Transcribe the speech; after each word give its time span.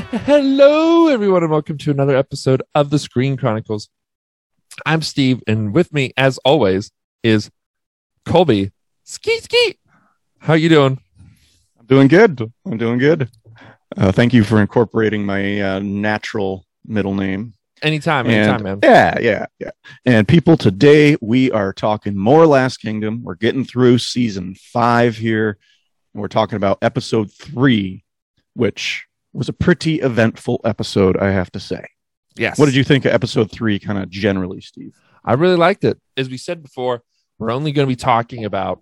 Hello, 0.00 1.08
everyone, 1.08 1.42
and 1.42 1.50
welcome 1.50 1.78
to 1.78 1.90
another 1.90 2.14
episode 2.16 2.62
of 2.74 2.90
the 2.90 2.98
Screen 2.98 3.38
Chronicles. 3.38 3.88
I'm 4.84 5.00
Steve, 5.00 5.42
and 5.46 5.74
with 5.74 5.90
me, 5.90 6.12
as 6.18 6.36
always, 6.44 6.90
is 7.22 7.50
Colby. 8.26 8.72
Ski 9.04 9.38
ski. 9.40 9.78
How 10.38 10.52
you 10.52 10.68
doing? 10.68 11.00
I'm 11.80 11.86
doing 11.86 12.08
good. 12.08 12.52
I'm 12.66 12.76
doing 12.76 12.98
good. 12.98 13.30
Uh, 13.96 14.12
thank 14.12 14.34
you 14.34 14.44
for 14.44 14.60
incorporating 14.60 15.24
my 15.24 15.62
uh, 15.62 15.78
natural 15.78 16.66
middle 16.84 17.14
name. 17.14 17.54
Anytime, 17.80 18.26
And- 18.26 18.34
anytime, 18.34 18.62
man. 18.64 18.80
Yeah, 18.82 19.18
yeah, 19.18 19.46
yeah. 19.58 19.70
And 20.04 20.28
people, 20.28 20.58
today 20.58 21.16
we 21.22 21.50
are 21.52 21.72
talking 21.72 22.18
more 22.18 22.46
Last 22.46 22.78
Kingdom. 22.82 23.22
We're 23.24 23.34
getting 23.34 23.64
through 23.64 23.96
season 23.98 24.56
five 24.56 25.16
here. 25.16 25.56
And 26.12 26.20
we're 26.20 26.28
talking 26.28 26.56
about 26.56 26.78
episode 26.82 27.32
three, 27.32 28.04
which 28.52 29.05
was 29.36 29.48
a 29.48 29.52
pretty 29.52 30.00
eventful 30.00 30.60
episode, 30.64 31.16
I 31.16 31.30
have 31.30 31.50
to 31.52 31.60
say. 31.60 31.84
Yes. 32.36 32.58
What 32.58 32.66
did 32.66 32.74
you 32.74 32.84
think 32.84 33.04
of 33.04 33.12
episode 33.12 33.50
three, 33.50 33.78
kind 33.78 33.98
of 33.98 34.10
generally, 34.10 34.60
Steve? 34.60 34.94
I 35.24 35.34
really 35.34 35.56
liked 35.56 35.84
it. 35.84 36.00
As 36.16 36.28
we 36.28 36.36
said 36.36 36.62
before, 36.62 37.02
we're 37.38 37.50
only 37.50 37.72
going 37.72 37.86
to 37.86 37.90
be 37.90 37.96
talking 37.96 38.44
about 38.44 38.80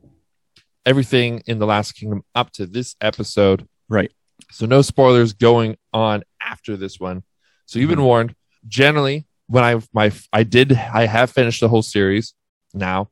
everything 0.86 1.42
in 1.46 1.58
the 1.58 1.66
Last 1.66 1.92
Kingdom 1.92 2.22
up 2.34 2.50
to 2.52 2.66
this 2.66 2.96
episode. 3.00 3.66
Right. 3.88 4.12
So 4.50 4.66
no 4.66 4.82
spoilers 4.82 5.32
going 5.32 5.76
on 5.92 6.22
after 6.40 6.76
this 6.76 7.00
one. 7.00 7.22
So 7.66 7.78
you've 7.78 7.90
been 7.90 8.02
warned. 8.02 8.34
Generally, 8.66 9.26
when 9.46 9.64
I 9.64 9.80
my 9.92 10.12
I 10.32 10.42
did 10.42 10.72
I 10.72 11.06
have 11.06 11.30
finished 11.30 11.60
the 11.60 11.68
whole 11.68 11.82
series 11.82 12.34
now, 12.72 13.10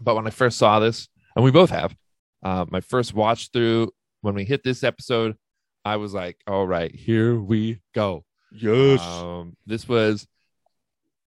but 0.00 0.14
when 0.16 0.26
I 0.26 0.30
first 0.30 0.58
saw 0.58 0.80
this, 0.80 1.08
and 1.36 1.44
we 1.44 1.50
both 1.50 1.70
have, 1.70 1.94
uh, 2.42 2.64
my 2.70 2.80
first 2.80 3.14
watch 3.14 3.50
through 3.52 3.92
when 4.20 4.34
we 4.34 4.44
hit 4.44 4.64
this 4.64 4.82
episode, 4.82 5.36
I 5.84 5.96
was 5.96 6.14
like, 6.14 6.38
"All 6.46 6.66
right, 6.66 6.94
here 6.94 7.38
we 7.38 7.80
go." 7.94 8.24
Yes. 8.52 9.00
Um, 9.00 9.56
this 9.66 9.88
was 9.88 10.26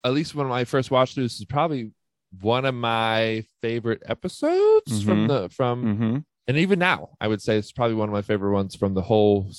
at 0.03 0.14
least 0.14 0.36
when 0.36 0.52
I 0.52 0.64
first 0.66 0.92
watched. 0.92 1.16
This 1.16 1.39
is 1.39 1.45
probably 1.45 1.92
one 2.42 2.66
of 2.66 2.75
my 2.75 3.44
favorite 3.62 4.03
episodes 4.06 5.02
from 5.03 5.25
Mhm. 5.25 5.28
the 5.28 5.50
from 5.50 5.84
mm-hmm. 5.86 6.17
and 6.47 6.58
even 6.58 6.80
now 6.80 7.09
I 7.22 7.28
would 7.30 7.42
say 7.42 7.58
it's 7.58 7.72
probably 7.72 7.95
one 7.95 8.09
of 8.09 8.14
my 8.14 8.22
favorite 8.22 8.52
ones 8.52 8.75
from 8.75 8.94
the 8.94 9.02
whole 9.02 9.50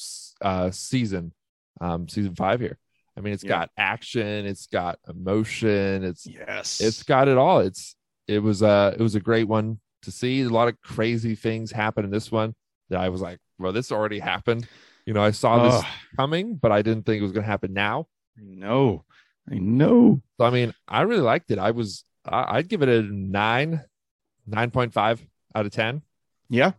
uh, 0.42 0.70
season, 0.70 1.32
um, 1.80 2.06
season 2.08 2.34
five 2.34 2.60
here. 2.60 2.78
I 3.16 3.22
mean, 3.22 3.32
it's 3.32 3.42
Yeah. 3.44 3.48
got 3.48 3.70
action, 3.78 4.44
it's 4.44 4.66
got 4.66 4.98
emotion, 5.08 6.04
it's 6.04 6.26
Yes. 6.26 6.80
it's 6.82 7.02
got 7.02 7.28
it 7.28 7.38
all. 7.38 7.60
It's 7.60 7.96
it 8.28 8.40
was 8.40 8.60
a 8.62 8.94
it 8.98 9.02
was 9.02 9.14
a 9.14 9.20
great 9.20 9.48
one 9.48 9.80
to 10.02 10.10
see. 10.12 10.42
A 10.42 10.48
lot 10.50 10.68
of 10.68 10.80
crazy 10.82 11.34
things 11.34 11.72
happen 11.72 12.04
in 12.04 12.10
this 12.10 12.30
one 12.30 12.54
that 12.90 13.00
I 13.00 13.08
was 13.08 13.20
like, 13.22 13.38
well, 13.58 13.72
this 13.72 13.92
already 13.92 14.18
happened. 14.18 14.68
You 15.04 15.14
know, 15.14 15.22
I 15.22 15.30
saw 15.30 15.62
this 15.62 15.74
Ugh, 15.74 15.84
coming, 16.16 16.56
but 16.56 16.72
I 16.72 16.82
didn't 16.82 17.06
think 17.06 17.20
it 17.20 17.22
was 17.22 17.32
going 17.32 17.44
to 17.44 17.50
happen 17.50 17.72
now. 17.72 18.08
I 18.38 18.42
know. 18.42 19.04
I 19.50 19.58
know. 19.58 20.20
So 20.38 20.46
I 20.46 20.50
mean, 20.50 20.74
I 20.88 21.02
really 21.02 21.22
liked 21.22 21.50
it. 21.50 21.58
I 21.58 21.70
was 21.70 22.04
I, 22.24 22.56
I'd 22.58 22.68
give 22.68 22.82
it 22.82 22.88
a 22.88 23.02
nine, 23.02 23.82
nine 24.46 24.70
point 24.70 24.92
five 24.92 25.24
out 25.54 25.66
of 25.66 25.72
ten. 25.72 26.02
Yeah. 26.48 26.72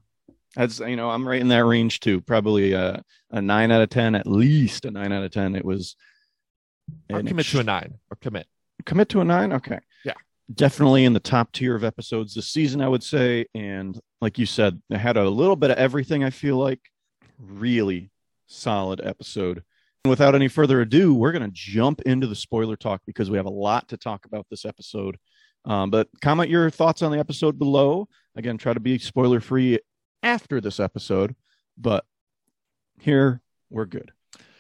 That's 0.55 0.80
you 0.80 0.95
know, 0.95 1.09
I'm 1.09 1.28
right 1.28 1.39
in 1.39 1.48
that 1.50 1.66
range 1.66 2.00
too. 2.00 2.20
Probably 2.22 2.73
a, 2.73 3.03
a 3.31 3.42
nine 3.42 3.72
out 3.72 3.81
of 3.81 3.89
ten, 3.89 4.16
at 4.16 4.28
least 4.28 4.86
a 4.86 4.92
nine 4.92 5.14
out 5.14 5.23
of 5.23 5.31
ten. 5.31 5.55
It 5.55 5.64
was 5.66 5.95
I'll 7.11 7.23
commit 7.23 7.45
ex- 7.45 7.52
to 7.52 7.59
a 7.59 7.64
nine. 7.64 7.95
Or 8.11 8.17
commit. 8.20 8.48
commit 8.86 9.10
to 9.10 9.21
a 9.21 9.26
nine. 9.26 9.54
Okay. 9.54 9.80
Definitely 10.53 11.03
in 11.03 11.13
the 11.13 11.19
top 11.19 11.52
tier 11.52 11.75
of 11.75 11.83
episodes 11.83 12.33
this 12.33 12.47
season, 12.47 12.81
I 12.81 12.87
would 12.87 13.03
say. 13.03 13.45
And 13.53 13.99
like 14.21 14.37
you 14.37 14.45
said, 14.45 14.81
it 14.89 14.97
had 14.97 15.17
a 15.17 15.30
little 15.30 15.58
bit 15.58 15.71
of 15.71 15.77
everything, 15.77 16.23
I 16.23 16.30
feel 16.30 16.58
like. 16.58 16.80
Really 17.37 18.11
solid 18.47 19.02
episode. 19.03 19.63
And 20.05 20.09
without 20.09 20.36
any 20.36 20.47
further 20.47 20.81
ado, 20.81 21.13
we're 21.13 21.33
gonna 21.33 21.49
jump 21.52 22.02
into 22.03 22.27
the 22.27 22.36
spoiler 22.36 22.77
talk 22.77 23.02
because 23.05 23.30
we 23.30 23.37
have 23.37 23.45
a 23.45 23.49
lot 23.49 23.89
to 23.89 23.97
talk 23.97 24.25
about 24.25 24.47
this 24.49 24.63
episode. 24.63 25.17
Um, 25.65 25.89
but 25.89 26.07
comment 26.21 26.49
your 26.49 26.69
thoughts 26.69 27.02
on 27.02 27.11
the 27.11 27.19
episode 27.19 27.59
below. 27.59 28.07
Again, 28.37 28.57
try 28.57 28.73
to 28.73 28.80
be 28.80 28.97
spoiler 28.99 29.41
free 29.41 29.80
after 30.23 30.61
this 30.61 30.80
episode, 30.80 31.36
but 31.77 32.05
here 33.02 33.41
we're 33.69 33.86
good. 33.86 34.11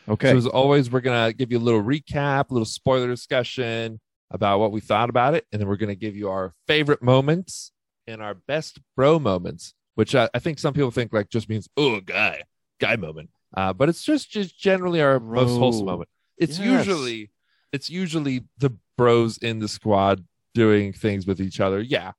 Okay. 0.09 0.31
So 0.31 0.37
as 0.37 0.47
always, 0.47 0.91
we're 0.91 0.99
gonna 0.99 1.31
give 1.31 1.51
you 1.51 1.57
a 1.57 1.59
little 1.59 1.83
recap, 1.83 2.49
a 2.49 2.53
little 2.53 2.65
spoiler 2.65 3.07
discussion 3.07 4.01
about 4.31 4.59
what 4.59 4.71
we 4.71 4.81
thought 4.81 5.09
about 5.09 5.33
it, 5.35 5.45
and 5.51 5.61
then 5.61 5.67
we're 5.67 5.77
gonna 5.77 5.95
give 5.95 6.15
you 6.15 6.29
our 6.29 6.53
favorite 6.67 7.01
moments 7.01 7.71
and 8.07 8.21
our 8.21 8.33
best 8.33 8.79
bro 8.95 9.19
moments, 9.19 9.73
which 9.95 10.15
I, 10.15 10.29
I 10.33 10.39
think 10.39 10.59
some 10.59 10.73
people 10.73 10.91
think 10.91 11.13
like 11.13 11.29
just 11.29 11.49
means 11.49 11.67
oh 11.77 11.99
guy, 12.01 12.43
guy 12.79 12.95
moment. 12.95 13.29
Uh, 13.55 13.71
but 13.73 13.87
it's 13.89 14.03
just 14.03 14.29
just 14.29 14.57
generally 14.59 15.01
our 15.01 15.19
most 15.19 15.57
wholesome 15.57 15.85
moment. 15.85 16.09
It's 16.37 16.59
Yes. 16.59 16.85
usually 16.85 17.31
it's 17.71 17.89
usually 17.89 18.43
the 18.57 18.71
bros 18.97 19.37
in 19.37 19.59
the 19.59 19.67
squad 19.67 20.23
doing 20.53 20.91
things 20.93 21.25
with 21.27 21.39
each 21.41 21.59
other. 21.59 21.79
Yeah. 21.81 22.11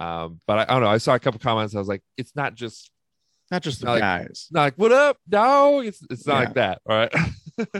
Um, 0.00 0.40
but 0.46 0.58
I, 0.58 0.62
I 0.62 0.66
don't 0.74 0.82
know. 0.82 0.88
I 0.88 0.98
saw 0.98 1.14
a 1.14 1.18
couple 1.18 1.40
comments. 1.40 1.74
I 1.74 1.78
was 1.78 1.88
like, 1.88 2.02
it's 2.18 2.36
not 2.36 2.54
just 2.54 2.90
Not 3.50 3.62
just 3.62 3.80
the 3.80 3.86
Not 3.86 3.92
like- 3.92 4.00
guys. 4.02 4.26
it's 4.30 4.52
not 4.52 4.62
like 4.62 4.74
what 4.74 4.92
up, 4.92 5.16
no. 5.28 5.80
It's 5.80 6.02
it's 6.10 6.26
not 6.26 6.32
Yeah. 6.34 6.38
like 6.40 6.54
that. 6.54 6.82
All 6.86 6.96
right. 6.96 7.14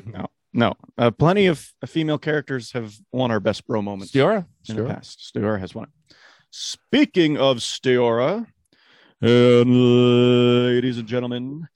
no, 0.07 0.27
no. 0.57 0.75
Uh, 0.99 1.11
plenty 1.11 1.47
of 1.47 1.73
female 1.87 2.19
characters 2.19 2.73
have 2.73 2.95
won 3.13 3.31
our 3.31 3.41
best 3.41 3.67
bro 3.67 3.83
moments 3.83 4.13
Stiorra, 4.13 4.47
in 4.69 4.77
the 4.77 4.83
Stiorra. 4.83 4.89
past. 4.89 5.33
Stiorra 5.35 5.61
has 5.61 5.75
won 5.75 5.85
it. 5.85 6.17
Speaking 6.51 7.37
of 7.37 7.59
Stiorra, 7.59 8.47
and 9.21 10.67
ladies 10.67 10.99
and 10.99 11.07
gentlemen, 11.07 11.69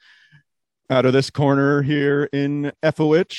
out 0.89 1.07
of 1.07 1.13
this 1.13 1.31
corner 1.31 1.83
here 1.83 2.29
in 2.33 2.73
Eoferwic, 2.83 3.37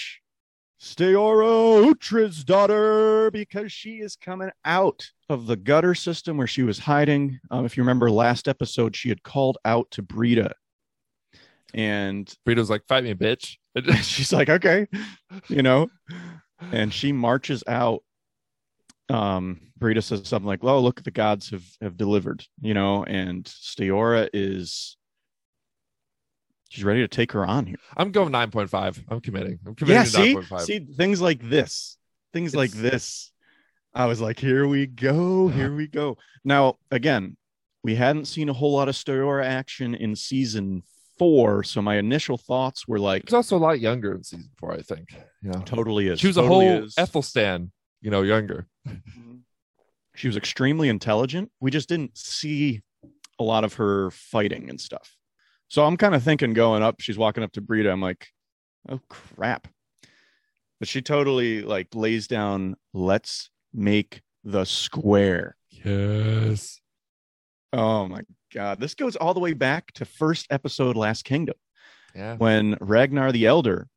Stiorra 0.82 1.92
Uhtred's 1.92 2.44
daughter, 2.44 3.30
because 3.32 3.72
she 3.72 3.98
is 3.98 4.16
coming 4.16 4.50
out 4.66 5.12
of 5.30 5.46
the 5.46 5.56
gutter 5.56 5.94
system 5.94 6.38
where 6.38 6.48
she 6.48 6.64
was 6.64 6.80
hiding. 6.80 7.40
Um, 7.52 7.66
if 7.66 7.78
you 7.78 7.84
remember 7.84 8.10
last 8.10 8.48
episode, 8.48 8.96
she 8.96 9.10
had 9.10 9.22
called 9.22 9.58
out 9.64 9.92
to 9.92 10.02
Brida. 10.02 10.54
And 11.74 12.34
Burrito's 12.46 12.70
like, 12.70 12.86
fight 12.88 13.04
me, 13.04 13.14
bitch. 13.14 13.56
she's 14.04 14.34
like, 14.34 14.50
okay, 14.50 14.88
you 15.48 15.64
know, 15.64 15.90
and 16.72 16.94
she 16.94 17.12
marches 17.12 17.64
out. 17.68 18.04
Um, 19.10 19.60
Brida 19.78 20.02
says 20.02 20.28
something 20.28 20.48
like, 20.48 20.64
"Oh, 20.64 20.80
look, 20.80 21.04
the 21.04 21.12
gods 21.12 21.50
have 21.50 21.66
have 21.82 21.98
delivered," 21.98 22.46
you 22.62 22.74
know, 22.74 23.04
and 23.04 23.44
Stiorra 23.44 24.30
is 24.32 24.96
she's 26.70 26.84
ready 26.86 27.02
to 27.02 27.08
take 27.08 27.34
her 27.34 27.46
on 27.46 27.66
here. 27.66 27.76
I'm 27.98 28.12
going 28.12 28.32
9.5. 28.32 29.04
I'm 29.10 29.20
committing. 29.20 29.60
I'm 29.66 29.76
committing 29.76 29.98
Yeah, 29.98 30.04
to 30.04 30.10
see, 30.10 30.36
9.5. 30.36 30.62
see 30.62 30.80
things 30.80 31.20
like 31.20 31.42
this, 31.50 31.98
things 32.34 32.56
like 32.56 32.72
this. 32.72 33.32
I 33.94 34.06
was 34.06 34.22
like, 34.22 34.40
here 34.40 34.66
we 34.68 34.88
go, 34.88 35.50
here 35.50 35.76
we 35.76 35.88
go. 35.88 36.18
Now, 36.46 36.78
again, 36.92 37.36
we 37.84 37.96
hadn't 37.96 38.26
seen 38.26 38.48
a 38.48 38.54
whole 38.54 38.74
lot 38.74 38.88
of 38.88 38.96
Stiorra 38.96 39.44
action 39.44 39.94
in 39.96 40.16
season 40.16 40.84
four, 41.22 41.62
so 41.64 41.84
my 41.84 41.98
initial 41.98 42.36
thoughts 42.36 42.88
were 42.88 42.98
like, 42.98 43.22
She's 43.28 43.36
also 43.36 43.56
a 43.56 43.60
lot 43.60 43.80
younger 43.80 44.16
in 44.16 44.24
season 44.24 44.50
four, 44.58 44.74
I 44.74 44.82
think. 44.82 45.16
You 45.44 45.52
know, 45.52 45.62
totally 45.66 46.08
is. 46.08 46.20
she 46.20 46.26
was 46.26 46.38
a 46.38 46.42
whole 46.42 46.62
is. 46.62 46.96
Ethelstan, 46.96 47.70
you 48.02 48.10
know, 48.10 48.24
younger. 48.24 48.66
Mm-hmm. 48.88 49.36
She 50.16 50.28
was 50.28 50.36
extremely 50.36 50.90
intelligent. 50.90 51.52
We 51.60 51.70
just 51.70 51.88
didn't 51.88 52.18
see 52.18 52.82
a 53.38 53.44
lot 53.44 53.64
of 53.64 53.76
her 53.76 54.10
fighting 54.10 54.68
and 54.72 54.82
stuff. 54.82 55.16
So 55.68 55.86
I'm 55.86 55.96
kind 55.96 56.16
of 56.16 56.24
thinking 56.24 56.54
going 56.54 56.82
up, 56.82 57.02
she's 57.02 57.20
walking 57.20 57.44
up 57.44 57.52
to 57.52 57.62
Brida. 57.62 57.92
I'm 57.92 58.02
like, 58.02 58.28
oh 58.90 59.00
crap. 59.08 59.68
But 60.80 60.88
she 60.88 61.04
totally 61.04 61.62
like 61.62 61.94
lays 61.94 62.26
down, 62.26 62.78
let's 62.96 63.52
make 63.72 64.24
the 64.44 64.66
square. 64.66 65.56
Yes. 65.70 66.82
Oh 67.72 68.08
my 68.08 68.22
god. 68.52 68.80
This 68.80 68.96
goes 68.96 69.16
all 69.16 69.34
the 69.34 69.40
way 69.40 69.54
back 69.54 69.92
to 69.94 70.06
first 70.06 70.48
episode 70.50 70.96
Last 70.98 71.24
Kingdom 71.26 71.56
Yeah. 72.16 72.36
when 72.38 72.78
Ragnar 72.82 73.32
the 73.32 73.46
Elder 73.46 73.88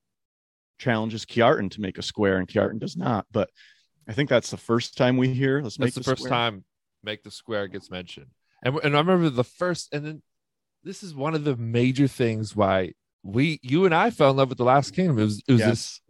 challenges 0.79 1.25
Kjartan 1.25 1.71
to 1.73 1.81
make 1.81 1.99
a 1.99 2.03
square 2.03 2.39
and 2.39 2.49
Kjartan 2.49 2.79
does 2.79 2.97
not. 2.97 3.27
But 3.31 3.51
I 4.09 4.13
think 4.13 4.29
that's 4.29 4.51
the 4.51 4.57
first 4.57 4.97
time 4.97 5.17
we 5.17 5.33
hear 5.33 5.61
let's 5.63 5.79
make 5.79 5.95
That's 5.95 6.07
the 6.07 6.11
first 6.13 6.23
square. 6.25 6.31
time 6.39 6.65
make 7.03 7.23
the 7.23 7.31
square 7.31 7.69
gets 7.69 7.91
mentioned. 7.91 8.27
And 8.63 8.77
and 8.83 8.95
I 8.97 8.99
remember 9.01 9.31
the 9.31 9.45
first 9.45 9.93
and 9.93 10.05
then 10.05 10.23
this 10.83 11.03
is 11.03 11.15
one 11.15 11.35
of 11.35 11.45
the 11.45 11.57
major 11.57 12.07
things 12.09 12.55
why 12.55 12.93
we 13.23 13.59
you 13.63 13.85
and 13.87 13.95
I 13.95 14.11
fell 14.11 14.31
in 14.31 14.37
love 14.37 14.49
with 14.51 14.59
the 14.59 14.65
last 14.65 14.95
kingdom. 14.95 15.19
It 15.19 15.23
was 15.25 15.43
it 15.49 15.53
was 15.53 15.61
Yes. 15.61 15.69
this 15.71 16.01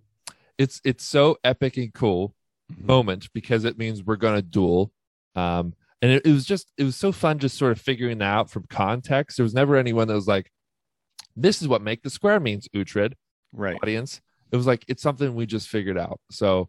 it's 0.58 0.81
it's 0.85 1.05
so 1.05 1.37
epic 1.44 1.76
and 1.76 1.93
cool 1.93 2.35
Mhm. 2.73 2.85
moment 2.87 3.29
because 3.35 3.64
it 3.64 3.76
means 3.79 4.02
we're 4.02 4.17
gonna 4.17 4.43
duel. 4.43 4.93
Um 5.37 5.75
and 6.05 6.12
it, 6.12 6.27
it 6.27 6.33
was 6.33 6.45
just 6.45 6.71
it 6.77 6.85
was 6.85 6.97
so 6.97 7.12
fun 7.12 7.39
just 7.39 7.56
sort 7.56 7.73
of 7.73 7.81
figuring 7.81 8.19
that 8.19 8.27
out 8.27 8.51
from 8.51 8.67
context. 8.69 9.39
There 9.39 9.45
was 9.45 9.55
never 9.55 9.75
anyone 9.75 10.06
that 10.09 10.15
was 10.15 10.29
like, 10.29 10.51
This 11.35 11.62
is 11.62 11.69
what 11.69 11.81
make 11.81 12.03
the 12.03 12.11
square 12.11 12.39
means, 12.39 12.69
Uhtred 12.77 13.15
Right. 13.55 13.79
audience. 13.83 14.21
It 14.53 14.56
was 14.56 14.67
like 14.67 14.85
it's 14.87 15.03
something 15.03 15.35
we 15.35 15.47
just 15.47 15.69
figured 15.71 15.97
out. 15.97 16.21
So 16.31 16.69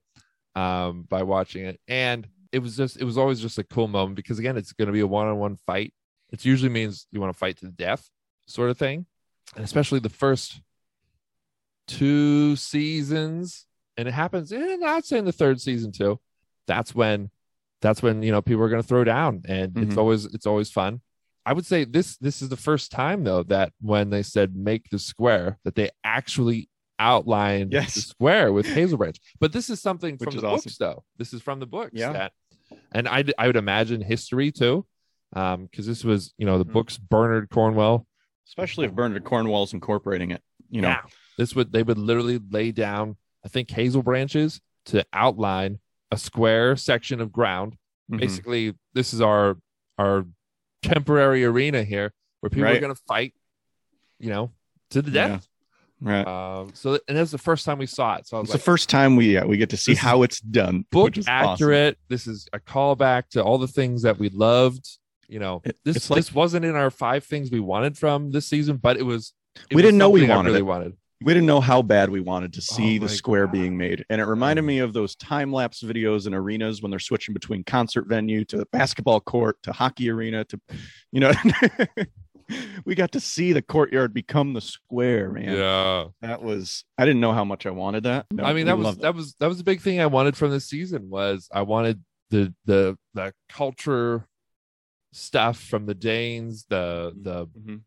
um 0.55 1.01
by 1.09 1.23
watching 1.23 1.65
it. 1.65 1.81
And 1.89 2.25
it 2.53 2.59
was 2.59 2.77
just 2.77 2.95
it 2.95 3.03
was 3.03 3.17
always 3.17 3.41
just 3.41 3.59
a 3.59 3.65
cool 3.65 3.89
moment 3.89 4.15
because 4.15 4.39
again 4.39 4.55
it's 4.55 4.71
gonna 4.71 4.93
be 4.93 5.01
a 5.01 5.07
one-on-one 5.07 5.57
fight. 5.57 5.93
It 6.31 6.45
usually 6.45 6.69
means 6.69 7.05
you 7.11 7.19
want 7.19 7.33
to 7.33 7.37
fight 7.37 7.57
to 7.57 7.65
the 7.65 7.73
death 7.73 8.09
sort 8.47 8.69
of 8.69 8.77
thing. 8.77 9.05
And 9.53 9.65
especially 9.65 9.99
the 9.99 10.07
first 10.07 10.61
two 11.87 12.55
seasons, 12.55 13.65
and 13.97 14.07
it 14.07 14.13
happens. 14.13 14.53
And 14.53 14.83
I'd 14.83 15.03
say 15.03 15.17
in 15.17 15.25
the 15.25 15.31
third 15.31 15.59
season 15.59 15.91
too. 15.91 16.19
That's 16.67 16.95
when, 16.95 17.29
that's 17.81 18.01
when 18.01 18.23
you 18.23 18.31
know 18.31 18.41
people 18.41 18.63
are 18.63 18.69
going 18.69 18.81
to 18.81 18.87
throw 18.87 19.03
down, 19.03 19.41
and 19.47 19.77
it's 19.77 19.95
Mhm. 19.95 19.97
always 19.97 20.25
it's 20.25 20.45
always 20.45 20.69
fun. 20.71 21.01
I 21.45 21.53
would 21.53 21.65
say 21.65 21.83
this 21.85 22.17
this 22.17 22.41
is 22.41 22.49
the 22.49 22.57
first 22.57 22.91
time 22.91 23.23
though 23.23 23.43
that 23.43 23.71
when 23.79 24.09
they 24.09 24.23
said 24.23 24.55
make 24.55 24.89
the 24.89 24.99
square 24.99 25.59
that 25.63 25.75
they 25.75 25.89
actually 26.03 26.69
outlined 26.97 27.73
Yes. 27.73 27.93
the 27.95 28.01
square 28.01 28.51
with 28.53 28.65
Hazel 28.65 28.97
Branch. 28.97 29.17
But 29.39 29.51
this 29.51 29.69
is 29.69 29.81
something 29.81 30.15
Which 30.15 30.23
from 30.29 30.35
is 30.35 30.41
the 30.41 30.47
awesome. 30.47 30.63
books 30.69 30.77
though. 30.77 31.03
This 31.17 31.33
is 31.33 31.41
from 31.41 31.59
the 31.59 31.67
books. 31.67 31.91
Yeah. 31.93 32.13
That, 32.13 32.31
and 32.93 33.07
I 33.07 33.23
I 33.37 33.47
would 33.47 33.57
imagine 33.57 34.01
history 34.01 34.51
too, 34.51 34.85
um, 35.33 35.65
because 35.65 35.85
this 35.85 36.03
was 36.03 36.33
you 36.37 36.45
know 36.45 36.57
the 36.57 36.65
Mhm. 36.65 36.73
books 36.73 36.97
Bernard 36.97 37.49
Cornwell. 37.49 38.07
Especially 38.47 38.85
if 38.85 38.93
Bernard 38.93 39.23
Cornwell's 39.23 39.73
incorporating 39.73 40.31
it. 40.31 40.41
You 40.69 40.81
know, 40.81 40.89
Yeah. 40.89 41.01
this 41.37 41.53
would 41.55 41.71
they 41.71 41.83
would 41.83 41.97
literally 41.97 42.39
lay 42.39 42.71
down 42.71 43.17
I 43.43 43.47
think 43.47 43.69
hazel 43.69 44.01
branches 44.01 44.59
to 44.85 45.05
outline 45.13 45.79
a 46.15 46.17
square 46.17 46.75
section 46.75 47.19
of 47.21 47.31
ground. 47.31 47.75
Mhm. 48.11 48.19
Basically, 48.19 48.73
this 48.93 49.13
is 49.13 49.21
our 49.21 49.57
our 49.97 50.25
temporary 50.81 51.43
arena 51.45 51.83
here 51.83 52.13
where 52.39 52.49
people 52.49 52.67
are 52.69 52.79
going 52.79 52.93
to 52.93 53.01
fight, 53.07 53.33
you 54.19 54.29
know, 54.29 54.51
to 54.91 55.01
the 55.01 55.11
Yeah. 55.11 55.27
death. 55.27 55.47
right. 56.01 56.27
Um, 56.27 56.71
so 56.73 56.99
and 57.07 57.17
that's 57.17 57.31
the 57.31 57.37
first 57.37 57.65
time 57.65 57.77
we 57.79 57.85
saw 57.85 58.15
it. 58.17 58.27
So 58.27 58.37
I 58.37 58.39
was 58.41 58.49
It's 58.49 58.53
like, 58.55 58.61
the 58.61 58.65
first 58.65 58.89
time 58.89 59.15
we 59.15 59.33
yeah, 59.33 59.45
we 59.45 59.57
get 59.57 59.69
to 59.71 59.77
see 59.77 59.95
how 59.95 60.23
it's 60.23 60.39
done. 60.41 60.85
book 60.91 61.17
is 61.17 61.27
awesome. 61.27 61.53
accurate. 61.53 61.97
This 62.09 62.27
is 62.27 62.47
a 62.53 62.59
callback 62.59 63.29
to 63.31 63.43
all 63.43 63.57
the 63.57 63.67
things 63.67 64.01
that 64.03 64.17
we 64.19 64.29
loved. 64.29 64.85
You 65.27 65.39
know, 65.39 65.63
this 65.83 66.09
like- 66.09 66.17
this 66.17 66.33
wasn't 66.33 66.65
in 66.65 66.75
our 66.75 66.91
five 66.91 67.23
things 67.23 67.49
we 67.49 67.59
wanted 67.59 67.97
from 67.97 68.31
this 68.31 68.45
season, 68.45 68.77
but 68.77 68.97
it 68.97 69.03
was. 69.03 69.33
it 69.69 69.73
We 69.73 69.77
was 69.77 69.83
didn't 69.83 69.97
know 69.97 70.09
we 70.09 70.27
wanted 70.27 70.49
really 70.49 70.59
it. 70.59 70.63
wanted. 70.73 70.93
We 71.21 71.33
didn't 71.33 71.47
know 71.47 71.61
how 71.61 71.81
bad 71.81 72.09
we 72.09 72.19
wanted 72.19 72.53
to 72.53 72.61
see 72.61 72.97
Oh 72.97 73.03
the 73.03 73.09
square 73.09 73.45
God. 73.47 73.53
being 73.53 73.77
made. 73.77 74.05
And 74.09 74.19
it 74.19 74.25
reminded 74.25 74.63
Mm. 74.63 74.67
me 74.67 74.79
of 74.79 74.93
those 74.93 75.15
time 75.15 75.51
lapse 75.53 75.81
videos 75.81 76.27
in 76.27 76.33
arenas 76.33 76.81
when 76.81 76.91
they're 76.91 76.99
switching 76.99 77.33
between 77.33 77.63
concert 77.63 78.05
venue 78.07 78.43
to 78.45 78.65
basketball 78.71 79.21
court 79.21 79.57
to 79.63 79.71
hockey 79.71 80.09
arena 80.09 80.43
to, 80.45 80.59
you 81.11 81.21
know, 81.21 81.31
we 82.85 82.95
got 82.95 83.11
to 83.13 83.19
see 83.19 83.53
the 83.53 83.61
courtyard 83.61 84.13
become 84.13 84.53
the 84.53 84.61
square, 84.61 85.31
man. 85.31 85.55
Yeah. 85.55 86.05
That 86.21 86.41
was, 86.43 86.83
I 86.97 87.05
didn't 87.05 87.21
know 87.21 87.31
how 87.33 87.45
much 87.45 87.65
I 87.65 87.71
wanted 87.71 88.03
that. 88.03 88.25
No, 88.31 88.43
I 88.43 88.53
mean 88.53 88.65
that 88.67 88.77
was 88.77 88.97
that 88.97 89.15
was 89.15 89.35
that 89.39 89.47
was 89.47 89.57
the 89.57 89.63
big 89.63 89.81
thing 89.81 89.99
I 90.01 90.05
wanted 90.07 90.35
from 90.37 90.51
this 90.51 90.65
season 90.67 91.09
was 91.09 91.47
I 91.53 91.61
wanted 91.61 92.03
the 92.29 92.53
the 92.65 92.97
the 93.13 93.33
culture 93.49 94.27
stuff 95.13 95.59
from 95.59 95.85
the 95.85 95.95
Danes, 95.95 96.65
the 96.69 97.13
the 97.19 97.47
Mhm. 97.47 97.81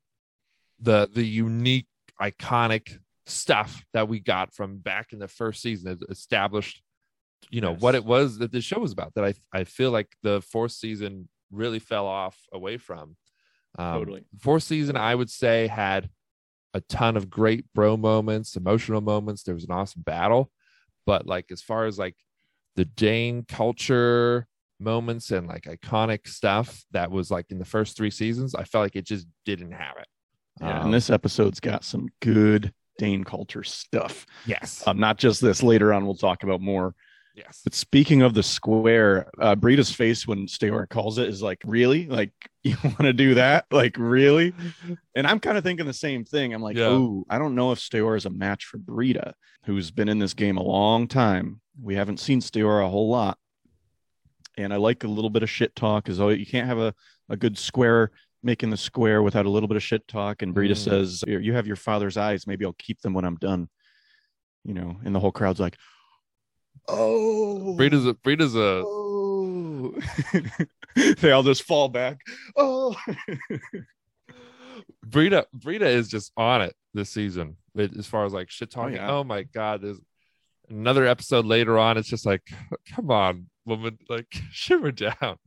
the 0.80 1.08
the 1.12 1.24
unique 1.24 1.86
iconic 2.20 2.98
stuff 3.28 3.84
that 3.92 4.08
we 4.08 4.20
got 4.20 4.54
from 4.54 4.78
back 4.78 5.12
in 5.12 5.18
the 5.18 5.28
first 5.28 5.60
season 5.62 5.92
it 5.92 5.98
established 6.10 6.82
you 7.50 7.60
know 7.60 7.74
what 7.74 7.94
it 7.94 8.04
was 8.04 8.38
that 8.38 8.50
the 8.52 8.60
show 8.60 8.80
was 8.80 8.92
about 8.92 9.14
that 9.14 9.24
I 9.24 9.34
I 9.52 9.64
feel 9.64 9.90
like 9.90 10.08
the 10.22 10.40
fourth 10.40 10.72
season 10.72 11.28
really 11.50 11.78
fell 11.78 12.06
off 12.06 12.36
away 12.52 12.76
from. 12.76 13.16
Um, 13.78 13.98
Totally. 14.00 14.24
Fourth 14.40 14.64
season 14.64 14.96
I 14.96 15.14
would 15.14 15.30
say 15.30 15.66
had 15.66 16.10
a 16.74 16.80
ton 16.82 17.16
of 17.16 17.30
great 17.30 17.64
bro 17.74 17.96
moments, 17.96 18.56
emotional 18.56 19.00
moments. 19.00 19.42
There 19.42 19.54
was 19.54 19.64
an 19.64 19.70
awesome 19.70 20.02
battle, 20.02 20.50
but 21.06 21.26
like 21.26 21.46
as 21.50 21.62
far 21.62 21.86
as 21.86 21.98
like 21.98 22.16
the 22.76 22.84
Dane 22.84 23.44
culture 23.48 24.46
moments 24.80 25.30
and 25.30 25.46
like 25.46 25.62
iconic 25.62 26.28
stuff 26.28 26.84
that 26.92 27.10
was 27.10 27.30
like 27.30 27.46
in 27.50 27.58
the 27.58 27.64
first 27.64 27.96
three 27.96 28.10
seasons, 28.10 28.54
I 28.54 28.64
felt 28.64 28.84
like 28.84 28.96
it 28.96 29.06
just 29.06 29.26
didn't 29.44 29.72
have 29.72 29.96
it. 29.98 30.06
Yeah, 30.60 30.80
Um, 30.80 30.84
and 30.86 30.94
this 30.94 31.08
episode's 31.08 31.60
got 31.60 31.84
some 31.84 32.08
good 32.20 32.72
Dane 32.98 33.24
culture 33.24 33.62
stuff. 33.64 34.26
yes, 34.44 34.82
Um, 34.86 34.98
not 34.98 35.16
just 35.18 35.40
this. 35.40 35.62
Later 35.62 35.92
on, 35.94 36.04
we'll 36.04 36.14
talk 36.16 36.42
about 36.42 36.60
more. 36.60 36.94
yes, 37.34 37.60
But 37.64 37.72
speaking 37.74 38.22
of 38.22 38.34
the 38.34 38.42
square, 38.42 39.30
uh, 39.40 39.54
Brida's 39.54 39.90
face 39.92 40.26
when 40.26 40.46
Stiorra 40.46 40.88
calls 40.88 41.16
it 41.18 41.28
is 41.28 41.40
like, 41.40 41.62
really? 41.64 42.06
Like, 42.06 42.32
you 42.64 42.76
want 42.82 42.98
to 42.98 43.12
do 43.12 43.34
that? 43.34 43.64
Like, 43.70 43.96
really? 43.96 44.52
And 45.14 45.26
I'm 45.26 45.38
kind 45.40 45.56
of 45.56 45.64
thinking 45.64 45.86
the 45.86 45.92
same 45.94 46.24
thing. 46.24 46.52
I'm 46.52 46.60
like, 46.62 46.76
Yeah. 46.76 46.88
oh, 46.88 47.24
I 47.30 47.38
don't 47.38 47.54
know 47.54 47.72
if 47.72 47.78
Stiorra 47.78 48.16
is 48.18 48.26
a 48.26 48.30
match 48.30 48.64
for 48.66 48.78
Brida, 48.78 49.34
who's 49.64 49.90
been 49.90 50.08
in 50.08 50.18
this 50.18 50.34
game 50.34 50.56
a 50.58 50.62
long 50.62 51.06
time. 51.08 51.60
We 51.80 51.94
haven't 51.94 52.18
seen 52.18 52.40
Stiorra 52.40 52.84
a 52.84 52.90
whole 52.90 53.08
lot. 53.08 53.38
And 54.56 54.72
I 54.72 54.76
like 54.76 55.04
a 55.04 55.08
little 55.08 55.30
bit 55.30 55.44
of 55.44 55.50
shit 55.50 55.76
talk, 55.76 56.08
as 56.08 56.18
though 56.18 56.30
you 56.30 56.44
can't 56.44 56.66
have 56.66 56.78
a, 56.78 56.92
a 57.28 57.36
good 57.36 57.56
square 57.56 58.10
making 58.42 58.70
the 58.70 58.76
square 58.76 59.22
without 59.22 59.46
a 59.46 59.50
little 59.50 59.68
bit 59.68 59.76
of 59.76 59.82
shit 59.82 60.06
talk. 60.08 60.42
And 60.42 60.54
Brida 60.54 60.74
Mm. 60.74 60.78
says, 60.78 61.24
You 61.26 61.54
have 61.54 61.66
your 61.66 61.76
father's 61.76 62.16
eyes. 62.16 62.46
Maybe 62.46 62.64
I'll 62.64 62.74
keep 62.78 63.00
them 63.00 63.14
when 63.14 63.24
I'm 63.24 63.36
done. 63.36 63.68
You 64.64 64.74
know, 64.74 64.96
and 65.04 65.14
the 65.14 65.20
whole 65.20 65.32
crowd's 65.32 65.60
like, 65.60 65.76
Oh, 66.88 67.74
Brida's 67.74 68.06
a 68.06 68.14
Brida's 68.14 68.54
a 68.54 68.82
Oh, 68.86 69.94
they 71.20 71.30
all 71.32 71.42
just 71.42 71.62
fall 71.64 71.88
back. 71.88 72.18
Oh, 72.56 72.96
Brida 75.04 75.46
Brida 75.52 75.86
is 75.88 76.08
just 76.08 76.32
on 76.36 76.62
it 76.62 76.74
this 76.94 77.10
season 77.10 77.56
as 77.76 78.06
far 78.06 78.24
as 78.24 78.32
like 78.32 78.50
shit 78.50 78.70
talking. 78.70 78.96
yeah. 78.96 79.10
Oh, 79.10 79.24
my 79.24 79.42
god, 79.42 79.82
there's 79.82 80.00
another 80.68 81.06
episode 81.06 81.44
later 81.46 81.78
on. 81.78 81.96
It's 81.96 82.08
just 82.08 82.26
like, 82.26 82.42
come 82.94 83.10
on, 83.10 83.48
woman, 83.64 83.98
like 84.08 84.26
shimmer 84.50 84.90
down, 84.92 85.38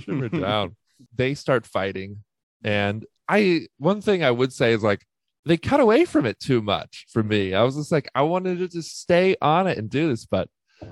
shimmer 0.00 0.28
down. 0.28 0.76
They 1.14 1.34
start 1.34 1.66
fighting, 1.66 2.22
and 2.64 3.04
I 3.28 3.68
one 3.78 4.00
thing 4.00 4.24
I 4.24 4.30
would 4.30 4.52
say 4.52 4.72
is 4.72 4.82
like 4.82 5.04
they 5.46 5.56
cut 5.58 5.80
away 5.80 6.04
from 6.06 6.24
it 6.26 6.40
too 6.40 6.62
much 6.62 7.06
for 7.10 7.22
me. 7.22 7.52
I 7.54 7.62
was 7.62 7.76
just 7.76 7.92
like, 7.92 8.08
I 8.14 8.22
wanted 8.22 8.58
to 8.58 8.68
just 8.68 8.98
stay 8.98 9.36
on 9.42 9.66
it 9.66 9.76
and 9.78 9.90
do 9.90 10.08
this, 10.08 10.24
but 10.26 10.48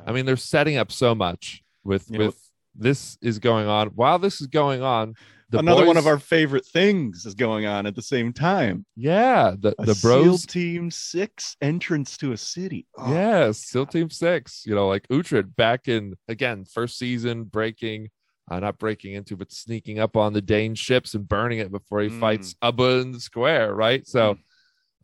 I 0.07 0.13
mean, 0.13 0.27
they're 0.27 0.37
setting 0.37 0.77
up 0.77 0.93
so 0.93 1.15
much 1.15 1.63
with 1.85 2.07
You 2.11 2.19
know- 2.19 2.27
with 2.27 2.39
this 2.75 3.19
is 3.21 3.39
going 3.39 3.67
on 3.67 3.89
while 3.89 4.19
this 4.19 4.41
is 4.41 4.47
going 4.47 4.83
on. 4.83 5.15
The 5.51 5.59
Another 5.59 5.85
one 5.85 5.99
of 5.99 6.07
our 6.07 6.19
favorite 6.19 6.65
things 6.65 7.27
is 7.27 7.35
going 7.35 7.67
on 7.67 7.85
at 7.85 7.95
the 7.95 8.01
same 8.01 8.33
time. 8.33 8.87
yeah 8.97 9.55
the 9.59 9.75
A 9.79 9.85
the 9.85 9.95
SEAL 9.95 10.23
bros 10.23 10.47
Team 10.47 10.91
Six 10.91 11.57
entrance 11.61 12.17
to 12.19 12.33
a 12.33 12.39
city. 12.39 12.87
Oh, 12.97 13.13
Yes, 13.13 13.59
SEAL 13.59 13.87
Team 13.87 14.09
Six. 14.09 14.63
You 14.65 14.75
know, 14.75 14.89
like 14.89 15.07
Uhtred 15.09 15.55
back 15.55 15.89
in 15.89 16.15
again 16.29 16.65
first 16.65 16.97
season, 16.99 17.45
breaking, 17.45 18.09
uh, 18.53 18.61
not 18.61 18.79
breaking 18.79 19.15
into, 19.15 19.37
but 19.37 19.51
sneaking 19.51 19.99
up 19.99 20.17
on 20.17 20.33
the 20.33 20.43
Dane 20.43 20.75
ships 20.75 21.15
and 21.15 21.27
burning 21.27 21.59
it 21.61 21.71
before 21.71 22.01
he 22.03 22.09
Mm. 22.11 22.21
fights 22.21 22.55
Ubba 22.63 23.01
in 23.03 23.13
the 23.13 23.21
square. 23.21 23.75
Right. 23.75 24.07
So, 24.07 24.37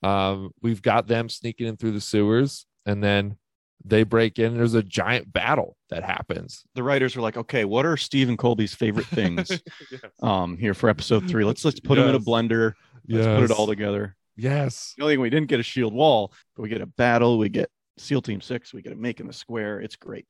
um, 0.03 0.51
we've 0.63 0.83
got 0.83 1.07
them 1.07 1.29
sneaking 1.29 1.67
in 1.67 1.77
through 1.77 1.93
the 1.93 2.01
sewers, 2.01 2.67
and 2.87 3.03
then 3.03 3.37
they 3.85 4.03
break 4.03 4.39
in. 4.39 4.57
There's 4.57 4.75
a 4.75 4.83
giant 4.83 5.33
battle 5.33 5.77
that 5.91 6.03
happens. 6.05 6.65
the 6.75 6.83
writers 6.83 7.17
were 7.17 7.23
like, 7.23 7.37
okay, 7.37 7.65
what 7.65 7.87
are 7.87 7.97
Stephen 7.97 8.37
Colby's 8.37 8.75
favorite 8.75 9.07
things? 9.07 9.51
um, 10.23 10.57
here 10.59 10.75
for 10.75 10.89
episode 10.91 11.29
three. 11.29 11.45
Let's 11.45 11.65
let's 11.65 11.81
put 11.81 11.95
them 11.97 12.09
in 12.09 12.15
a 12.15 12.21
blender. 12.21 12.75
Let's 13.09 13.27
put 13.27 13.45
it 13.45 13.51
all 13.51 13.67
together. 13.67 14.15
Yes. 14.37 14.95
The 14.97 15.03
only 15.05 15.15
thing 15.15 15.21
we 15.23 15.31
didn't 15.31 15.49
get 15.49 15.59
a 15.61 15.65
shield 15.65 15.95
wall, 15.95 16.33
but 16.55 16.63
we 16.63 16.69
get 16.69 16.81
a 16.83 16.87
battle. 16.87 17.39
We 17.39 17.49
get 17.49 17.71
SEAL 17.97 18.23
Team 18.23 18.41
Six. 18.41 18.73
We 18.75 18.83
get 18.83 18.93
a 18.93 18.97
make 18.97 19.19
in 19.21 19.27
the 19.27 19.33
square. 19.33 19.81
It's 19.81 19.97
great. 19.97 20.27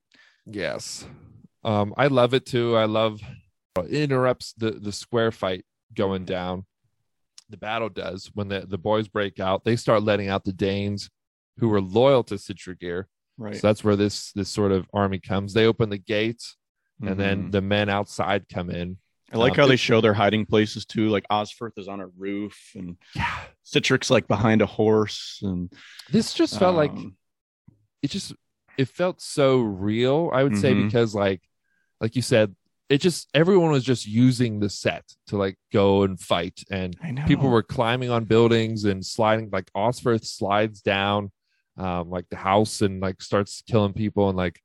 Yes. 0.46 1.04
Um, 1.64 1.94
I 1.96 2.06
love 2.06 2.34
it 2.34 2.46
too. 2.46 2.76
I 2.76 2.84
love 2.84 3.20
it 3.76 3.90
interrupts 3.92 4.52
the 4.56 4.72
the 4.72 4.92
square 4.92 5.30
fight 5.32 5.64
going 5.94 6.24
down. 6.24 6.66
The 7.50 7.56
battle 7.56 7.88
does 7.88 8.30
when 8.34 8.48
the, 8.48 8.60
the 8.66 8.78
boys 8.78 9.08
break 9.08 9.40
out, 9.40 9.64
they 9.64 9.76
start 9.76 10.02
letting 10.02 10.28
out 10.28 10.44
the 10.44 10.52
Danes 10.52 11.08
who 11.58 11.68
were 11.68 11.80
loyal 11.80 12.22
to 12.24 12.34
Sigtryggr. 12.34 13.04
Right. 13.38 13.56
So 13.56 13.66
that's 13.68 13.82
where 13.84 13.96
this 13.96 14.32
this 14.32 14.48
sort 14.50 14.72
of 14.72 14.86
army 14.92 15.18
comes. 15.18 15.54
They 15.54 15.66
open 15.66 15.88
the 15.90 15.98
gates 15.98 16.56
and 17.00 17.18
then 17.18 17.44
Mhm. 17.48 17.52
the 17.52 17.60
men 17.62 17.88
outside 17.88 18.48
come 18.52 18.70
in. 18.70 18.98
I 19.32 19.36
like 19.36 19.52
um, 19.52 19.56
how 19.58 19.66
they 19.66 19.76
show 19.76 20.00
their 20.00 20.14
hiding 20.14 20.46
places 20.46 20.84
too. 20.86 21.08
Like 21.08 21.24
Osferth 21.30 21.78
is 21.78 21.86
on 21.86 22.00
a 22.00 22.08
roof, 22.08 22.72
and 22.74 22.96
Yeah. 23.14 23.38
Citrix 23.64 24.10
like 24.10 24.26
behind 24.26 24.62
a 24.62 24.66
horse, 24.66 25.38
and 25.42 25.72
This 26.10 26.32
just 26.34 26.58
felt 26.58 26.74
like 26.76 26.90
um, 26.90 27.16
it 28.02 28.10
just 28.10 28.34
it 28.78 28.88
felt 28.88 29.20
so 29.20 29.58
real 29.60 30.30
i 30.32 30.42
would 30.42 30.56
say 30.56 30.72
Mhm. 30.74 30.84
because 30.86 31.14
like 31.14 31.42
like 32.00 32.14
you 32.16 32.22
said 32.22 32.54
it 32.88 32.98
just 33.02 33.28
everyone 33.34 33.70
was 33.70 33.84
just 33.84 34.06
using 34.06 34.60
the 34.60 34.70
set 34.70 35.04
to 35.26 35.36
like 35.36 35.56
go 35.72 36.04
and 36.04 36.18
fight 36.18 36.62
and 36.70 36.96
people 37.26 37.50
were 37.50 37.62
climbing 37.62 38.08
on 38.10 38.24
buildings 38.24 38.84
and 38.84 39.04
sliding 39.04 39.50
like 39.52 39.70
osferth 39.74 40.24
slides 40.24 40.80
down 40.80 41.30
um 41.76 42.08
like 42.08 42.26
the 42.30 42.36
house 42.36 42.80
and 42.80 43.00
like 43.02 43.20
starts 43.20 43.62
killing 43.70 43.92
people 43.92 44.28
and 44.30 44.38
like 44.38 44.60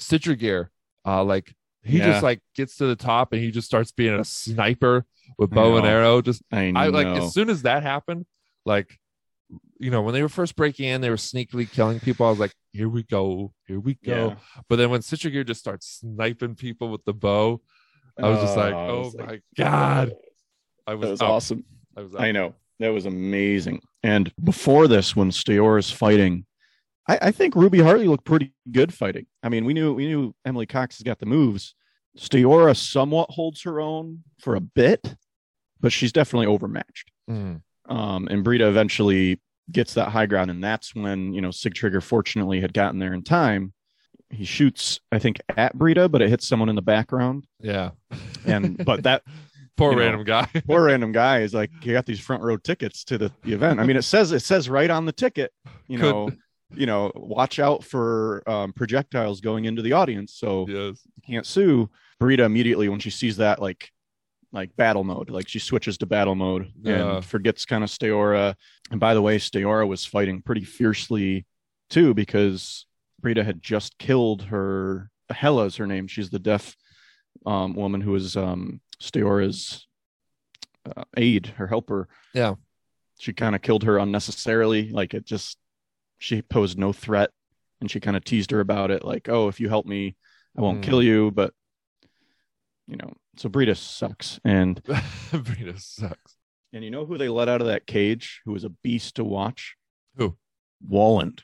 sigtryggr 0.00 0.68
uh 1.06 1.24
like 1.24 1.54
he 1.82 1.98
Yeah. 1.98 2.12
just 2.12 2.22
like 2.22 2.40
gets 2.54 2.76
to 2.76 2.86
the 2.86 2.96
top 2.96 3.32
and 3.32 3.42
he 3.42 3.50
just 3.50 3.66
starts 3.66 3.92
being 3.92 4.14
a 4.18 4.24
sniper 4.24 5.04
with 5.38 5.50
bow 5.50 5.76
and 5.76 5.86
arrow 5.86 6.22
just 6.22 6.42
I 6.52 6.70
know. 6.70 6.80
I 6.80 6.86
like 6.88 7.06
as 7.06 7.32
soon 7.34 7.50
as 7.50 7.62
that 7.62 7.82
happened, 7.82 8.26
like 8.64 8.98
you 9.78 9.90
know, 9.90 10.00
when 10.02 10.14
they 10.14 10.22
were 10.22 10.28
first 10.30 10.56
breaking 10.56 10.86
in, 10.88 11.00
they 11.02 11.10
were 11.10 11.16
sneakily 11.16 11.70
killing 11.70 12.00
people. 12.00 12.24
I 12.26 12.30
was 12.30 12.38
like, 12.38 12.54
here 12.74 12.88
we 12.88 13.04
go, 13.04 13.52
here 13.66 13.78
we 13.78 13.94
go. 13.94 14.28
Yeah. 14.28 14.62
But 14.68 14.76
then 14.76 14.90
when 14.90 15.00
Sigtryggr 15.00 15.46
just 15.46 15.60
starts 15.60 16.00
sniping 16.00 16.56
people 16.56 16.90
with 16.90 17.04
the 17.04 17.14
bow, 17.14 17.62
I 18.20 18.28
was 18.28 18.40
just 18.40 18.56
like, 18.56 18.74
I 18.74 18.88
oh 18.88 19.12
my 19.16 19.24
like, 19.24 19.42
god. 19.56 20.12
I 20.86 20.94
was, 20.94 21.10
was 21.10 21.20
awesome. 21.22 21.64
I 21.96 22.02
was 22.02 22.14
up. 22.14 22.20
I 22.20 22.32
know 22.32 22.54
that 22.80 22.88
was 22.92 23.06
amazing. 23.06 23.80
And 24.02 24.32
before 24.42 24.88
this, 24.88 25.14
when 25.14 25.30
Stiorra 25.30 25.78
is 25.78 25.90
fighting, 25.90 26.46
I, 27.08 27.18
I 27.22 27.30
think 27.30 27.54
Ruby 27.54 27.80
Hartley 27.80 28.08
looked 28.08 28.24
pretty 28.24 28.52
good 28.70 28.92
fighting. 28.92 29.26
I 29.42 29.48
mean, 29.48 29.64
we 29.64 29.72
knew 29.72 29.94
we 29.94 30.08
knew 30.08 30.34
Emily 30.44 30.66
Cox 30.66 30.98
has 30.98 31.04
got 31.04 31.20
the 31.20 31.26
moves. 31.26 31.74
Stiorra 32.18 32.76
somewhat 32.76 33.30
holds 33.30 33.62
her 33.62 33.80
own 33.80 34.24
for 34.40 34.56
a 34.56 34.60
bit, 34.60 35.14
but 35.80 35.92
she's 35.92 36.12
definitely 36.12 36.46
overmatched. 36.46 37.10
Mm. 37.30 37.62
Um, 37.88 38.28
and 38.30 38.42
Brida 38.42 38.68
eventually 38.68 39.40
gets 39.70 39.94
that 39.94 40.08
high 40.08 40.26
ground, 40.26 40.50
and 40.50 40.62
that's 40.62 40.94
when 40.94 41.32
you 41.32 41.40
know 41.40 41.50
Sigtryggr 41.50 42.02
fortunately 42.02 42.60
had 42.60 42.74
gotten 42.74 42.98
there 42.98 43.14
in 43.14 43.22
time. 43.22 43.72
He 44.30 44.44
shoots, 44.44 45.00
I 45.12 45.18
think, 45.18 45.40
at 45.56 45.76
Brida, 45.76 46.08
but 46.08 46.20
it 46.22 46.28
hits 46.28 46.46
someone 46.46 46.68
in 46.68 46.74
the 46.74 46.82
background. 46.82 47.46
Yeah. 47.60 47.90
And 48.44 48.82
but 48.84 49.04
that 49.04 49.22
Poor 49.76 49.90
You 49.90 49.96
know, 49.96 50.02
random 50.02 50.24
guy. 50.24 50.48
poor 50.66 50.84
random 50.84 51.12
guy 51.12 51.40
is 51.40 51.52
like, 51.52 51.70
you 51.82 51.92
got 51.92 52.06
these 52.06 52.20
front 52.20 52.42
row 52.42 52.56
tickets 52.56 53.04
to 53.04 53.18
the, 53.18 53.32
the 53.42 53.52
event. 53.52 53.80
I 53.80 53.84
mean, 53.84 53.96
it 53.96 54.02
says 54.02 54.30
it 54.32 54.40
says 54.40 54.68
right 54.68 54.90
on 54.90 55.04
the 55.04 55.12
ticket, 55.12 55.52
you 55.88 55.98
Could- 55.98 56.10
know, 56.10 56.30
you 56.72 56.86
know, 56.86 57.12
watch 57.14 57.58
out 57.58 57.84
for 57.84 58.42
um, 58.48 58.72
projectiles 58.72 59.40
going 59.40 59.64
into 59.64 59.82
the 59.82 59.92
audience, 59.92 60.34
so 60.34 60.66
yes. 60.68 61.00
you 61.16 61.22
can't 61.26 61.46
sue. 61.46 61.88
Brida 62.18 62.44
immediately 62.44 62.88
when 62.88 63.00
she 63.00 63.10
sees 63.10 63.36
that, 63.36 63.60
like, 63.60 63.90
like 64.54 64.74
battle 64.76 65.04
mode, 65.04 65.28
like 65.30 65.48
she 65.48 65.58
switches 65.58 65.98
to 65.98 66.06
battle 66.06 66.34
mode 66.36 66.72
and 66.84 67.24
forgets 67.24 67.66
kind 67.66 67.84
of 67.84 67.90
Stiorra. 67.90 68.54
And 68.90 68.98
by 69.00 69.12
the 69.12 69.20
way, 69.20 69.36
Stiorra 69.38 69.86
was 69.86 70.06
fighting 70.06 70.40
pretty 70.42 70.64
fiercely 70.64 71.44
too 71.90 72.14
because 72.14 72.86
Brida 73.20 73.44
had 73.44 73.60
just 73.60 73.98
killed 73.98 74.42
her. 74.44 75.10
Hella 75.28 75.64
is 75.66 75.76
her 75.76 75.86
name. 75.86 76.06
She's 76.06 76.30
the 76.30 76.38
deaf 76.38 76.76
um, 77.44 77.74
woman 77.74 78.00
who 78.00 78.14
is 78.14 78.36
um, 78.36 78.80
Stiorra's 79.00 79.86
uh, 80.96 81.04
aide, 81.16 81.48
her 81.56 81.66
helper. 81.66 82.08
Yeah. 82.32 82.54
She 83.18 83.32
kind 83.32 83.54
of 83.54 83.62
killed 83.62 83.82
her 83.84 83.98
unnecessarily. 83.98 84.90
Like 84.90 85.14
it 85.14 85.24
just, 85.26 85.58
she 86.18 86.42
posed 86.42 86.78
no 86.78 86.92
threat. 86.92 87.30
And 87.80 87.90
she 87.90 88.00
kind 88.00 88.16
of 88.16 88.24
teased 88.24 88.50
her 88.52 88.60
about 88.60 88.90
it. 88.90 89.04
Like, 89.04 89.28
oh, 89.28 89.48
if 89.48 89.58
you 89.60 89.68
help 89.68 89.84
me, 89.84 90.16
I 90.56 90.60
won't 90.62 90.84
Hmm. 90.84 90.90
kill 90.90 91.02
you. 91.02 91.30
But, 91.32 91.52
you 92.86 92.96
know, 92.96 93.12
so 93.36 93.48
Brida 93.48 93.74
sucks. 93.74 94.40
And, 94.44 94.82
Brida 95.32 95.78
sucks. 95.78 96.36
and 96.72 96.84
you 96.84 96.90
know 96.90 97.04
who 97.06 97.18
they 97.18 97.28
let 97.28 97.48
out 97.48 97.60
of 97.60 97.66
that 97.68 97.86
cage 97.86 98.40
who 98.44 98.52
was 98.52 98.64
a 98.64 98.68
beast 98.70 99.16
to 99.16 99.24
watch? 99.24 99.76
Who? 100.16 100.36
Walland. 100.88 101.40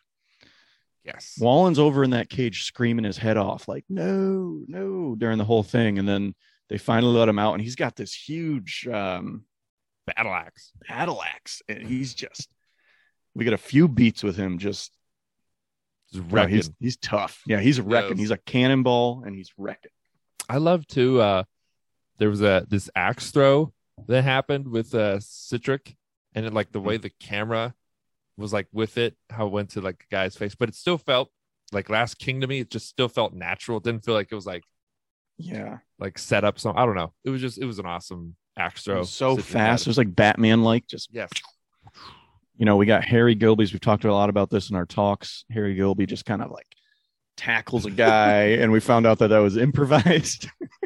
Yes. 1.05 1.37
Wallen's 1.41 1.79
over 1.79 2.05
in 2.05 2.11
that 2.11 2.29
cage 2.29 2.65
screaming 2.65 3.05
his 3.05 3.17
head 3.17 3.37
off, 3.37 3.67
like, 3.69 3.85
no, 3.89 4.61
no, 4.69 5.15
during 5.17 5.39
the 5.39 5.45
whole 5.45 5.63
thing. 5.63 5.99
And 5.99 6.07
then 6.09 6.35
they 6.69 6.79
finally 6.79 7.17
let 7.17 7.29
him 7.29 7.39
out, 7.39 7.55
and 7.55 7.63
he's 7.63 7.75
got 7.77 7.97
this 7.97 8.15
huge 8.15 8.87
um, 8.87 9.45
Battle 10.07 10.33
axe. 10.33 10.73
battle 10.89 11.23
axe. 11.23 11.63
And 11.69 11.87
he's 11.87 12.15
just, 12.15 12.49
we 13.35 13.45
got 13.45 13.55
a 13.55 13.59
few 13.59 13.89
beats 13.89 14.23
with 14.23 14.37
him. 14.37 14.59
Just, 14.59 14.93
Just 16.13 16.25
wow, 16.27 16.47
he's, 16.47 16.71
he's 16.79 16.97
tough. 16.99 17.43
Yeah, 17.47 17.61
he's 17.61 17.81
wrecking. 17.81 18.11
Yes. 18.11 18.19
He's 18.19 18.31
a 18.31 18.37
cannonball, 18.39 19.23
and 19.25 19.35
he's 19.35 19.53
wrecking. 19.57 19.91
I 20.49 20.59
love 20.59 20.87
to, 20.89 21.21
Uh, 21.21 21.45
there 22.21 22.31
was 22.31 22.41
a 22.43 22.65
this 22.69 22.89
axe 22.95 23.33
throw 23.33 23.73
that 24.07 24.23
happened 24.23 24.69
with 24.69 24.95
uh 24.95 25.17
Sihtric, 25.19 25.97
and 26.37 26.47
it, 26.47 26.53
like 26.55 26.71
the 26.71 26.81
way 26.81 26.97
the 26.99 27.11
camera 27.19 27.75
was 28.37 28.53
like 28.53 28.69
with 28.73 28.97
it, 28.97 29.17
how 29.29 29.47
it 29.47 29.53
went 29.53 29.71
to 29.71 29.81
like 29.81 29.99
the 29.99 30.15
guy's 30.17 30.37
face, 30.37 30.55
but 30.55 30.69
it 30.69 30.75
still 30.77 30.97
felt 30.99 31.31
like 31.73 31.91
Last 31.91 32.19
King 32.19 32.41
to 32.43 32.47
me. 32.47 32.61
It 32.61 32.71
just 32.71 32.89
still 32.89 33.09
felt 33.09 33.35
natural. 33.35 33.79
It 33.79 33.85
didn't 33.85 34.05
feel 34.05 34.15
like 34.15 34.29
it 34.31 34.35
was 34.35 34.47
like 34.47 34.63
Yeah. 35.39 35.79
like 35.99 36.19
set 36.19 36.45
up. 36.45 36.59
Some 36.61 36.77
I 36.77 36.87
don't 36.87 36.95
know. 36.95 37.13
It 37.25 37.31
was 37.31 37.41
just 37.41 37.59
it 37.59 37.65
was 37.67 37.79
an 37.81 37.87
awesome 37.87 38.37
axe 38.57 38.85
throw. 38.85 39.03
so 39.03 39.37
Sihtric 39.37 39.43
fast. 39.43 39.83
It 39.83 39.87
had 39.87 39.91
was 39.91 39.99
like 39.99 40.15
Batman 40.15 40.63
like, 40.63 40.87
just 40.87 41.09
Yes. 41.13 41.31
you 42.57 42.67
know, 42.67 42.77
we 42.77 42.87
got 42.87 43.05
Harry 43.05 43.35
Gilby's. 43.35 43.73
We've 43.73 43.81
talked 43.81 44.05
a 44.05 44.13
lot 44.13 44.29
about 44.31 44.51
this 44.51 44.71
in 44.71 44.77
our 44.77 44.87
talks. 44.87 45.45
Harry 45.51 45.75
Gilby 45.75 46.07
just 46.07 46.25
kind 46.25 46.43
of 46.43 46.51
like 46.51 46.67
tackles 47.37 47.87
a 47.87 47.91
guy, 47.91 48.43
and 48.61 48.71
we 48.73 48.81
found 48.81 49.07
out 49.07 49.19
that 49.21 49.29
that 49.29 49.39
was 49.39 49.57
improvised. 49.57 50.49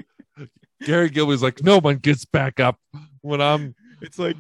Harry 0.86 1.10
Gilby's 1.10 1.42
like, 1.42 1.62
no 1.62 1.78
one 1.80 1.96
gets 1.96 2.24
back 2.24 2.60
up 2.60 2.78
when 3.22 3.40
I'm 3.40 3.74
It's 4.02 4.18
like 4.18 4.36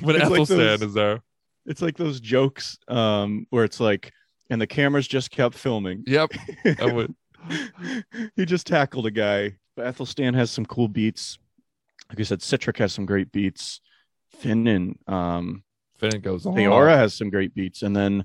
when 0.00 0.16
It's 0.16 0.28
like 0.30 0.40
Ethelstan 0.42 0.56
those- 0.56 0.82
is 0.82 0.94
there. 0.94 1.20
it's 1.66 1.82
like 1.82 1.96
those 1.96 2.20
jokes 2.20 2.78
um, 2.88 3.46
where 3.50 3.64
it's 3.64 3.80
like, 3.80 4.12
and 4.50 4.60
the 4.60 4.66
cameras 4.66 5.06
just 5.08 5.30
kept 5.30 5.54
filming. 5.54 6.04
Yep. 6.06 6.30
He 8.36 8.44
just 8.44 8.66
tackled 8.66 9.06
a 9.06 9.10
guy. 9.10 9.56
But 9.76 9.86
Ethelstan 9.94 10.34
has 10.34 10.50
some 10.50 10.66
cool 10.66 10.88
beats. 10.88 11.38
Like 12.08 12.20
I 12.20 12.22
said, 12.24 12.40
Sihtric 12.40 12.78
has 12.78 12.92
some 12.92 13.06
great 13.06 13.30
beats. 13.32 13.80
Finn 14.38 14.66
and 14.66 14.98
um, 15.06 15.62
Finn 15.98 16.20
goes 16.20 16.46
on. 16.46 16.54
Stiorra 16.54 16.96
has 16.96 17.14
some 17.14 17.30
great 17.30 17.54
beats, 17.54 17.82
and 17.82 17.94
then 17.94 18.24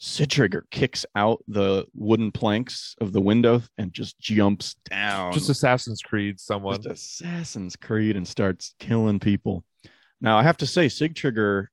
Sigtryggr 0.00 0.62
kicks 0.70 1.06
out 1.14 1.42
the 1.48 1.86
wooden 1.94 2.32
planks 2.32 2.94
of 3.00 3.12
the 3.12 3.20
window 3.20 3.62
and 3.78 3.92
just 3.92 4.18
jumps 4.18 4.76
down. 4.88 5.32
Just 5.32 5.48
Assassin's 5.48 6.02
Creed. 6.02 6.38
Someone. 6.40 6.82
Just 6.82 7.22
Assassin's 7.22 7.76
Creed 7.76 8.16
and 8.16 8.26
starts 8.26 8.74
killing 8.78 9.20
people. 9.20 9.64
Now 10.20 10.38
I 10.38 10.42
have 10.42 10.58
to 10.58 10.66
say, 10.66 10.86
Sigtryggr 10.86 11.68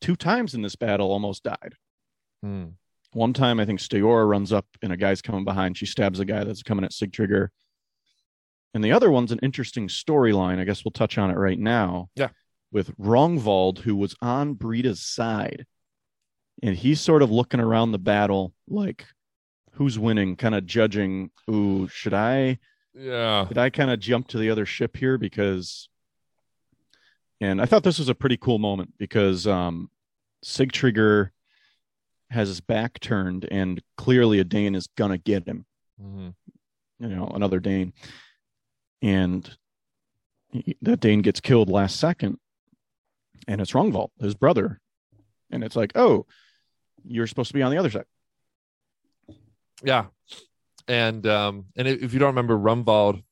two 0.00 0.16
times 0.16 0.54
in 0.54 0.62
this 0.62 0.76
battle 0.76 1.10
almost 1.10 1.42
died. 1.42 1.74
Hmm. 2.42 2.66
One 3.12 3.32
time, 3.32 3.60
I 3.60 3.64
think 3.64 3.80
Stiorra 3.80 4.28
runs 4.28 4.52
up 4.52 4.66
and 4.82 4.92
a 4.92 4.96
guy's 4.96 5.22
coming 5.22 5.44
behind. 5.44 5.78
She 5.78 5.86
stabs 5.86 6.20
a 6.20 6.24
guy 6.24 6.44
that's 6.44 6.62
coming 6.62 6.84
at 6.84 6.90
Sigtryggr. 6.90 7.48
And 8.74 8.84
the 8.84 8.92
other 8.92 9.10
one's 9.10 9.32
an 9.32 9.38
interesting 9.42 9.88
storyline. 9.88 10.58
I 10.58 10.64
guess 10.64 10.84
we'll 10.84 10.92
touch 10.92 11.16
on 11.16 11.30
it 11.30 11.36
right 11.36 11.58
now. 11.58 12.10
Yeah. 12.14 12.28
With 12.72 12.94
Rongvald, 12.98 13.78
who 13.78 13.96
was 13.96 14.14
on 14.20 14.52
Brida's 14.54 15.02
side. 15.02 15.64
And 16.62 16.76
he's 16.76 17.00
sort 17.00 17.22
of 17.22 17.30
looking 17.30 17.60
around 17.60 17.92
the 17.92 17.98
battle 17.98 18.54
like, 18.68 19.04
who's 19.72 19.98
winning, 19.98 20.36
kind 20.36 20.54
of 20.54 20.64
judging, 20.66 21.30
ooh, 21.50 21.86
should 21.88 22.14
I 22.14 22.58
Yeah. 22.94 23.44
did 23.48 23.58
I 23.58 23.68
kind 23.70 23.90
of 23.90 24.00
jump 24.00 24.28
to 24.28 24.38
the 24.38 24.48
other 24.50 24.64
ship 24.64 24.96
here 24.96 25.18
because 25.18 25.88
and 27.42 27.60
I 27.60 27.66
thought 27.66 27.82
this 27.84 27.98
was 27.98 28.08
a 28.08 28.14
pretty 28.14 28.38
cool 28.38 28.58
moment 28.58 28.94
because 28.96 29.46
um 29.46 29.90
has 32.30 32.48
his 32.48 32.60
back 32.62 32.98
turned 33.00 33.46
and 33.50 33.82
clearly 33.98 34.38
a 34.40 34.44
Dane 34.44 34.74
is 34.74 34.88
gonna 34.96 35.18
get 35.18 35.46
him, 35.46 35.66
Mhm. 36.02 36.34
you 37.00 37.08
know, 37.08 37.26
another 37.34 37.60
Dane. 37.60 37.92
And 39.02 39.48
he, 40.50 40.76
that 40.82 41.00
Dane 41.00 41.20
gets 41.22 41.40
killed 41.40 41.68
last 41.68 41.96
second. 42.00 42.38
And 43.46 43.60
it's 43.60 43.72
Rongvald, 43.72 44.10
his 44.18 44.34
brother. 44.34 44.80
And 45.50 45.62
it's 45.62 45.76
like, 45.76 45.92
oh, 45.94 46.26
you're 47.06 47.26
supposed 47.26 47.48
to 47.48 47.54
be 47.54 47.62
on 47.62 47.70
the 47.70 47.78
other 47.78 47.90
side. 47.90 48.04
Yeah. 49.82 50.06
And 50.88 51.26
um 51.26 51.66
and 51.76 51.88
if 51.88 52.02
if 52.02 52.12
you 52.12 52.18
don't 52.18 52.28
remember, 52.28 52.56
Rumvald 52.56 53.22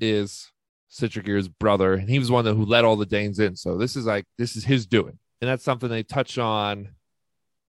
is 0.00 0.50
Sigtryggr's 0.90 1.48
brother, 1.48 1.94
and 1.94 2.08
he 2.08 2.18
was 2.18 2.30
one 2.30 2.44
that 2.44 2.54
who 2.54 2.64
let 2.64 2.84
all 2.84 2.96
the 2.96 3.06
Danes 3.06 3.38
in. 3.38 3.56
So 3.56 3.76
this 3.76 3.96
is 3.96 4.06
like 4.06 4.26
this 4.38 4.56
is 4.56 4.64
his 4.64 4.86
doing. 4.86 5.18
And 5.40 5.48
that's 5.48 5.64
something 5.64 5.88
they 5.88 6.02
touch 6.02 6.36
on 6.38 6.90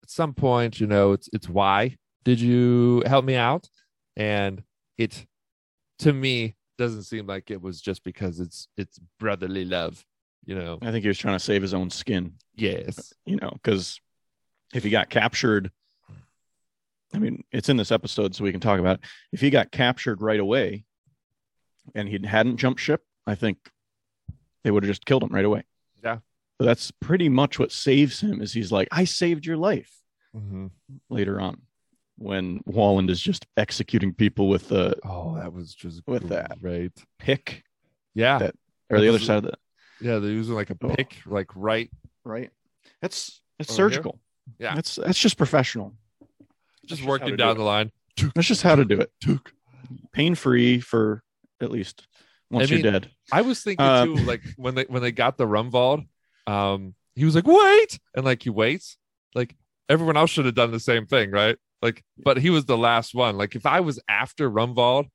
at 0.07 0.11
some 0.11 0.33
point, 0.33 0.79
you 0.79 0.87
know, 0.87 1.11
it's 1.11 1.29
it's 1.33 1.49
why 1.49 1.97
did 2.23 2.39
you 2.39 3.03
help 3.05 3.25
me 3.25 3.35
out? 3.35 3.67
And 4.15 4.63
it 4.97 5.25
to 5.99 6.13
me 6.13 6.55
doesn't 6.77 7.03
seem 7.03 7.27
like 7.27 7.51
it 7.51 7.61
was 7.61 7.81
just 7.81 8.03
because 8.03 8.39
it's 8.39 8.69
it's 8.77 8.99
brotherly 9.19 9.65
love, 9.65 10.05
you 10.45 10.55
know. 10.55 10.79
I 10.81 10.91
think 10.91 11.03
he 11.03 11.09
was 11.09 11.17
trying 11.17 11.35
to 11.35 11.43
save 11.43 11.61
his 11.61 11.73
own 11.73 11.89
skin. 11.89 12.35
Yes. 12.55 13.13
you 13.25 13.35
know, 13.35 13.51
because 13.53 13.99
if 14.73 14.83
he 14.83 14.89
got 14.89 15.09
captured, 15.09 15.71
I 17.13 17.19
mean, 17.19 17.43
it's 17.51 17.69
in 17.69 17.77
this 17.77 17.91
episode, 17.91 18.35
so 18.35 18.43
we 18.43 18.51
can 18.51 18.59
talk 18.59 18.79
about 18.79 18.95
it. 18.97 19.05
If 19.31 19.41
he 19.41 19.49
got 19.49 19.71
captured 19.71 20.21
right 20.21 20.39
away 20.39 20.83
and 21.95 22.07
he 22.07 22.19
hadn't 22.25 22.57
jumped 22.57 22.81
ship, 22.81 23.03
I 23.25 23.35
think 23.35 23.57
they 24.63 24.71
would 24.71 24.83
have 24.83 24.89
just 24.89 25.05
killed 25.05 25.23
him 25.23 25.29
right 25.29 25.45
away. 25.45 25.63
Yeah. 26.03 26.17
So 26.59 26.65
that's 26.65 26.91
pretty 26.91 27.29
much 27.29 27.59
what 27.59 27.71
saves 27.71 28.19
him 28.19 28.41
is 28.41 28.51
he's 28.53 28.71
like, 28.71 28.87
I 28.91 29.05
saved 29.05 29.45
your 29.45 29.57
life 29.57 29.91
Mhm. 30.35 30.71
later 31.09 31.39
on 31.39 31.61
when 32.17 32.59
Walland 32.63 33.09
is 33.09 33.21
just 33.21 33.45
executing 33.55 34.13
people 34.13 34.49
with 34.49 34.67
the 34.67 34.95
Oh, 35.03 35.35
that 35.35 35.53
was 35.53 35.73
just 35.73 36.01
With 36.07 36.27
that. 36.29 36.57
right? 36.61 36.91
pick 37.19 37.63
Yeah. 38.15 38.39
That- 38.39 38.55
or 38.89 38.99
the 38.99 39.07
other 39.09 39.19
side 39.19 39.37
of 39.37 39.43
the 39.43 39.53
Yeah, 40.01 40.19
they're 40.19 40.31
using 40.31 40.55
like 40.55 40.69
a 40.69 40.77
Oh. 40.81 40.89
pick, 40.93 41.15
like 41.25 41.55
right. 41.55 41.89
right. 42.23 42.51
That's 43.01 43.41
it's 43.59 43.73
surgical. 43.73 44.19
Yeah. 44.59 44.75
That's 44.75 44.95
that's 44.95 45.19
just 45.19 45.37
professional. 45.37 45.93
just 46.85 46.99
just 46.99 47.03
working 47.07 47.27
to 47.27 47.31
do 47.33 47.37
down 47.37 47.57
the 47.57 47.63
line. 47.63 47.91
That's 48.35 48.47
just 48.47 48.63
how 48.63 48.75
to 48.75 48.85
do 48.85 48.99
it. 48.99 49.11
Pain 50.11 50.35
free 50.35 50.79
for 50.79 51.21
at 51.61 51.71
least 51.71 52.07
once 52.49 52.71
I 52.71 52.75
you're 52.75 52.91
dead. 52.91 53.11
I 53.31 53.41
was 53.41 53.61
thinking 53.61 53.85
Um, 53.85 54.17
too, 54.17 54.23
like 54.23 54.41
when 54.57 54.75
they 54.75 54.83
when 54.85 55.01
they 55.01 55.11
got 55.11 55.37
the 55.37 55.45
Rumvald, 55.45 56.07
um, 56.47 56.95
he 57.15 57.25
was 57.25 57.35
like, 57.35 57.47
"Wait," 57.47 57.99
and 58.15 58.25
like 58.25 58.43
he 58.43 58.49
waits. 58.49 58.97
Like 59.35 59.55
everyone 59.89 60.17
else 60.17 60.31
should 60.31 60.45
have 60.45 60.55
done 60.55 60.71
the 60.71 60.79
same 60.79 61.05
thing, 61.05 61.31
right? 61.31 61.57
Like, 61.81 62.03
but 62.17 62.37
he 62.37 62.49
was 62.49 62.65
the 62.65 62.77
last 62.77 63.13
one. 63.13 63.37
Like 63.37 63.55
if 63.55 63.65
I 63.65 63.81
was 63.81 63.99
after 64.09 64.49
Rumvald, 64.49 65.09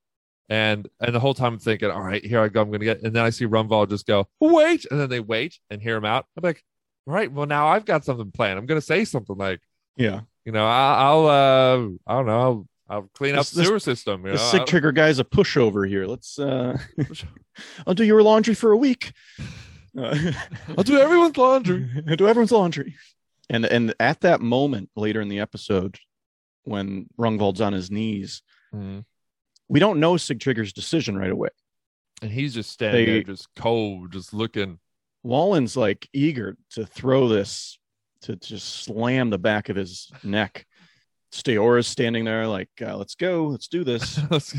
and 0.49 0.89
and 1.01 1.15
the 1.15 1.21
whole 1.21 1.35
time 1.35 1.55
I'm 1.55 1.59
thinking, 1.59 1.91
"All 1.91 2.03
right, 2.03 2.25
here 2.25 2.41
I 2.41 2.49
go, 2.49 2.63
I'm 2.63 2.71
gonna 2.71 2.85
get," 2.85 3.03
and 3.03 3.15
then 3.15 3.25
I 3.25 3.31
see 3.31 3.47
Rumvald 3.47 3.91
just 3.91 4.07
go, 4.07 4.29
"Wait," 4.41 4.87
and 4.91 5.01
then 5.01 5.09
they 5.09 5.21
wait 5.21 5.59
and 5.71 5.83
hear 5.83 5.97
him 5.97 6.05
out. 6.05 6.27
I'm 6.37 6.43
like, 6.43 6.59
"All 6.59 6.72
right, 7.07 7.31
well 7.31 7.47
now 7.47 7.69
I've 7.69 7.85
got 7.85 8.05
something 8.05 8.31
planned. 8.31 8.59
I'm 8.59 8.67
gonna 8.67 8.81
say 8.81 9.05
something 9.05 9.37
like." 9.37 9.61
Yeah. 9.97 10.21
You 10.45 10.53
know, 10.53 10.67
I'll, 10.67 11.27
I'll 11.27 11.27
uh, 11.29 11.89
I 12.07 12.15
don't 12.17 12.27
know, 12.27 12.41
I'll, 12.41 12.69
I'll 12.89 13.11
clean 13.15 13.35
up 13.35 13.41
This- 13.41 13.51
the 13.51 13.59
this- 13.61 13.69
sewer 13.69 13.79
system. 13.79 14.23
You 14.27 14.33
The 14.33 14.39
know, 14.39 14.43
sick 14.51 14.61
I'll- 14.61 14.67
trigger 14.67 14.91
guy's 14.93 15.19
a 15.19 15.25
pushover 15.25 15.89
here. 15.89 16.07
Let's. 16.07 16.39
uh 16.39 16.77
I'll 17.87 17.95
do 17.95 18.05
your 18.05 18.23
laundry 18.23 18.55
for 18.55 18.73
a 18.73 18.77
week. 18.77 19.13
Uh, 19.95 20.33
I'll 20.79 20.85
do 20.85 20.99
everyone's 20.99 21.37
laundry. 21.37 21.87
I'll 22.09 22.17
do 22.17 22.27
everyone's 22.27 22.51
laundry. 22.51 22.95
And 23.51 23.67
and 23.67 23.93
at 24.01 24.23
that 24.23 24.41
moment 24.41 24.89
later 24.97 25.21
in 25.21 25.29
the 25.29 25.41
episode, 25.41 25.99
when 26.65 27.11
Rungvald's 27.21 27.61
on 27.61 27.75
his 27.75 27.91
knees, 27.91 28.41
Mhm. 28.75 29.05
we 29.69 29.81
don't 29.81 30.01
know 30.01 30.15
Sigtryggr's 30.15 30.73
decision 30.73 31.19
right 31.19 31.31
away. 31.31 31.51
And 32.23 32.31
he's 32.33 32.55
just 32.55 32.71
standing 32.71 33.05
They- 33.05 33.13
there, 33.13 33.23
just 33.23 33.49
cold, 33.55 34.13
just 34.13 34.33
looking. 34.33 34.79
Wallen's 35.23 35.77
like 35.77 36.09
eager 36.13 36.57
to 36.71 36.85
throw 36.87 37.29
this 37.29 37.79
to 38.23 38.37
just 38.37 38.85
slam 38.85 39.31
the 39.31 39.39
back 39.39 39.69
of 39.69 39.77
his 39.77 40.11
neck. 40.23 40.67
Stiorra's 41.33 41.87
standing 41.87 42.25
there 42.25 42.47
like, 42.47 42.69
uh, 42.81 42.97
let's 42.97 43.15
go, 43.15 43.47
let's 43.47 43.69
do 43.69 43.85
this. 43.85 44.19
let's 44.31 44.55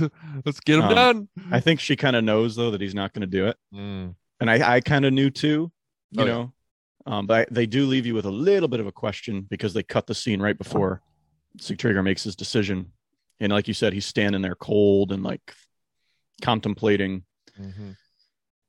let's 0.45 0.59
get 0.61 0.79
him 0.79 0.85
Um, 0.85 0.95
done. 0.95 1.29
I 1.51 1.59
think 1.59 1.79
she 1.79 1.95
kind 1.95 2.15
of 2.15 2.23
knows 2.23 2.55
though 2.55 2.71
that 2.71 2.81
he's 2.81 2.95
not 2.95 3.13
going 3.13 3.21
to 3.21 3.27
do 3.27 3.47
it, 3.47 3.57
Mm. 3.73 4.15
and 4.39 4.49
I, 4.49 4.75
I 4.75 4.81
kind 4.81 5.05
of 5.05 5.13
knew 5.13 5.29
too, 5.29 5.71
you 6.11 6.21
Oh, 6.21 6.25
yeah. 6.25 6.31
know. 6.33 6.53
Um, 7.05 7.27
but 7.27 7.41
I, 7.41 7.53
they 7.53 7.65
do 7.65 7.85
leave 7.85 8.05
you 8.05 8.15
with 8.15 8.25
a 8.25 8.31
little 8.31 8.69
bit 8.69 8.79
of 8.79 8.87
a 8.87 8.91
question 8.91 9.41
because 9.49 9.73
they 9.73 9.83
cut 9.83 10.07
the 10.07 10.15
scene 10.15 10.41
right 10.41 10.57
before 10.57 11.01
Sigtryggr 11.59 12.03
makes 12.03 12.23
his 12.23 12.35
decision, 12.35 12.91
and 13.39 13.51
like 13.51 13.67
you 13.67 13.73
said, 13.73 13.93
he's 13.93 14.05
standing 14.05 14.41
there 14.41 14.55
cold 14.55 15.11
and 15.11 15.21
like 15.21 15.53
contemplating, 16.41 17.23
Mhm. 17.61 17.95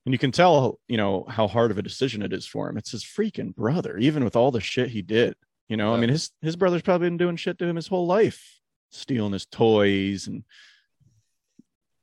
And 0.04 0.12
you 0.12 0.18
can 0.18 0.32
tell, 0.32 0.78
you 0.88 0.96
know, 0.96 1.24
how 1.28 1.46
hard 1.48 1.70
of 1.70 1.78
a 1.78 1.82
decision 1.82 2.22
it 2.22 2.32
is 2.32 2.46
for 2.46 2.68
him. 2.68 2.76
It's 2.76 2.90
his 2.90 3.04
freaking 3.04 3.54
brother, 3.54 3.96
even 3.98 4.22
with 4.24 4.36
all 4.36 4.50
the 4.50 4.60
shit 4.60 4.90
he 4.90 5.02
did. 5.02 5.34
You 5.68 5.76
know, 5.78 5.94
I 5.94 5.98
mean, 5.98 6.10
his 6.10 6.30
his 6.42 6.56
brother's 6.56 6.82
probably 6.82 7.06
been 7.08 7.16
doing 7.16 7.36
shit 7.36 7.58
to 7.58 7.64
him 7.66 7.76
his 7.76 7.86
whole 7.88 8.06
life, 8.06 8.60
stealing 8.90 9.32
his 9.32 9.46
toys 9.46 10.26
and. 10.26 10.44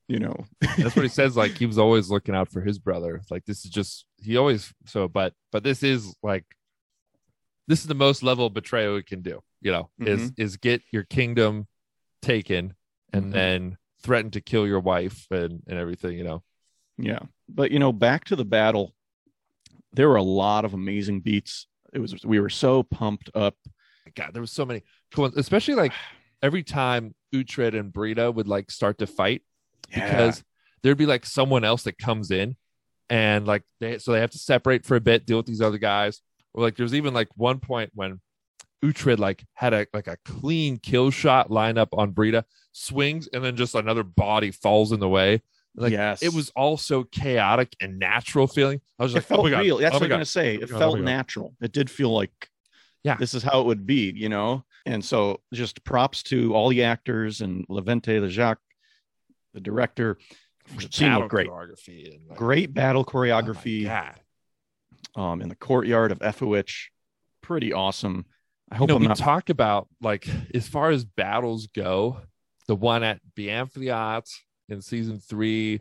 You 0.08 0.18
know, 0.18 0.44
That's 0.78 0.94
what 0.96 1.04
he 1.04 1.08
says. 1.08 1.36
Like 1.36 1.52
he 1.52 1.64
was 1.64 1.78
always 1.78 2.10
looking 2.10 2.34
out 2.34 2.50
for 2.50 2.60
his 2.60 2.78
brother. 2.78 3.22
Like 3.30 3.44
this 3.46 3.64
is 3.64 3.70
just 3.70 4.04
he 4.20 4.36
always 4.36 4.74
so. 4.84 5.08
But 5.08 5.32
but 5.52 5.62
this 5.62 5.82
is 5.82 6.14
like 6.22 6.44
this 7.68 7.80
is 7.80 7.86
the 7.86 7.94
most 7.94 8.22
level 8.22 8.46
of 8.46 8.52
betrayal 8.52 8.96
he 8.96 9.02
can 9.04 9.22
do. 9.22 9.42
You 9.62 9.72
know, 9.72 9.90
is 10.00 10.32
is 10.36 10.56
get 10.58 10.82
your 10.90 11.04
kingdom 11.04 11.66
taken 12.20 12.74
and 13.12 13.26
Mhm. 13.26 13.32
then 13.32 13.78
threaten 14.02 14.30
to 14.32 14.40
kill 14.42 14.66
your 14.66 14.80
wife 14.80 15.26
and 15.30 15.62
and 15.66 15.78
everything. 15.78 16.18
You 16.18 16.24
know. 16.24 16.42
Yeah. 16.98 17.20
But 17.54 17.70
you 17.70 17.78
know, 17.78 17.92
back 17.92 18.24
to 18.26 18.36
the 18.36 18.44
battle, 18.44 18.94
there 19.92 20.08
were 20.08 20.16
a 20.16 20.22
lot 20.22 20.64
of 20.64 20.74
amazing 20.74 21.20
beats. 21.20 21.66
It 21.92 21.98
was 21.98 22.14
we 22.24 22.40
were 22.40 22.50
so 22.50 22.82
pumped 22.82 23.30
up. 23.34 23.56
God, 24.14 24.30
there 24.32 24.40
was 24.40 24.52
so 24.52 24.64
many 24.64 24.82
cool 25.14 25.22
ones, 25.22 25.36
especially 25.36 25.74
like 25.74 25.92
every 26.42 26.62
time 26.62 27.14
Uhtred 27.34 27.78
and 27.78 27.92
Brida 27.92 28.30
would 28.30 28.48
like 28.48 28.70
start 28.70 28.98
to 28.98 29.06
fight 29.06 29.42
because 29.92 30.42
there'd 30.82 30.98
be 30.98 31.06
like 31.06 31.26
someone 31.26 31.64
else 31.64 31.82
that 31.84 31.98
comes 31.98 32.30
in 32.30 32.56
and 33.10 33.46
like 33.46 33.62
they 33.80 33.98
so 33.98 34.12
they 34.12 34.20
have 34.20 34.30
to 34.30 34.38
separate 34.38 34.84
for 34.84 34.96
a 34.96 35.00
bit, 35.00 35.26
deal 35.26 35.36
with 35.36 35.46
these 35.46 35.60
other 35.60 35.78
guys. 35.78 36.22
Or 36.54 36.62
like 36.62 36.76
there's 36.76 36.94
even 36.94 37.14
like 37.14 37.28
one 37.36 37.60
point 37.60 37.90
when 37.94 38.20
Uhtred 38.82 39.18
like 39.18 39.44
had 39.54 39.74
a 39.74 39.86
like 39.92 40.08
a 40.08 40.16
clean 40.24 40.78
kill 40.78 41.10
shot 41.10 41.50
line 41.50 41.78
up 41.78 41.90
on 41.92 42.10
Brida, 42.10 42.44
swings, 42.72 43.28
and 43.32 43.44
then 43.44 43.56
just 43.56 43.74
another 43.74 44.02
body 44.02 44.50
falls 44.50 44.92
in 44.92 45.00
the 45.00 45.08
way. 45.08 45.42
Like 45.74 45.92
yes. 45.92 46.22
it 46.22 46.34
was 46.34 46.50
all 46.50 46.76
so 46.76 47.04
chaotic 47.04 47.74
and 47.80 47.98
natural 47.98 48.46
feeling. 48.46 48.80
I 48.98 49.04
was 49.04 49.12
it 49.12 49.16
like, 49.18 49.24
felt 49.24 49.40
oh 49.40 49.44
my 49.44 49.50
God, 49.50 49.60
real. 49.60 49.78
That's 49.78 49.94
oh 49.94 49.98
what 49.98 50.04
I'm 50.04 50.10
gonna 50.10 50.24
say. 50.24 50.58
Oh 50.58 50.62
It 50.62 50.70
oh 50.72 50.78
felt 50.78 51.00
natural. 51.00 51.54
It 51.62 51.72
did 51.72 51.90
feel 51.90 52.12
like 52.12 52.48
Yeah. 53.04 53.16
this 53.16 53.32
is 53.34 53.42
how 53.42 53.60
it 53.60 53.66
would 53.66 53.86
be, 53.86 54.12
you 54.14 54.28
know? 54.28 54.64
And 54.84 55.04
so 55.04 55.40
just 55.54 55.82
props 55.84 56.22
to 56.24 56.54
all 56.54 56.68
the 56.68 56.82
actors 56.82 57.40
and 57.40 57.64
Levente 57.68 58.18
Lejac, 58.20 58.56
the 59.54 59.60
director. 59.60 60.18
Battle 60.98 61.26
great. 61.28 61.48
choreography 61.48 62.14
and, 62.14 62.28
like, 62.28 62.38
Great 62.38 62.72
battle 62.72 63.02
oh 63.06 63.10
choreography 63.10 63.84
God. 63.84 64.20
um 65.16 65.42
in 65.42 65.48
the 65.48 65.56
courtyard 65.56 66.12
of 66.12 66.18
Eoferwic. 66.20 66.72
Pretty 67.42 67.72
awesome. 67.72 68.26
I 68.70 68.76
hope 68.76 68.88
you 68.88 68.92
know, 68.92 68.96
I'm 68.96 69.02
we 69.02 69.08
not 69.08 69.16
talk 69.16 69.48
about 69.48 69.88
like 70.00 70.28
as 70.54 70.68
far 70.68 70.90
as 70.90 71.04
battles 71.04 71.66
go, 71.68 72.20
the 72.68 72.76
one 72.76 73.02
at 73.02 73.20
Beamfleot 73.36 74.28
in 74.72 74.82
season 74.82 75.20
three, 75.20 75.78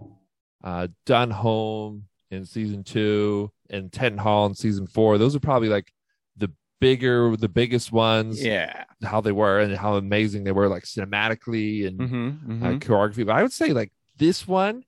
uh 0.63 0.87
Dunholm 1.05 2.03
in 2.29 2.45
season 2.45 2.83
two, 2.83 3.51
and 3.69 3.91
Tettenhall 3.91 4.47
in 4.49 4.55
season 4.55 4.87
four. 4.87 5.17
Those 5.17 5.35
are 5.35 5.39
probably 5.39 5.69
like 5.69 5.91
the 6.37 6.51
bigger, 6.79 7.35
the 7.35 7.49
biggest 7.49 7.91
ones. 7.91 8.43
Yeah. 8.43 8.83
How 9.03 9.21
they 9.21 9.31
were 9.31 9.59
and 9.59 9.75
how 9.75 9.95
amazing 9.95 10.43
they 10.43 10.51
were, 10.51 10.67
like 10.67 10.83
cinematically 10.83 11.87
and 11.87 11.99
Mm-hmm, 11.99 12.63
uh, 12.63 12.67
choreography. 12.79 13.25
But 13.25 13.35
I 13.35 13.41
would 13.41 13.51
say 13.51 13.73
like 13.73 13.91
this 14.17 14.47
one, 14.47 14.83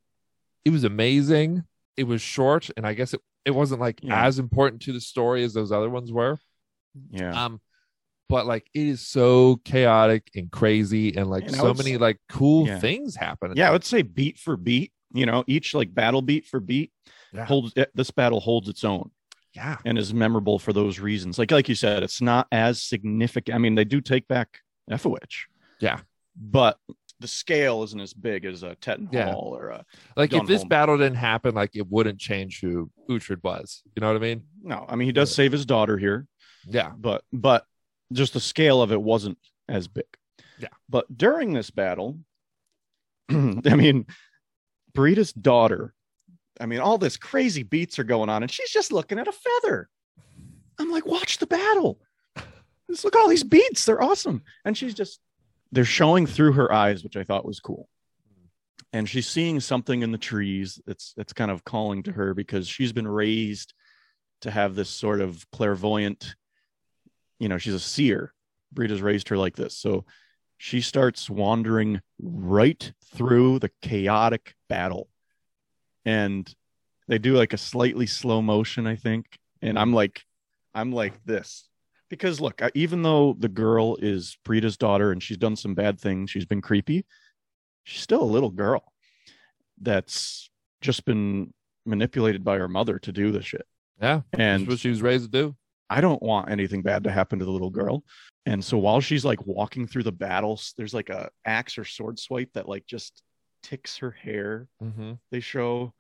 it 0.66 0.70
was 0.70 0.84
amazing. 0.84 1.64
It 1.98 2.04
was 2.06 2.22
short, 2.22 2.70
and 2.78 2.86
I 2.86 2.94
guess 2.94 3.14
it 3.14 3.22
it 3.46 3.52
wasn't 3.52 3.82
like 3.82 4.00
Yeah. 4.02 4.26
as 4.26 4.40
important 4.40 4.82
to 4.84 4.94
the 4.94 5.02
story 5.02 5.44
as 5.44 5.54
those 5.54 5.72
other 5.72 5.90
ones 5.90 6.12
were. 6.12 6.40
Yeah. 7.12 7.46
Um, 7.46 7.60
but 8.34 8.48
like 8.48 8.66
it 8.74 8.88
is 8.88 9.02
so 9.08 9.58
chaotic 9.64 10.30
and 10.36 10.52
crazy, 10.52 11.16
and 11.16 11.30
like 11.30 11.44
And 11.44 11.56
so 11.56 11.74
many 11.74 11.92
say- 11.92 11.98
like 11.98 12.18
cool 12.30 12.66
Yeah. 12.68 12.80
things 12.80 13.16
happen. 13.16 13.54
Yeah, 13.56 13.70
I 13.70 13.72
would 13.72 13.84
say 13.84 14.02
beat 14.02 14.40
for 14.40 14.58
beat. 14.58 14.92
You 15.14 15.28
know, 15.28 15.44
each 15.46 15.76
like 15.76 15.94
battle 15.94 16.24
beat 16.24 16.46
for 16.48 16.60
beat 16.60 16.92
yeah, 17.32 17.46
holds 17.46 17.72
eh, 17.78 17.86
this 17.94 18.10
battle 18.10 18.40
holds 18.40 18.68
its 18.68 18.84
own 18.84 19.12
yeah, 19.56 19.78
and 19.86 19.98
is 20.00 20.12
memorable 20.14 20.58
for 20.58 20.74
those 20.74 21.00
reasons. 21.00 21.38
Like 21.38 21.52
like 21.52 21.70
you 21.70 21.76
said, 21.76 22.02
it's 22.02 22.22
not 22.22 22.48
as 22.52 22.82
significant. 22.82 23.54
I 23.54 23.60
mean, 23.60 23.76
they 23.76 23.86
do 23.86 24.02
take 24.02 24.28
back 24.28 24.60
Eoferwic. 24.90 25.32
Yeah. 25.80 26.00
but 26.36 26.80
the 27.20 27.28
scale 27.28 27.84
isn't 27.84 28.02
as 28.02 28.14
big 28.14 28.44
as 28.44 28.64
a 28.64 28.74
Teton 28.76 29.10
Yeah. 29.12 29.32
Hall 29.32 29.56
or 29.56 29.70
a 29.70 29.86
like 30.18 30.34
if 30.34 30.48
this 30.48 30.64
battle 30.66 30.98
didn't 30.98 31.18
happen, 31.32 31.54
like 31.54 31.76
it 31.76 31.88
wouldn't 31.88 32.20
change 32.20 32.60
who 32.60 32.90
Uhtred 33.10 33.44
was. 33.44 33.84
You 33.96 34.02
know 34.02 34.08
what 34.08 34.16
I 34.16 34.20
mean? 34.20 34.44
no. 34.64 34.86
I 34.90 34.96
mean, 34.96 35.06
he 35.06 35.12
does 35.14 35.30
Yeah. 35.32 35.36
save 35.44 35.52
his 35.52 35.66
daughter 35.68 35.98
here, 36.00 36.26
Yeah, 36.68 36.92
but 36.98 37.24
but 37.32 37.66
just 38.12 38.34
the 38.34 38.40
scale 38.40 38.82
of 38.82 38.92
it 38.92 39.02
wasn't 39.02 39.38
as 39.68 39.88
big. 39.88 40.06
Yeah. 40.60 40.70
But 40.90 41.16
during 41.16 41.54
this 41.54 41.72
battle, 41.72 42.20
I 43.30 43.34
mean, 43.76 44.06
Brida's 44.94 45.34
daughter, 45.34 45.94
I 46.60 46.66
mean, 46.66 46.80
all 46.80 46.98
this 46.98 47.18
crazy 47.18 47.64
beats 47.64 47.98
are 48.00 48.04
going 48.04 48.30
on, 48.30 48.44
and 48.44 48.52
she's 48.52 48.70
just 48.70 48.92
looking 48.92 49.20
at 49.20 49.28
a 49.28 49.32
feather. 49.32 49.90
I'm 50.80 50.92
like, 50.92 51.06
watch 51.06 51.38
the 51.38 51.48
battle. 51.48 52.00
Just 52.90 53.04
look 53.04 53.16
at 53.16 53.20
all 53.20 53.30
these 53.30 53.44
beats. 53.44 53.86
They're 53.86 54.04
awesome. 54.04 54.44
And 54.66 54.78
she's 54.78 54.94
just 54.94 55.20
they're 55.72 55.86
showing 55.86 56.28
through 56.28 56.54
her 56.54 56.72
eyes, 56.72 57.04
which 57.04 57.18
I 57.18 57.24
thought 57.24 57.46
was 57.46 57.60
cool. 57.60 57.90
And 58.92 59.10
she's 59.10 59.28
seeing 59.28 59.60
something 59.60 60.04
in 60.04 60.12
the 60.12 60.18
trees 60.18 60.80
that's 60.86 61.14
that's 61.18 61.34
kind 61.34 61.50
of 61.50 61.64
calling 61.64 62.04
to 62.04 62.12
her 62.12 62.34
because 62.34 62.68
she's 62.68 62.94
been 62.94 63.08
raised 63.08 63.74
to 64.42 64.52
have 64.52 64.76
this 64.76 64.90
sort 64.90 65.22
of 65.22 65.50
clairvoyant, 65.52 66.36
you 67.44 67.50
know, 67.50 67.58
she's 67.58 67.74
a 67.74 67.80
seer. 67.80 68.34
Brida's 68.72 69.02
raised 69.02 69.28
her 69.28 69.38
like 69.38 69.58
this. 69.58 69.78
So 69.78 70.06
she 70.58 70.80
starts 70.80 71.30
wandering 71.30 72.00
right 72.22 72.94
through 73.14 73.60
the 73.60 73.70
chaotic 73.82 74.56
battle. 74.70 75.10
And 76.06 76.50
they 77.10 77.18
do 77.18 77.34
like 77.34 77.52
a 77.52 77.58
slightly 77.58 78.06
slow 78.06 78.42
motion, 78.42 78.88
I 78.88 78.96
think. 78.96 79.26
And 79.62 79.78
I'm 79.78 79.92
like, 79.92 80.24
I'm 80.74 80.94
like 80.94 81.22
this. 81.26 81.68
Because 82.10 82.40
look, 82.40 82.62
even 82.76 83.02
though 83.02 83.36
the 83.38 83.50
girl 83.50 83.98
is 83.98 84.38
Brida's 84.46 84.78
daughter 84.78 85.12
and 85.12 85.22
she's 85.22 85.38
done 85.38 85.58
some 85.58 85.76
bad 85.76 86.00
things, 86.00 86.32
she's 86.32 86.46
been 86.46 86.62
creepy, 86.62 87.06
she's 87.84 88.04
still 88.04 88.22
a 88.22 88.24
little 88.24 88.52
girl 88.52 88.86
that's 89.82 90.50
just 90.80 91.04
been 91.04 91.54
manipulated 91.86 92.46
by 92.46 92.58
her 92.58 92.70
mother 92.70 93.00
to 93.00 93.12
do 93.12 93.34
this 93.34 93.46
shit. 93.46 93.68
yeah. 94.02 94.22
And 94.32 94.62
That's 94.62 94.70
what 94.70 94.80
she 94.80 94.90
was 94.90 95.02
raised 95.02 95.26
to 95.26 95.30
do. 95.30 95.56
I 95.90 96.02
don't 96.02 96.22
want 96.22 96.50
anything 96.50 96.82
bad 96.82 97.04
to 97.04 97.12
happen 97.12 97.40
to 97.40 97.46
the 97.46 97.52
little 97.52 97.70
girl. 97.70 98.04
And 98.46 98.64
so 98.64 98.78
while 98.78 99.00
she's 99.00 99.24
like 99.24 99.46
walking 99.46 99.88
through 99.88 100.04
the 100.04 100.12
battles, 100.12 100.74
there's 100.78 100.94
like 100.94 101.10
a 101.10 101.30
axe 101.46 101.78
or 101.78 101.86
sword 101.86 102.20
swipe 102.20 102.50
that 102.54 102.68
like 102.68 102.86
just 102.86 103.22
ticks 103.62 103.98
her 103.98 104.12
hair. 104.12 104.68
Mm-hmm. 104.82 105.14
They 105.32 105.40
show, 105.40 105.94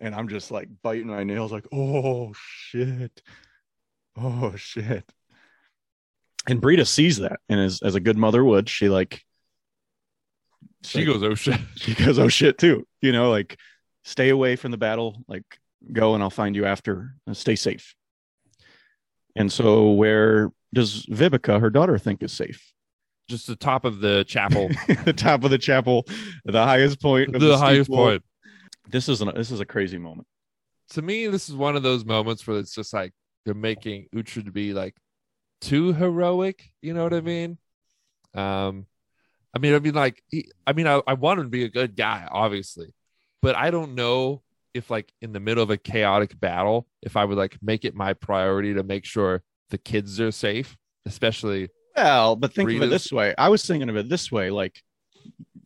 and 0.00 0.14
I'm 0.14 0.28
just 0.28 0.50
like 0.50 0.68
biting 0.82 1.08
my 1.08 1.24
nails, 1.24 1.50
like, 1.52 1.66
oh 1.72 2.32
shit, 2.36 3.22
oh 4.16 4.54
shit. 4.56 5.04
And 6.46 6.60
Brida 6.60 6.84
sees 6.84 7.18
that, 7.18 7.40
and 7.48 7.60
as 7.60 7.80
as 7.82 7.94
a 7.94 8.00
good 8.00 8.16
mother 8.16 8.44
would, 8.44 8.68
she 8.68 8.88
like 8.88 9.22
She 10.84 10.98
like- 11.04 11.06
goes, 11.06 11.22
oh 11.22 11.34
shit. 11.34 11.60
she 11.76 11.94
goes, 11.94 12.18
oh 12.18 12.28
shit, 12.28 12.58
too. 12.58 12.86
You 13.02 13.12
know, 13.12 13.30
like 13.30 13.58
stay 14.04 14.28
away 14.28 14.56
from 14.56 14.70
the 14.70 14.78
battle, 14.78 15.24
like 15.26 15.44
go 15.92 16.14
and 16.14 16.22
I'll 16.22 16.30
find 16.30 16.54
you 16.56 16.64
after. 16.64 17.14
Stay 17.32 17.56
safe. 17.56 17.94
And 19.38 19.52
so, 19.52 19.92
where 19.92 20.50
does 20.74 21.06
Vivica, 21.06 21.60
her 21.60 21.70
daughter, 21.70 21.96
think 21.96 22.24
is 22.24 22.32
safe? 22.32 22.72
Just 23.28 23.46
the 23.46 23.54
top 23.54 23.84
of 23.84 24.00
the 24.00 24.24
chapel, 24.24 24.68
the 25.04 25.12
top 25.12 25.44
of 25.44 25.50
the 25.50 25.58
chapel, 25.58 26.04
the 26.44 26.64
highest 26.64 27.00
point. 27.00 27.34
Of 27.34 27.40
the, 27.40 27.48
the, 27.48 27.58
highest 27.58 27.88
point. 27.88 28.22
This 28.88 29.08
is 29.08 29.20
an, 29.20 29.30
this 29.36 29.52
is 29.52 29.60
a 29.60 29.64
crazy 29.64 29.96
moment. 29.96 30.26
to 30.90 31.02
me, 31.02 31.28
this 31.28 31.48
is 31.48 31.54
one 31.54 31.76
of 31.76 31.84
those 31.84 32.04
moments 32.04 32.46
where 32.46 32.58
it's 32.58 32.74
just 32.74 32.92
like 32.92 33.12
they're 33.44 33.54
making 33.54 34.08
Uhtred 34.12 34.46
to 34.46 34.50
be 34.50 34.74
like 34.74 34.96
too 35.60 35.92
heroic. 35.92 36.72
You 36.82 36.94
know 36.94 37.04
what 37.04 37.14
I 37.14 37.20
mean? 37.20 37.58
Um, 38.34 38.86
I 39.54 39.60
mean, 39.60 39.74
I 39.74 39.78
mean, 39.78 39.94
like, 39.94 40.20
he, 40.28 40.50
I 40.66 40.72
mean, 40.72 40.88
I, 40.88 41.00
I 41.06 41.14
want 41.14 41.38
him 41.38 41.46
to 41.46 41.50
be 41.50 41.64
a 41.64 41.70
good 41.70 41.94
guy, 41.94 42.26
obviously, 42.28 42.92
but 43.40 43.54
I 43.54 43.70
don't 43.70 43.94
know 43.94 44.42
if, 44.74 44.90
like, 44.90 45.12
in 45.20 45.32
the 45.32 45.40
middle 45.40 45.62
of 45.62 45.70
a 45.70 45.76
chaotic 45.76 46.38
battle, 46.38 46.86
if 47.02 47.16
I 47.16 47.24
would 47.24 47.38
like 47.38 47.58
make 47.62 47.84
it 47.84 47.94
my 47.94 48.12
priority 48.12 48.74
to 48.74 48.82
make 48.82 49.04
sure 49.04 49.42
the 49.70 49.78
kids 49.78 50.20
are 50.20 50.30
safe, 50.30 50.76
especially. 51.06 51.68
Well, 51.96 52.36
but 52.36 52.54
think 52.54 52.70
of 52.70 52.82
it 52.82 52.90
this 52.90 53.10
way. 53.10 53.34
I 53.36 53.48
was 53.48 53.64
thinking 53.64 53.88
of 53.88 53.96
it 53.96 54.08
this 54.08 54.30
way: 54.30 54.50
like, 54.50 54.82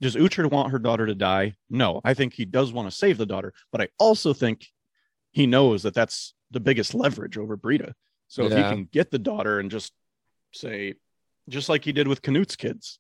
does 0.01 0.17
Uhtred 0.17 0.51
want 0.51 0.73
her 0.73 0.79
daughter 0.79 1.07
to 1.07 1.15
die? 1.15 1.55
No, 1.69 2.01
I 2.05 2.15
think 2.15 2.33
he 2.33 2.45
does 2.45 2.73
want 2.73 2.91
to 2.91 2.97
save 2.97 3.19
the 3.19 3.27
daughter, 3.27 3.53
but 3.71 3.81
I 3.81 3.89
also 3.99 4.33
think 4.33 4.67
he 5.31 5.47
knows 5.47 5.83
that 5.83 5.95
that's 5.95 6.35
the 6.51 6.61
biggest 6.61 6.95
leverage 6.95 7.39
over 7.39 7.57
Brida. 7.57 7.95
So 8.29 8.45
if 8.45 8.53
he 8.53 8.63
can 8.63 8.89
get 8.91 9.11
the 9.11 9.19
daughter 9.19 9.61
and 9.61 9.71
just 9.71 9.93
say, 10.53 10.95
just 11.49 11.69
like 11.69 11.85
he 11.85 11.93
did 11.93 12.09
with 12.09 12.23
Canute's 12.23 12.57
kids, 12.57 12.99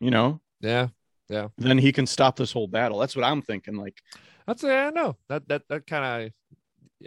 you 0.00 0.10
know, 0.10 0.40
Yeah, 0.60 0.88
then 1.28 1.78
he 1.78 1.92
can 1.92 2.06
stop 2.06 2.36
this 2.36 2.52
whole 2.52 2.68
battle. 2.68 2.98
That's 2.98 3.16
what 3.16 3.24
I'm 3.24 3.42
thinking. 3.42 3.76
Like, 3.76 4.00
that's 4.46 4.62
yeah, 4.62 4.86
i 4.88 4.90
know 4.90 5.16
that 5.28 5.48
that 5.48 5.62
that 5.68 5.86
kind 5.86 6.26
of. 6.26 6.32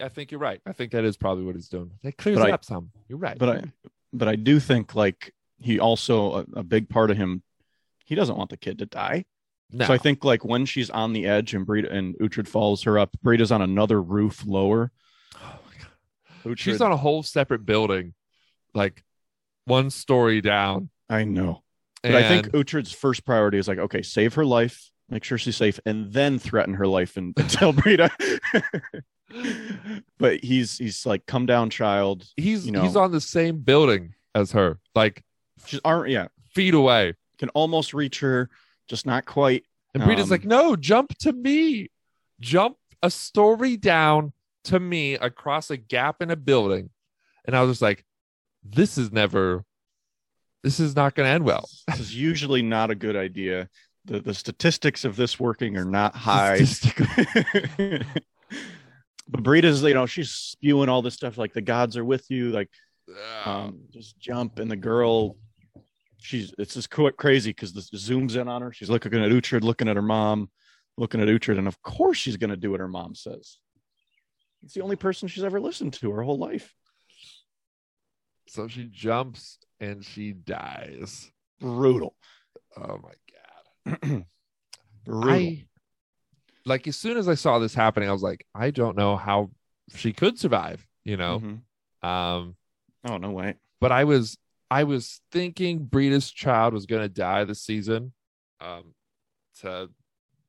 I 0.04 0.10
think 0.10 0.32
you're 0.32 0.40
right. 0.40 0.62
I 0.68 0.72
think 0.74 0.92
that 0.92 1.04
is 1.04 1.18
probably 1.18 1.44
what 1.46 1.56
he's 1.56 1.68
doing. 1.70 1.92
It 2.04 2.16
clears 2.18 2.38
But 2.38 2.50
I- 2.50 2.54
up 2.54 2.64
some. 2.64 2.92
You're 3.08 3.18
right. 3.18 3.38
but 3.38 3.50
I, 3.50 3.64
but 4.14 4.28
I 4.28 4.36
do 4.36 4.60
think 4.60 4.94
like 4.94 5.34
he 5.58 5.80
also 5.80 6.34
a, 6.40 6.46
a 6.58 6.64
big 6.64 6.90
part 6.90 7.10
of 7.12 7.18
him. 7.18 7.42
He 8.06 8.16
doesn't 8.16 8.38
want 8.38 8.50
the 8.52 8.58
kid 8.58 8.80
to 8.80 8.86
die. 8.86 9.26
no. 9.72 9.86
So 9.86 9.94
I 9.94 9.98
think 9.98 10.24
like 10.24 10.44
when 10.46 10.66
she's 10.66 10.90
on 10.90 11.14
the 11.14 11.26
edge 11.26 11.54
and 11.54 11.66
Brida 11.66 11.92
and 11.92 12.16
Uhtred 12.20 12.48
follows 12.48 12.84
her 12.84 12.98
up, 13.00 13.10
Brida's 13.24 13.52
on 13.52 13.62
another 13.62 14.02
roof 14.02 14.44
lower. 14.46 14.92
Oh 15.36 15.60
my 15.66 15.74
God. 15.80 16.52
Uhtred, 16.54 16.60
she's 16.60 16.82
on 16.82 16.92
a 16.92 16.98
whole 16.98 17.24
separate 17.24 17.66
building, 17.66 18.14
like 18.74 19.04
one 19.66 19.90
story 19.90 20.42
down. 20.42 20.90
I 21.10 21.24
know, 21.24 21.64
but 22.04 22.16
I 22.16 22.28
think 22.28 22.46
And- 22.48 22.54
Uhtred's 22.66 22.92
first 22.92 23.26
priority 23.26 23.58
is 23.58 23.68
like, 23.68 23.78
okay, 23.80 24.02
save 24.02 24.34
her 24.36 24.46
life, 24.46 24.90
make 25.10 25.24
sure 25.24 25.38
she's 25.38 25.56
safe, 25.58 25.80
and 25.86 26.12
then 26.14 26.40
threaten 26.40 26.74
her 26.76 26.88
life 26.88 27.18
and, 27.18 27.34
and 27.38 27.50
tell 27.50 27.74
Brida. 27.74 28.10
but 30.18 30.44
he's 30.44 30.78
he's 30.78 31.06
like, 31.06 31.26
come 31.26 31.46
down, 31.46 31.70
child. 31.70 32.26
he's 32.38 32.66
you 32.66 32.72
know- 32.72 32.82
he's 32.82 32.96
on 32.96 33.12
the 33.12 33.22
same 33.22 33.60
building 33.60 34.14
as 34.36 34.52
her, 34.52 34.80
like 34.96 35.24
She's 35.66 35.82
aren't 35.84 36.10
yeah, 36.10 36.28
feet 36.54 36.74
away. 36.74 37.16
can 37.38 37.50
almost 37.50 37.94
reach 37.94 38.20
her, 38.22 38.50
just 38.88 39.06
not 39.06 39.26
quite. 39.26 39.66
And 39.94 40.04
Brida's 40.04 40.26
Um, 40.26 40.30
like, 40.30 40.46
no, 40.46 40.76
jump 40.78 41.18
to 41.20 41.34
me. 41.34 41.90
Jump 42.40 42.78
a 43.04 43.10
story 43.10 43.76
down 43.76 44.32
to 44.66 44.80
me 44.80 45.16
across 45.16 45.70
a 45.70 45.76
gap 45.78 46.22
in 46.22 46.32
a 46.32 46.36
building. 46.38 46.90
And 47.46 47.56
I 47.58 47.62
was 47.62 47.72
just 47.72 47.82
like, 47.82 48.06
this 48.64 48.98
is 48.98 49.12
never, 49.12 49.66
this 50.64 50.80
is 50.80 50.96
not 50.96 51.16
going 51.16 51.28
to 51.28 51.32
end 51.32 51.44
well. 51.46 51.70
This 51.88 52.00
is 52.00 52.16
usually 52.16 52.62
not 52.62 52.92
a 52.92 52.96
good 52.96 53.16
idea. 53.16 53.70
The 54.06 54.20
the 54.20 54.34
statistics 54.34 55.06
of 55.06 55.16
this 55.16 55.40
working 55.40 55.78
are 55.78 55.86
not 55.86 56.16
high. 56.28 56.60
But 59.32 59.44
Brida's, 59.44 59.84
you 59.84 59.94
know, 59.94 60.08
she's 60.08 60.32
spewing 60.32 60.90
all 60.90 61.04
this 61.04 61.14
stuff 61.14 61.38
like 61.38 61.54
the 61.54 61.62
gods 61.62 61.96
are 61.98 62.04
with 62.04 62.26
you, 62.32 62.50
like 62.50 62.70
Um, 63.46 63.82
just 63.92 64.20
jump. 64.20 64.58
And 64.58 64.72
the 64.72 64.76
girl, 64.76 65.38
she's 66.18 66.54
it's 66.58 66.74
just 66.74 66.90
crazy 66.90 67.52
because 67.52 67.74
this 67.74 67.92
zooms 67.92 68.36
in 68.36 68.48
on 68.48 68.62
her. 68.64 68.74
She's 68.74 68.90
looking 68.90 69.14
at 69.14 69.30
Uhtred, 69.30 69.62
looking 69.62 69.88
at 69.88 69.96
her 69.96 70.02
mom, 70.02 70.50
looking 70.98 71.22
at 71.22 71.28
Uhtred, 71.28 71.60
and 71.60 71.68
of 71.68 71.80
course 71.84 72.18
she's 72.18 72.38
going 72.38 72.50
to 72.50 72.58
do 72.58 72.72
what 72.72 72.80
her 72.80 72.88
mom 72.88 73.14
says. 73.14 73.58
It's 74.64 74.74
the 74.74 74.82
only 74.82 74.96
person 74.96 75.28
she's 75.28 75.44
ever 75.44 75.62
listened 75.62 75.94
to 75.94 76.12
her 76.12 76.24
whole 76.24 76.38
life. 76.40 76.74
So 78.50 78.68
she 78.68 78.86
jumps 78.86 79.58
and 79.80 80.04
she 80.04 80.34
dies. 80.34 81.32
Brutal. 81.60 82.16
Oh 82.78 83.00
my 83.04 83.94
God. 84.02 84.26
Brutal. 85.06 85.30
I 85.32 85.66
like 86.66 86.88
as 86.88 86.98
soon 86.98 87.18
as 87.18 87.28
I 87.30 87.36
saw 87.36 87.60
this 87.60 87.74
happening, 87.74 88.10
I 88.10 88.12
was 88.12 88.24
like, 88.24 88.46
I 88.54 88.72
don't 88.72 88.98
know 88.98 89.16
how 89.16 89.52
she 89.96 90.14
could 90.14 90.38
survive, 90.40 90.86
you 91.04 91.18
know. 91.18 91.40
Mhm. 91.40 92.08
Um, 92.08 92.56
Oh 93.08 93.18
no 93.18 93.32
way. 93.32 93.56
but 93.80 93.92
I 93.92 94.04
was 94.04 94.38
I 94.72 94.84
was 94.84 95.22
thinking 95.32 95.80
Brida's 95.86 96.30
child 96.32 96.74
was 96.74 96.86
gonna 96.86 97.10
die 97.10 97.44
this 97.44 97.62
season. 97.62 98.14
Um 98.60 98.94
to 99.62 99.90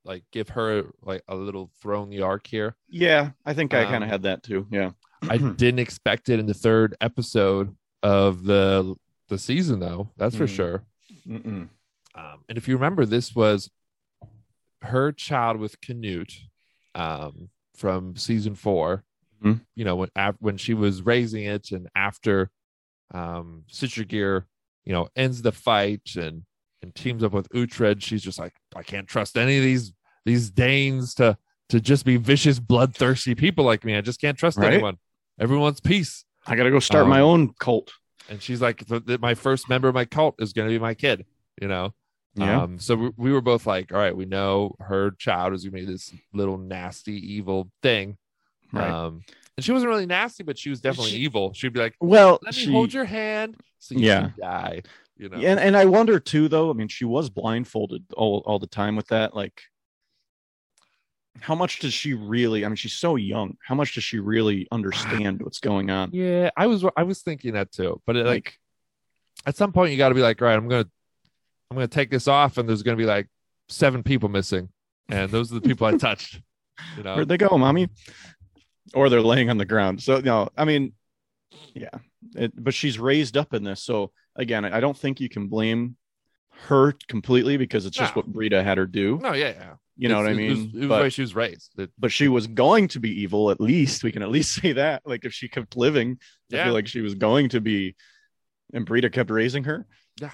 like 0.04 0.24
give 0.32 0.48
her 0.50 0.84
like 1.02 1.22
a 1.28 1.34
little 1.36 1.70
throw 1.82 2.02
in 2.02 2.10
the 2.10 2.22
arc 2.22 2.46
here. 2.46 2.76
Yeah, 2.88 3.30
I 3.44 3.52
think 3.54 3.74
I 3.74 3.84
kind 3.84 3.96
Um, 3.96 4.02
of 4.04 4.08
had 4.08 4.22
that 4.22 4.42
too. 4.42 4.66
Yeah. 4.70 4.92
I 5.22 5.36
didn't 5.56 5.80
expect 5.80 6.28
it 6.28 6.38
in 6.40 6.46
the 6.46 6.54
third 6.54 6.96
episode 7.00 7.76
of 8.02 8.44
the 8.44 8.94
the 9.28 9.38
season 9.38 9.78
though, 9.80 10.10
that's 10.16 10.34
for 10.36 10.46
Mhm. 10.46 10.56
sure. 10.56 10.84
Um, 11.28 11.70
and 12.48 12.58
if 12.58 12.66
you 12.66 12.74
remember, 12.74 13.06
this 13.06 13.34
was 13.34 13.70
her 14.82 15.12
child 15.12 15.58
with 15.58 15.80
Canute 15.80 16.34
um, 16.94 17.50
from 17.76 18.16
season 18.16 18.54
4 18.54 19.04
Mhm. 19.42 19.64
You 19.74 19.84
know, 19.86 19.96
when 19.96 20.10
af- 20.16 20.36
when 20.40 20.58
she 20.58 20.74
was 20.74 21.00
raising 21.02 21.44
it, 21.44 21.70
and 21.72 21.88
after 21.94 22.50
um, 23.12 23.64
Sigtryggr, 23.70 24.44
you 24.84 24.92
know, 24.92 25.08
ends 25.16 25.40
the 25.42 25.50
fight 25.52 26.14
and 26.16 26.44
and 26.82 26.94
teams 26.94 27.22
up 27.24 27.32
with 27.32 27.48
Uhtred, 27.50 28.02
she's 28.02 28.22
just 28.22 28.38
like, 28.38 28.54
I 28.76 28.82
can't 28.82 29.06
trust 29.08 29.36
any 29.38 29.56
of 29.58 29.62
these 29.64 29.92
these 30.26 30.50
Danes 30.50 31.14
to 31.14 31.38
to 31.70 31.80
just 31.80 32.04
be 32.04 32.16
vicious, 32.18 32.58
bloodthirsty 32.58 33.34
people 33.34 33.64
like 33.64 33.84
me. 33.84 33.96
I 33.96 34.00
just 34.02 34.20
can't 34.20 34.36
trust 34.38 34.58
Right. 34.58 34.74
anyone. 34.74 34.98
Everyone 35.38 35.62
wants 35.62 35.80
peace. 35.80 36.24
I 36.46 36.56
got 36.56 36.64
to 36.64 36.70
go 36.70 36.80
start 36.80 37.06
my 37.06 37.20
Um, 37.20 37.26
own 37.26 37.52
cult. 37.58 37.92
And 38.28 38.42
she's 38.42 38.60
like, 38.62 38.86
"The- 38.86 39.00
the- 39.00 39.18
my 39.18 39.34
first 39.34 39.68
member 39.68 39.88
of 39.88 39.94
my 39.94 40.04
cult 40.04 40.36
is 40.38 40.52
going 40.52 40.68
to 40.68 40.72
be 40.74 40.78
my 40.78 40.94
kid. 40.94 41.26
You 41.60 41.68
know, 41.68 41.92
Yeah. 42.36 42.62
um, 42.62 42.78
so 42.78 42.94
we, 42.94 43.10
we 43.16 43.32
were 43.32 43.40
both 43.42 43.66
like, 43.66 43.92
all 43.92 43.98
right, 43.98 44.16
we 44.16 44.24
know 44.24 44.74
her 44.80 45.10
child 45.12 45.52
is 45.52 45.64
gonna 45.64 45.72
be 45.80 45.84
this 45.84 46.14
little 46.32 46.56
nasty, 46.56 47.12
evil 47.34 47.70
thing. 47.82 48.16
right. 48.72 48.88
Um, 48.88 49.22
and 49.56 49.64
she 49.64 49.72
wasn't 49.72 49.90
really 49.90 50.06
nasty, 50.06 50.42
but 50.44 50.56
she 50.56 50.70
was 50.70 50.80
definitely 50.80 51.10
She- 51.10 51.18
evil. 51.18 51.52
She'd 51.52 51.72
be 51.74 51.80
like, 51.80 51.96
well, 52.00 52.38
let 52.42 52.54
me 52.56 52.62
she, 52.62 52.70
hold 52.72 52.94
your 52.94 53.04
hand 53.04 53.56
so 53.78 53.94
you 53.94 54.06
Yeah. 54.06 54.26
should 54.30 54.36
die. 54.36 54.82
You 55.18 55.28
know, 55.28 55.36
and 55.36 55.60
and 55.60 55.76
I 55.76 55.84
wonder 55.84 56.18
too, 56.18 56.48
though. 56.48 56.70
I 56.70 56.72
mean, 56.72 56.88
she 56.88 57.04
was 57.04 57.28
blindfolded 57.28 58.04
all 58.16 58.42
all 58.46 58.58
the 58.58 58.66
time 58.66 58.96
with 58.96 59.08
that. 59.08 59.34
Like, 59.36 59.60
how 61.40 61.54
much 61.54 61.78
does 61.80 61.92
she 61.94 62.14
really? 62.14 62.64
I 62.64 62.68
mean, 62.68 62.76
she's 62.76 62.92
so 62.94 63.16
young. 63.16 63.56
How 63.64 63.74
much 63.74 63.94
does 63.94 64.04
she 64.04 64.18
really 64.18 64.68
understand 64.70 65.40
what's 65.44 65.60
going 65.60 65.90
on? 65.90 66.10
yeah, 66.12 66.50
I 66.56 66.66
was 66.66 66.84
I 66.96 67.02
was 67.02 67.22
thinking 67.22 67.54
that 67.54 67.72
too. 67.72 68.00
But 68.06 68.16
it, 68.16 68.26
like 68.26 68.34
Like, 68.34 68.58
at 69.46 69.56
some 69.56 69.72
point, 69.72 69.92
you 69.92 69.98
got 69.98 70.10
to 70.10 70.14
be 70.14 70.20
like, 70.20 70.40
all 70.42 70.48
right, 70.48 70.56
I'm 70.56 70.68
gonna 70.68 70.86
I'm 71.70 71.76
gonna 71.76 71.88
take 71.88 72.10
this 72.10 72.28
off, 72.28 72.58
and 72.58 72.68
there's 72.68 72.82
gonna 72.82 72.96
be 72.96 73.04
like 73.06 73.28
seven 73.68 74.02
people 74.02 74.28
missing, 74.28 74.68
and 75.08 75.30
those 75.30 75.50
are 75.50 75.54
the 75.54 75.60
people 75.68 75.86
I 75.86 75.96
touched. 75.96 76.40
You 76.96 77.02
know, 77.02 77.14
where'd 77.14 77.28
they 77.28 77.36
go, 77.36 77.58
mommy? 77.58 77.90
Or 78.94 79.10
they're 79.10 79.20
laying 79.20 79.50
on 79.50 79.58
the 79.58 79.66
ground. 79.66 80.02
So 80.02 80.18
no, 80.20 80.48
I 80.56 80.64
mean, 80.64 80.94
yeah. 81.74 81.90
It, 82.34 82.52
but 82.56 82.72
she's 82.72 82.98
raised 82.98 83.36
up 83.36 83.52
in 83.52 83.64
this. 83.64 83.82
So 83.82 84.12
again, 84.34 84.64
I 84.64 84.80
don't 84.80 84.96
think 84.96 85.20
you 85.20 85.28
can 85.28 85.48
blame 85.48 85.96
her 86.68 86.94
completely 87.08 87.58
because 87.58 87.84
it's 87.84 87.98
just 87.98 88.16
No. 88.16 88.20
what 88.22 88.32
Brida 88.32 88.62
had 88.62 88.78
her 88.78 88.86
do. 88.86 89.18
no, 89.22 89.34
yeah, 89.34 89.50
yeah. 89.50 89.74
You 90.00 90.08
know 90.08 90.16
what 90.16 90.26
I 90.28 90.30
It's- 90.32 90.46
It 90.46 90.48
was, 90.50 90.58
mean? 90.58 90.70
it 90.74 90.78
was 90.80 90.88
But- 90.88 91.12
she 91.12 91.20
was 91.22 91.34
raised. 91.34 91.72
It- 91.78 91.90
but 91.98 92.10
she 92.10 92.28
was 92.28 92.46
going 92.46 92.88
to 92.88 93.00
be 93.00 93.20
evil 93.22 93.50
at 93.50 93.60
least 93.60 94.02
we 94.02 94.10
can 94.12 94.22
at 94.22 94.30
least 94.30 94.54
say 94.62 94.72
that 94.72 95.02
like 95.04 95.24
if 95.24 95.32
she 95.34 95.48
kept 95.48 95.76
living 95.76 96.18
i 96.52 96.56
Yeah. 96.56 96.64
feel 96.64 96.72
like 96.72 96.86
she 96.88 97.00
was 97.02 97.14
going 97.14 97.50
to 97.50 97.60
be 97.60 97.94
and 98.72 98.86
Brida 98.86 99.10
kept 99.10 99.30
raising 99.30 99.64
her 99.64 99.86
Yeah. 100.20 100.30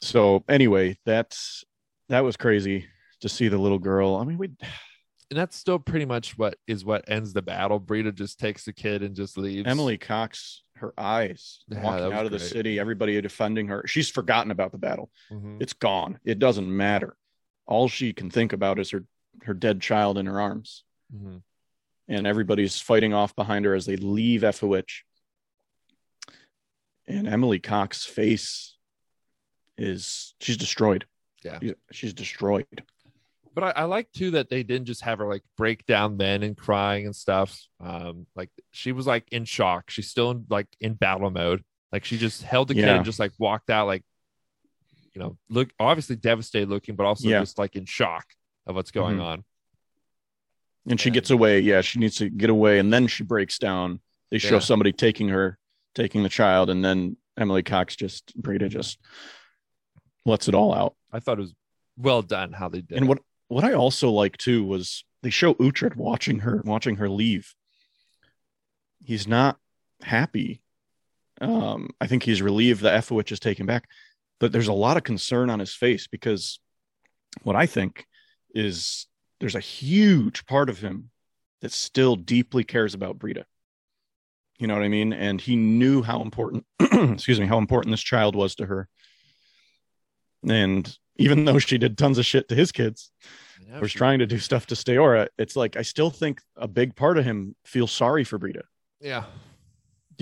so 0.00 0.44
anyway 0.48 0.96
that's 1.04 1.64
that 2.08 2.20
was 2.20 2.36
crazy 2.36 2.86
to 3.20 3.28
see 3.28 3.48
the 3.48 3.58
little 3.58 3.78
girl 3.78 4.16
i 4.16 4.24
mean 4.24 4.38
we 4.38 4.46
and 5.30 5.38
that's 5.38 5.56
still 5.56 5.78
pretty 5.78 6.04
much 6.04 6.36
what 6.38 6.56
is 6.66 6.84
what 6.84 7.04
ends 7.08 7.32
the 7.32 7.40
battle. 7.40 7.78
Brida 7.78 8.12
just 8.12 8.38
takes 8.38 8.64
the 8.64 8.72
kid 8.72 9.02
and 9.02 9.14
just 9.16 9.36
leaves. 9.38 9.66
emily 9.66 9.96
cox 9.98 10.62
her 10.76 10.92
eyes 10.98 11.60
Yeah, 11.68 11.82
walking 11.82 12.12
out 12.12 12.26
of 12.26 12.32
the 12.32 12.38
city 12.40 12.78
everybody 12.78 13.20
defending 13.20 13.68
her 13.68 13.84
she's 13.86 14.10
forgotten 14.10 14.50
about 14.50 14.72
the 14.72 14.78
battle 14.78 15.10
Mhm. 15.30 15.60
it's 15.62 15.72
gone 15.74 16.18
it 16.24 16.38
doesn't 16.38 16.68
matter 16.74 17.16
all 17.72 17.88
she 17.88 18.12
can 18.12 18.28
think 18.30 18.52
about 18.52 18.78
is 18.78 18.90
her 18.90 19.04
her 19.44 19.54
dead 19.54 19.80
child 19.80 20.18
in 20.18 20.26
her 20.26 20.38
arms 20.40 20.84
Mhm. 21.12 21.42
and 22.06 22.26
everybody's 22.26 22.78
fighting 22.78 23.14
off 23.14 23.34
behind 23.34 23.64
her 23.64 23.74
as 23.74 23.86
they 23.86 23.96
leave 23.96 24.42
Eoferwic. 24.42 24.90
And 27.06 27.26
Emily 27.26 27.58
Cox's 27.58 28.04
face 28.04 28.76
is 29.76 30.34
she's 30.40 30.56
destroyed. 30.56 31.06
Yeah. 31.44 31.58
She's- 31.90 32.12
destroyed. 32.12 32.66
But 33.54 33.64
I, 33.64 33.70
I 33.82 33.84
like 33.84 34.10
too 34.12 34.30
that 34.32 34.48
they 34.48 34.62
didn't 34.62 34.86
just 34.86 35.02
have 35.02 35.18
her 35.18 35.26
like 35.28 35.42
break 35.58 35.84
down 35.84 36.16
then 36.16 36.42
and 36.42 36.56
crying 36.56 37.04
and 37.06 37.14
stuff. 37.14 37.60
Um, 37.80 38.26
like 38.34 38.48
she 38.70 38.92
was 38.92 39.06
like 39.06 39.26
in 39.30 39.44
shock. 39.44 39.90
She's 39.90 40.08
still 40.08 40.30
in 40.30 40.46
like 40.48 40.68
in 40.80 40.94
battle 40.94 41.30
mode. 41.30 41.62
Like 41.90 42.04
she 42.06 42.16
just 42.16 42.42
held 42.42 42.68
the 42.68 42.74
kid 42.74 42.84
and 42.88 43.04
just 43.04 43.18
like 43.18 43.32
walked 43.38 43.68
out 43.68 43.86
like, 43.86 44.04
you 45.14 45.20
know, 45.20 45.36
look 45.48 45.70
obviously 45.78 46.16
devastated 46.16 46.68
looking, 46.68 46.96
but 46.96 47.04
also 47.06 47.28
Yeah. 47.28 47.40
just 47.40 47.58
like 47.58 47.76
in 47.76 47.84
shock 47.84 48.26
of 48.66 48.74
what's 48.74 48.90
going 48.90 49.18
Mhm. 49.18 49.24
on. 49.24 49.44
And 50.88 51.00
she 51.00 51.08
And- 51.10 51.14
gets 51.14 51.30
away. 51.30 51.60
Yeah, 51.60 51.80
she 51.80 51.98
needs 51.98 52.16
to 52.16 52.28
get 52.30 52.50
away, 52.50 52.78
and 52.78 52.92
then 52.92 53.06
she 53.06 53.22
breaks 53.22 53.58
down. 53.58 54.00
They 54.30 54.38
show 54.38 54.54
Yeah. 54.54 54.60
somebody 54.60 54.92
taking 54.92 55.28
her, 55.28 55.58
taking 55.94 56.22
the 56.22 56.28
child, 56.28 56.70
and 56.70 56.84
then 56.84 57.16
Emily 57.36 57.62
Cox 57.62 57.94
just 57.96 58.34
Brida 58.34 58.68
just 58.68 58.98
lets 60.24 60.48
it 60.48 60.54
all 60.54 60.74
out. 60.74 60.96
I 61.12 61.20
thought 61.20 61.38
it 61.38 61.42
was 61.42 61.54
well 61.96 62.22
done 62.22 62.52
how 62.52 62.68
they 62.68 62.80
did. 62.80 62.96
And 62.96 63.06
it. 63.06 63.08
what 63.08 63.18
what 63.48 63.64
I 63.64 63.74
also 63.74 64.10
like 64.10 64.38
too 64.38 64.64
was 64.64 65.04
they 65.22 65.28
show 65.30 65.52
Uhtred 65.54 65.94
watching 65.96 66.38
her 66.40 66.62
watching 66.64 66.96
her 66.96 67.08
leave. 67.08 67.54
He's 69.04 69.26
not 69.26 69.58
happy. 70.02 70.62
Um, 71.40 71.90
I 72.00 72.06
think 72.06 72.22
he's 72.22 72.40
relieved 72.40 72.80
that 72.82 72.98
Eoferwic 73.02 73.30
is 73.32 73.40
taken 73.40 73.66
back, 73.66 73.88
but 74.42 74.50
there's 74.50 74.66
a 74.66 74.72
lot 74.72 74.96
of 74.96 75.04
concern 75.04 75.50
on 75.50 75.60
his 75.60 75.72
face 75.72 76.08
because 76.08 76.58
what 77.44 77.54
I 77.54 77.64
think 77.64 78.08
is 78.52 79.06
there's 79.38 79.54
a 79.54 79.60
huge 79.60 80.46
part 80.46 80.68
of 80.68 80.80
him 80.80 81.10
that 81.60 81.70
still 81.70 82.16
deeply 82.16 82.64
cares 82.64 82.92
about 82.92 83.20
Brida. 83.20 83.46
You 84.58 84.66
know 84.66 84.74
what 84.74 84.82
I 84.82 84.88
mean? 84.88 85.12
And 85.12 85.40
he 85.40 85.54
knew 85.54 86.02
how 86.02 86.22
important, 86.22 86.66
excuse 86.80 87.38
me, 87.38 87.46
how 87.46 87.58
important 87.58 87.92
this 87.92 88.02
child 88.02 88.34
was 88.34 88.56
to 88.56 88.66
her. 88.66 88.88
And 90.48 90.92
even 91.18 91.44
though 91.44 91.60
she 91.60 91.78
did 91.78 91.96
tons 91.96 92.18
of 92.18 92.26
shit 92.26 92.48
to 92.48 92.56
his 92.56 92.72
kids, 92.72 93.12
was 93.80 93.92
she- 93.92 93.98
trying 93.98 94.18
to 94.18 94.26
do 94.26 94.40
stuff 94.40 94.66
to 94.66 94.74
Stiorra, 94.74 95.28
it's 95.38 95.54
like 95.54 95.76
I 95.76 95.82
still 95.82 96.10
think 96.10 96.40
a 96.56 96.66
big 96.66 96.96
part 96.96 97.16
of 97.16 97.24
him 97.24 97.54
feels 97.64 97.92
sorry 97.92 98.24
for 98.24 98.38
Brida. 98.38 98.64
Yeah. 99.00 99.22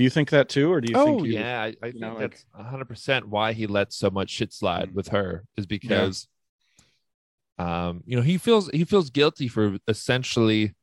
Do 0.00 0.04
you 0.04 0.08
think 0.08 0.30
that 0.30 0.48
too, 0.48 0.72
or 0.72 0.80
do 0.80 0.90
you 0.90 0.96
oh 0.98 1.04
think? 1.04 1.26
he- 1.26 1.34
yeah, 1.34 1.60
I, 1.60 1.66
I 1.66 1.90
think 1.90 1.96
know, 1.96 2.14
like- 2.14 2.30
that's 2.30 2.46
hundred 2.54 2.86
percent 2.86 3.28
why 3.28 3.52
he 3.52 3.66
let 3.66 3.92
so 3.92 4.08
much 4.08 4.30
shit 4.30 4.50
slide 4.50 4.88
Mm. 4.88 4.94
with 4.94 5.08
her 5.08 5.44
is 5.58 5.66
because, 5.66 6.26
um, 7.58 8.02
you 8.06 8.16
know, 8.16 8.22
he 8.22 8.38
feels 8.38 8.70
he 8.70 8.84
feels 8.86 9.10
guilty 9.10 9.46
for 9.46 9.76
essentially, 9.86 10.74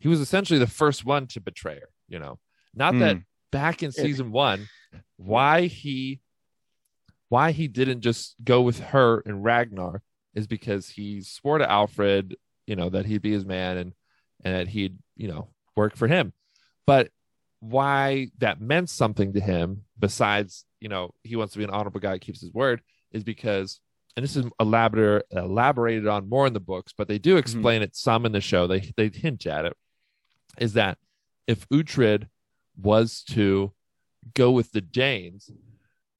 he 0.00 0.08
was 0.08 0.20
essentially 0.20 0.58
the 0.58 0.66
first 0.66 1.04
one 1.04 1.26
to 1.26 1.40
betray 1.40 1.74
her. 1.80 1.90
You 2.08 2.18
know, 2.18 2.38
not 2.72 2.98
that 2.98 3.16
Mm. 3.16 3.24
back 3.52 3.82
in 3.82 3.92
Yeah. 3.94 4.02
season 4.04 4.32
one, 4.32 4.68
why 5.16 5.66
he, 5.66 6.22
why 7.28 7.52
he 7.52 7.68
didn't 7.68 8.00
just 8.00 8.36
go 8.42 8.62
with 8.62 8.78
her 8.80 9.20
and 9.26 9.44
Ragnar 9.44 10.00
is 10.34 10.46
because 10.46 10.88
he 10.88 11.20
swore 11.20 11.58
to 11.58 11.70
Alfred, 11.70 12.36
you 12.66 12.74
know, 12.76 12.88
that 12.88 13.04
he'd 13.04 13.20
be 13.20 13.32
his 13.32 13.44
man 13.44 13.76
and 13.76 13.92
and 14.42 14.54
that 14.54 14.68
he'd 14.68 14.96
you 15.14 15.28
know 15.28 15.48
work 15.74 15.94
for 15.94 16.08
him, 16.08 16.32
but 16.86 17.10
why 17.60 18.28
that 18.38 18.60
meant 18.60 18.90
something 18.90 19.32
to 19.32 19.40
him 19.40 19.82
besides 19.98 20.64
you 20.80 20.88
know 20.88 21.10
he 21.22 21.36
wants 21.36 21.52
to 21.54 21.58
be 21.58 21.64
an 21.64 21.70
honorable 21.70 22.00
guy 22.00 22.18
keeps 22.18 22.40
his 22.40 22.52
word 22.52 22.80
is 23.12 23.24
because 23.24 23.80
and 24.16 24.22
this 24.24 24.36
is 24.36 24.44
elaborated 24.60 25.22
elaborated 25.32 26.06
on 26.06 26.28
more 26.28 26.46
in 26.46 26.52
the 26.52 26.60
books 26.60 26.92
but 26.96 27.08
they 27.08 27.18
do 27.18 27.36
explain 27.36 27.82
it 27.82 27.96
some 27.96 28.26
in 28.26 28.32
the 28.32 28.40
show. 28.40 28.66
They 28.66 28.92
they 28.96 29.08
hint 29.08 29.46
at 29.46 29.64
it 29.64 29.74
is 30.58 30.74
that 30.74 30.98
if 31.46 31.68
Uhtred 31.68 32.28
was 32.80 33.22
to 33.30 33.72
go 34.34 34.50
with 34.50 34.72
the 34.72 34.80
Danes 34.80 35.50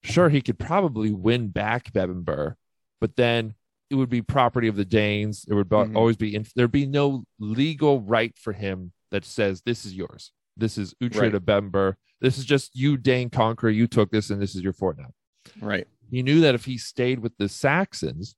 sure 0.03 0.29
he 0.29 0.41
could 0.41 0.57
probably 0.59 1.11
win 1.11 1.49
back 1.49 1.91
Bebbanburg 1.91 2.55
but 2.99 3.15
then 3.15 3.53
it 3.89 3.95
would 3.95 4.09
be 4.09 4.21
property 4.21 4.67
of 4.67 4.75
the 4.75 4.83
Danes. 4.85 5.45
It 5.49 5.53
would 5.53 5.69
Mhm. 5.69 5.95
always 5.95 6.17
be 6.17 6.35
in, 6.35 6.45
there'd 6.55 6.71
be 6.71 6.85
no 6.85 7.23
legal 7.39 8.01
right 8.01 8.35
for 8.37 8.51
him 8.53 8.91
that 9.11 9.23
says 9.23 9.61
this 9.61 9.85
is 9.85 9.93
yours 9.93 10.31
this 10.57 10.77
is 10.77 10.93
Uhtred 11.01 11.19
Right. 11.21 11.35
of 11.35 11.43
Bember. 11.43 11.95
This 12.19 12.37
is 12.37 12.45
just 12.45 12.75
you, 12.75 12.97
Dane 12.97 13.29
Conqueror. 13.29 13.69
You 13.69 13.87
took 13.87 14.11
this, 14.11 14.29
and 14.29 14.41
this 14.41 14.55
is 14.55 14.61
your 14.61 14.73
fort 14.73 14.97
now. 14.97 15.13
right? 15.61 15.87
He 16.09 16.23
knew 16.23 16.41
that 16.41 16.55
if 16.55 16.65
he 16.65 16.77
stayed 16.77 17.19
with 17.19 17.37
the 17.37 17.47
Saxons, 17.49 18.35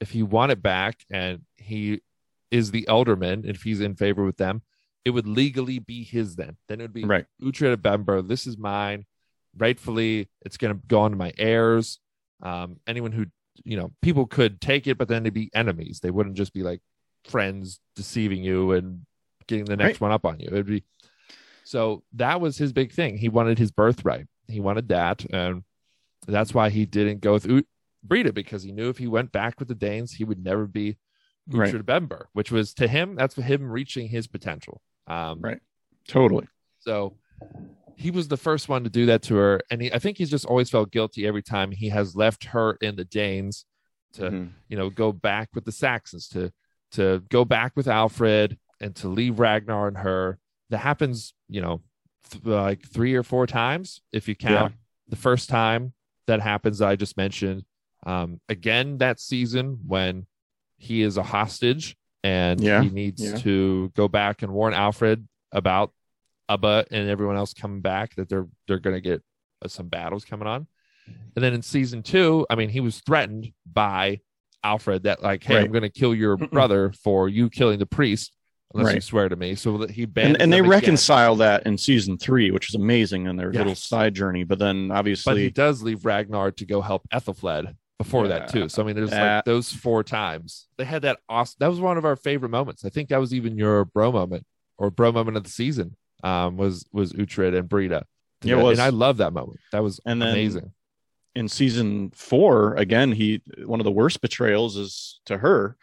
if 0.00 0.10
he 0.10 0.22
won 0.22 0.50
it 0.50 0.62
back 0.62 1.04
and 1.10 1.42
he 1.56 2.00
is 2.50 2.70
the 2.70 2.86
elderman, 2.88 3.44
if 3.48 3.62
he's 3.62 3.80
in 3.80 3.94
favor 3.94 4.24
with 4.24 4.36
them, 4.36 4.62
it 5.04 5.10
would 5.10 5.26
legally 5.26 5.78
be 5.78 6.02
his 6.02 6.36
then. 6.36 6.56
Then 6.68 6.80
it 6.80 6.84
would 6.84 6.92
be 6.94 7.04
Right. 7.04 7.26
Uhtred 7.42 7.72
of 7.72 7.80
Bember. 7.80 8.26
This 8.26 8.46
is 8.46 8.56
mine. 8.58 9.04
Rightfully, 9.56 10.28
it's 10.44 10.56
going 10.56 10.74
to 10.74 10.80
go 10.86 11.00
on 11.02 11.12
to 11.12 11.16
my 11.16 11.32
heirs. 11.38 12.00
Um, 12.42 12.80
anyone 12.86 13.12
who, 13.12 13.26
you 13.64 13.76
know, 13.76 13.92
people 14.02 14.26
could 14.26 14.60
take 14.60 14.86
it, 14.86 14.98
but 14.98 15.08
then 15.08 15.22
they'd 15.22 15.32
be 15.32 15.50
enemies. 15.54 16.00
They 16.02 16.10
wouldn't 16.10 16.36
just 16.36 16.52
be 16.52 16.62
like 16.62 16.80
friends 17.24 17.80
deceiving 17.96 18.42
you 18.42 18.72
and 18.72 19.06
getting 19.46 19.66
the 19.66 19.76
next 19.76 19.94
Right. 19.96 20.00
one 20.00 20.12
up 20.12 20.24
on 20.26 20.40
you. 20.40 20.48
It'd 20.48 20.66
be 20.66 20.84
so 21.64 22.02
that 22.14 22.40
was 22.40 22.56
his 22.58 22.72
big 22.72 22.92
thing. 22.92 23.16
He 23.18 23.28
wanted 23.28 23.58
his 23.58 23.70
birthright. 23.70 24.26
He 24.48 24.60
wanted 24.60 24.88
that, 24.88 25.24
and 25.32 25.62
that's 26.26 26.52
why 26.54 26.70
he 26.70 26.86
didn't 26.86 27.20
go 27.20 27.32
with 27.32 27.46
U- 27.46 27.64
Brida 28.02 28.32
because 28.32 28.62
he 28.62 28.72
knew 28.72 28.88
if 28.90 28.98
he 28.98 29.06
went 29.06 29.32
back 29.32 29.58
with 29.58 29.68
the 29.68 29.74
Danes, 29.74 30.12
he 30.12 30.24
would 30.24 30.42
never 30.42 30.66
be 30.66 30.96
Right. 31.46 31.74
Uhtred 31.74 31.82
Bember, 31.82 32.24
which 32.32 32.50
was 32.50 32.72
to 32.74 32.88
him 32.88 33.16
that's 33.16 33.34
for 33.34 33.42
him 33.42 33.70
reaching 33.70 34.08
his 34.08 34.26
potential. 34.26 34.80
Um, 35.06 35.40
Right. 35.42 35.60
Totally. 36.08 36.46
So 36.80 37.16
he 37.96 38.10
was 38.10 38.28
the 38.28 38.36
first 38.38 38.68
one 38.68 38.82
to 38.84 38.90
do 38.90 39.06
that 39.06 39.22
to 39.24 39.34
her, 39.36 39.60
and 39.70 39.82
he, 39.82 39.92
I 39.92 39.98
think 39.98 40.16
he's 40.18 40.30
just 40.30 40.46
always 40.46 40.70
felt 40.70 40.90
guilty 40.90 41.26
every 41.26 41.42
time 41.42 41.70
he 41.70 41.88
has 41.90 42.16
left 42.16 42.44
her 42.46 42.76
in 42.80 42.96
the 42.96 43.04
Danes 43.04 43.64
to 44.14 44.22
Mhm. 44.30 44.50
you 44.68 44.76
know 44.76 44.90
go 44.90 45.12
back 45.12 45.50
with 45.54 45.64
the 45.64 45.72
Saxons 45.72 46.28
to 46.28 46.52
to 46.92 47.24
go 47.28 47.44
back 47.44 47.72
with 47.76 47.88
Alfred 47.88 48.56
and 48.80 48.94
to 48.96 49.08
leave 49.08 49.38
Ragnar 49.40 49.88
and 49.88 49.98
her. 49.98 50.38
That 50.74 50.80
happens, 50.80 51.34
you 51.48 51.60
know, 51.60 51.82
th- 52.30 52.44
like 52.44 52.82
three 52.84 53.14
or 53.14 53.22
four 53.22 53.46
times 53.46 54.00
if 54.12 54.26
you 54.26 54.34
count. 54.34 54.74
The 55.08 55.14
first 55.14 55.48
time 55.48 55.92
that 56.26 56.40
happens, 56.40 56.82
I 56.82 56.96
just 56.96 57.16
mentioned. 57.16 57.64
Um, 58.04 58.40
again, 58.48 58.98
that 58.98 59.20
season 59.20 59.78
when 59.86 60.26
he 60.76 61.02
is 61.02 61.16
a 61.16 61.22
hostage 61.22 61.96
and 62.24 62.60
Yeah, 62.60 62.82
he 62.82 62.90
needs 62.90 63.22
yeah. 63.22 63.36
to 63.36 63.92
go 63.94 64.08
back 64.08 64.42
and 64.42 64.52
warn 64.52 64.74
Alfred 64.74 65.28
about 65.52 65.92
Ubba 66.50 66.86
and 66.90 67.08
everyone 67.08 67.36
else 67.36 67.54
coming 67.54 67.80
back 67.80 68.16
that 68.16 68.28
they're 68.28 68.48
they're 68.66 68.80
going 68.80 68.96
to 68.96 69.00
get 69.00 69.22
uh, 69.64 69.68
some 69.68 69.86
battles 69.88 70.24
coming 70.24 70.48
on. 70.48 70.66
And 71.36 71.44
then 71.44 71.54
in 71.54 71.62
season 71.62 72.02
two, 72.02 72.46
I 72.50 72.56
mean, 72.56 72.68
he 72.68 72.80
was 72.80 73.00
threatened 73.00 73.52
by 73.72 74.20
Alfred 74.64 75.04
that 75.04 75.22
like, 75.22 75.44
hey, 75.44 75.58
I'm 75.60 75.70
going 75.70 75.82
to 75.82 75.88
kill 76.00 76.14
your 76.16 76.36
brother 76.36 76.92
for 77.04 77.28
you 77.28 77.48
killing 77.48 77.78
the 77.78 77.86
priest 77.86 78.33
unless 78.74 78.88
you 78.92 78.94
Right. 78.94 79.02
swear 79.02 79.28
to 79.28 79.36
me. 79.36 79.54
So 79.54 79.78
that 79.78 79.90
he 79.90 80.02
And, 80.02 80.14
banned 80.14 80.40
and 80.42 80.52
they 80.52 80.58
again. 80.58 80.70
reconcile 80.70 81.36
that 81.36 81.64
in 81.66 81.78
season 81.78 82.18
three, 82.18 82.50
which 82.50 82.68
is 82.68 82.74
amazing, 82.74 83.26
and 83.28 83.38
their 83.38 83.52
little 83.52 83.74
side 83.74 84.14
journey. 84.14 84.44
But 84.44 84.58
then 84.58 84.90
obviously, 84.90 85.32
But 85.32 85.38
he 85.38 85.50
does 85.50 85.82
leave 85.82 86.04
Ragnar 86.04 86.50
to 86.52 86.66
go 86.66 86.80
help 86.80 87.08
Ethelfled 87.12 87.74
before 87.98 88.28
that 88.28 88.48
too. 88.48 88.68
So 88.68 88.82
I 88.82 88.86
mean, 88.86 88.96
there's 88.96 89.12
like 89.12 89.44
those 89.44 89.72
four 89.72 90.02
times 90.02 90.66
they 90.76 90.84
had 90.84 91.02
that 91.02 91.20
awesome. 91.28 91.56
That 91.60 91.68
was 91.68 91.80
one 91.80 91.96
of 91.96 92.04
our 92.04 92.16
favorite 92.16 92.50
moments. 92.50 92.84
I 92.84 92.88
think 92.88 93.08
that 93.10 93.18
was 93.20 93.32
even 93.32 93.56
your 93.56 93.84
bro 93.84 94.10
moment 94.12 94.44
or 94.76 94.90
bro 94.90 95.12
moment 95.12 95.36
of 95.36 95.44
the 95.44 95.50
season. 95.50 95.96
Um, 96.22 96.56
was 96.56 96.84
was 96.92 97.12
Uhtred 97.12 97.56
and 97.56 97.68
Brida. 97.68 98.04
Yeah, 98.42 98.56
was. 98.56 98.78
and 98.78 98.84
I 98.84 98.90
love 98.90 99.18
that 99.18 99.32
moment. 99.32 99.60
That 99.72 99.82
was 99.82 100.00
And 100.04 100.22
amazing. 100.22 100.72
in 101.34 101.48
season 101.48 102.10
four, 102.14 102.74
again, 102.76 103.12
he 103.12 103.42
one 103.64 103.78
of 103.80 103.84
the 103.84 103.90
worst 103.92 104.20
betrayals 104.20 104.76
is 104.76 105.20
to 105.26 105.38
her, 105.38 105.76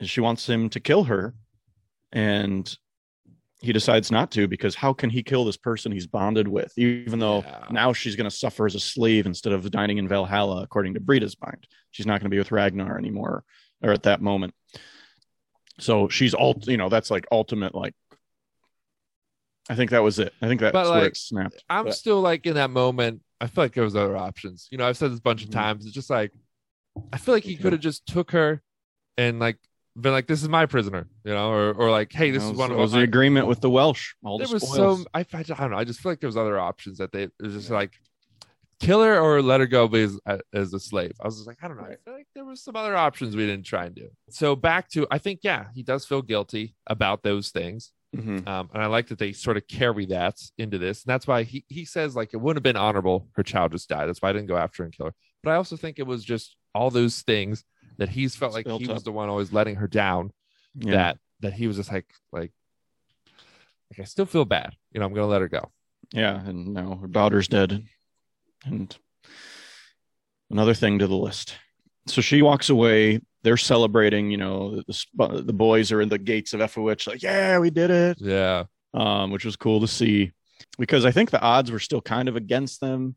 is 0.00 0.08
she 0.10 0.20
wants 0.20 0.48
him 0.48 0.68
to 0.70 0.80
kill 0.80 1.04
her, 1.04 1.34
and 2.12 2.76
he 3.60 3.72
decides 3.72 4.10
not 4.12 4.30
to 4.30 4.46
because 4.46 4.74
how 4.76 4.92
can 4.92 5.10
he 5.10 5.22
kill 5.22 5.44
this 5.44 5.56
person 5.56 5.90
he's 5.90 6.06
bonded 6.06 6.46
with, 6.46 6.72
even 6.78 7.18
though 7.18 7.40
Yeah. 7.42 7.64
now 7.70 7.92
she's 7.92 8.14
going 8.14 8.30
to 8.30 8.36
suffer 8.36 8.66
as 8.66 8.74
a 8.76 8.80
slave 8.80 9.26
instead 9.26 9.52
of 9.52 9.68
dining 9.70 9.98
in 9.98 10.06
Valhalla, 10.06 10.62
according 10.62 10.94
to 10.94 11.00
Brida's 11.00 11.36
mind. 11.40 11.66
She's 11.90 12.06
not 12.06 12.20
going 12.20 12.30
to 12.30 12.34
be 12.34 12.38
with 12.38 12.52
Ragnar 12.52 12.96
anymore, 12.96 13.44
or 13.82 13.90
at 13.90 14.04
that 14.04 14.22
moment. 14.22 14.54
So 15.80 16.08
she's 16.08 16.34
all, 16.34 16.56
you 16.66 16.76
know, 16.76 16.88
that's 16.88 17.10
like 17.10 17.26
ultimate, 17.32 17.74
like. 17.74 17.94
I 19.70 19.74
think 19.74 19.90
that 19.90 20.02
was 20.02 20.18
it. 20.18 20.32
I 20.40 20.48
think 20.48 20.60
that's 20.60 20.72
But, 20.72 20.88
where 20.90 21.00
like, 21.02 21.08
it 21.12 21.16
snapped. 21.16 21.62
I'm 21.68 21.86
But- 21.86 21.94
still 21.94 22.20
like 22.20 22.46
in 22.46 22.54
that 22.54 22.70
moment. 22.70 23.22
I 23.40 23.46
feel 23.48 23.64
like 23.64 23.74
there 23.74 23.84
was 23.84 23.94
other 23.94 24.16
options. 24.16 24.66
You 24.70 24.78
know, 24.78 24.86
I've 24.86 24.96
said 24.96 25.10
this 25.12 25.18
a 25.18 25.22
bunch 25.22 25.42
of 25.44 25.50
Mhm. 25.50 25.54
times. 25.54 25.84
It's 25.84 25.94
just 25.94 26.10
like 26.10 26.32
I 27.12 27.18
feel 27.18 27.34
like 27.34 27.44
he 27.44 27.56
could 27.56 27.72
have 27.72 27.80
just 27.82 28.06
took 28.06 28.32
her 28.32 28.60
and 29.16 29.38
like 29.38 29.58
been 30.00 30.12
like, 30.12 30.26
"This 30.26 30.42
is 30.42 30.48
my 30.48 30.66
prisoner," 30.66 31.08
you 31.24 31.32
know, 31.32 31.50
or 31.50 31.72
or 31.72 31.90
like, 31.90 32.12
"Hey, 32.12 32.30
this 32.30 32.42
That 32.42 32.50
is 32.50 32.50
was, 32.52 32.58
one 32.58 32.70
of 32.70 32.76
was 32.76 32.92
my 32.92 32.98
the 32.98 33.04
agreement 33.04 33.46
with 33.46 33.60
the 33.60 33.70
Welsh. 33.70 34.14
All 34.24 34.38
there 34.38 34.46
the 34.46 34.54
was 34.54 34.74
so 34.74 35.04
I, 35.14 35.20
I 35.32 35.42
don't 35.42 35.70
know. 35.70 35.76
I 35.76 35.84
just 35.84 36.00
feel 36.00 36.12
like 36.12 36.20
there 36.20 36.28
was 36.28 36.36
other 36.36 36.58
options 36.58 36.98
that 36.98 37.12
they 37.12 37.24
it 37.24 37.32
was 37.40 37.54
just 37.54 37.70
like 37.70 37.92
kill 38.80 39.02
her 39.02 39.18
or 39.18 39.42
let 39.42 39.60
her 39.60 39.66
go 39.66 39.86
as 39.88 40.18
as 40.52 40.72
a 40.72 40.80
slave. 40.80 41.12
I 41.20 41.26
was 41.26 41.36
just 41.36 41.46
like, 41.46 41.58
I 41.62 41.68
don't 41.68 41.76
know. 41.76 41.84
I 41.84 41.96
feel 42.04 42.14
like 42.14 42.28
there 42.34 42.44
was 42.44 42.62
some 42.62 42.76
other 42.76 42.96
options 42.96 43.34
we 43.34 43.46
didn't 43.46 43.66
try 43.66 43.86
and 43.86 43.94
do. 43.94 44.08
So 44.30 44.54
back 44.54 44.88
to 44.90 45.06
I 45.10 45.18
think 45.18 45.40
yeah, 45.42 45.66
he 45.74 45.82
does 45.82 46.04
feel 46.04 46.22
guilty 46.22 46.74
about 46.86 47.22
those 47.22 47.50
things. 47.50 47.92
Mhm. 48.16 48.46
Um, 48.48 48.70
and 48.72 48.82
I 48.82 48.86
like 48.86 49.08
that 49.08 49.18
they 49.18 49.32
sort 49.32 49.58
of 49.58 49.66
carry 49.68 50.06
that 50.06 50.40
into 50.56 50.78
this. 50.78 51.04
And 51.04 51.12
that's 51.12 51.26
why 51.26 51.42
he, 51.42 51.64
he 51.68 51.84
says 51.84 52.16
like 52.16 52.32
it 52.32 52.38
wouldn't 52.38 52.56
have 52.56 52.62
been 52.62 52.80
honorable 52.80 53.28
her 53.32 53.42
child 53.42 53.72
just 53.72 53.88
died. 53.88 54.06
That's 54.08 54.22
why 54.22 54.30
I 54.30 54.32
didn't 54.32 54.48
go 54.48 54.56
after 54.56 54.82
her 54.82 54.86
and 54.86 54.96
kill 54.96 55.06
her. 55.06 55.14
But 55.42 55.50
I 55.50 55.56
also 55.56 55.76
think 55.76 55.98
it 55.98 56.06
was 56.06 56.24
just 56.24 56.56
all 56.74 56.90
those 56.90 57.20
things 57.22 57.64
that 57.98 58.08
he's 58.08 58.34
felt 58.36 58.56
It's 58.56 58.66
like 58.68 58.80
he 58.80 58.86
was 58.88 59.02
the 59.02 59.12
one 59.12 59.28
always 59.28 59.52
letting 59.52 59.76
her 59.76 59.88
down 59.88 60.32
Yeah. 60.74 60.92
that 60.92 61.18
that 61.40 61.52
he 61.52 61.66
was 61.66 61.76
just 61.76 61.92
like 61.92 62.06
like 62.32 62.52
like 63.90 64.00
I 64.00 64.04
still 64.04 64.26
feel 64.26 64.44
bad. 64.44 64.74
You 64.92 65.00
know, 65.00 65.06
I'm 65.06 65.14
gonna 65.14 65.26
let 65.26 65.40
her 65.40 65.48
go. 65.48 65.70
Yeah, 66.12 66.40
and 66.40 66.72
now 66.74 66.96
her 67.02 67.08
daughter's 67.08 67.48
dead. 67.48 67.84
And 68.64 68.94
another 70.50 70.74
thing 70.74 70.98
to 70.98 71.06
the 71.06 71.16
list. 71.16 71.54
So 72.06 72.20
she 72.20 72.42
walks 72.42 72.70
away. 72.70 73.20
They're 73.42 73.56
celebrating, 73.56 74.30
you 74.30 74.36
know, 74.36 74.82
the, 74.82 75.42
the, 75.42 75.52
boys 75.52 75.92
are 75.92 76.00
in 76.00 76.08
the 76.08 76.18
gates 76.18 76.54
of 76.54 76.60
Eoferwic, 76.60 77.06
like, 77.06 77.22
yeah, 77.22 77.58
we 77.60 77.70
did 77.70 77.90
it, 77.90 78.18
Yeah. 78.20 78.64
um, 78.94 79.30
which 79.30 79.44
was 79.44 79.54
cool 79.54 79.80
to 79.80 79.86
see 79.86 80.32
because 80.78 81.04
I 81.04 81.12
think 81.12 81.30
the 81.30 81.40
odds 81.40 81.70
were 81.70 81.78
still 81.78 82.00
kind 82.00 82.28
of 82.28 82.36
against 82.36 82.80
them. 82.80 83.16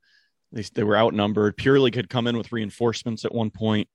They 0.52 0.64
they 0.74 0.84
were 0.84 0.98
outnumbered. 0.98 1.58
Purely 1.58 1.92
could 1.92 2.10
come 2.10 2.28
in 2.28 2.38
with 2.38 2.52
reinforcements 2.52 3.24
at 3.26 3.34
one 3.34 3.50
point. 3.52 3.88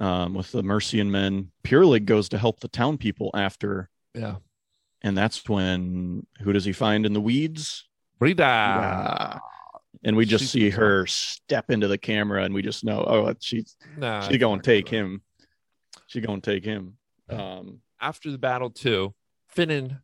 Um, 0.00 0.34
with 0.34 0.50
the 0.50 0.62
Mercian 0.62 1.10
men, 1.10 1.52
Pyrlig 1.62 2.04
goes 2.04 2.28
to 2.30 2.38
help 2.38 2.60
the 2.60 2.68
town 2.68 2.98
people 2.98 3.30
after, 3.34 3.90
Yeah. 4.14 4.36
and 5.02 5.16
that's 5.16 5.48
when 5.48 6.26
who 6.40 6.52
does 6.52 6.64
he 6.64 6.72
find 6.72 7.06
in 7.06 7.12
the 7.12 7.20
weeds? 7.20 7.88
Brida. 8.18 9.40
And 10.02 10.16
we 10.16 10.26
just 10.26 10.42
She's- 10.42 10.50
see 10.50 10.70
her 10.70 11.06
step 11.06 11.70
into 11.70 11.86
the 11.88 11.96
camera, 11.96 12.42
and 12.44 12.52
we 12.52 12.60
just 12.62 12.84
know, 12.84 13.04
oh, 13.06 13.34
she's 13.40 13.76
Nah, 13.96 14.20
she 14.28 14.36
gonna 14.36 14.60
take 14.62 14.88
him. 14.88 15.22
She 16.08 16.20
gonna 16.20 16.40
take 16.40 16.64
him. 16.64 16.98
Um, 17.30 17.80
After 18.00 18.30
the 18.30 18.36
battle 18.38 18.70
too, 18.70 19.14
Finnan 19.54 20.00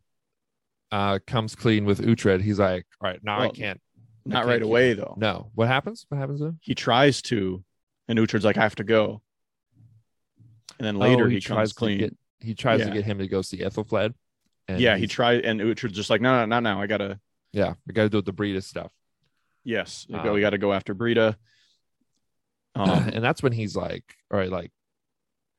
uh 0.91 1.19
comes 1.27 1.53
clean 1.55 1.85
with 1.85 1.99
Uhtred. 2.01 2.41
He's 2.41 2.57
like, 2.59 2.85
all 3.01 3.09
right, 3.09 3.23
now 3.23 3.39
I 3.41 3.49
can't. 3.49 3.79
not 4.25 4.39
can't 4.39 4.47
right 4.47 4.61
away 4.61 4.93
though. 4.93 5.15
No. 5.17 5.51
What 5.53 5.67
happens? 5.67 6.05
What 6.09 6.17
happens 6.17 6.39
then? 6.39 6.57
He 6.61 6.73
tries 6.73 7.21
to, 7.23 7.63
and 8.07 8.17
Uhtred's 8.17 8.45
like, 8.45 8.57
I 8.57 8.63
have 8.63 8.75
to 8.75 8.83
go. 8.83 9.21
And 10.81 10.87
then 10.87 10.95
later 10.97 11.25
Oh, 11.25 11.29
he, 11.29 11.39
tries 11.39 11.57
comes 11.57 11.69
to 11.69 11.75
clean. 11.75 11.97
get- 11.99 12.17
he 12.39 12.55
tries 12.55 12.83
to 12.83 12.89
get 12.89 13.05
him 13.05 13.19
to 13.19 13.27
go 13.27 13.43
see 13.43 13.59
Ethelfled. 13.59 14.15
And 14.67 14.79
yeah, 14.81 14.97
he 14.97 15.05
tried, 15.05 15.45
and 15.45 15.59
Uhtred's 15.61 15.93
just 15.93 16.09
like, 16.09 16.21
no, 16.21 16.39
no, 16.39 16.45
not 16.45 16.63
now. 16.63 16.81
I 16.81 16.87
gotta. 16.87 17.19
Yeah, 17.53 17.75
we 17.85 17.93
got 17.93 18.03
to 18.03 18.09
do 18.09 18.17
with 18.17 18.25
the 18.25 18.31
Brida 18.33 18.61
stuff. 18.61 18.91
Yes, 19.63 20.07
we 20.09 20.15
Um, 20.15 20.33
we 20.33 20.41
got 20.41 20.49
to 20.51 20.57
go 20.57 20.73
after 20.73 20.93
Brida. 20.95 21.37
Um, 22.75 22.89
and 23.13 23.23
that's 23.23 23.43
when 23.43 23.51
he's 23.51 23.75
like, 23.75 24.15
all 24.31 24.39
right, 24.39 24.49
like, 24.49 24.71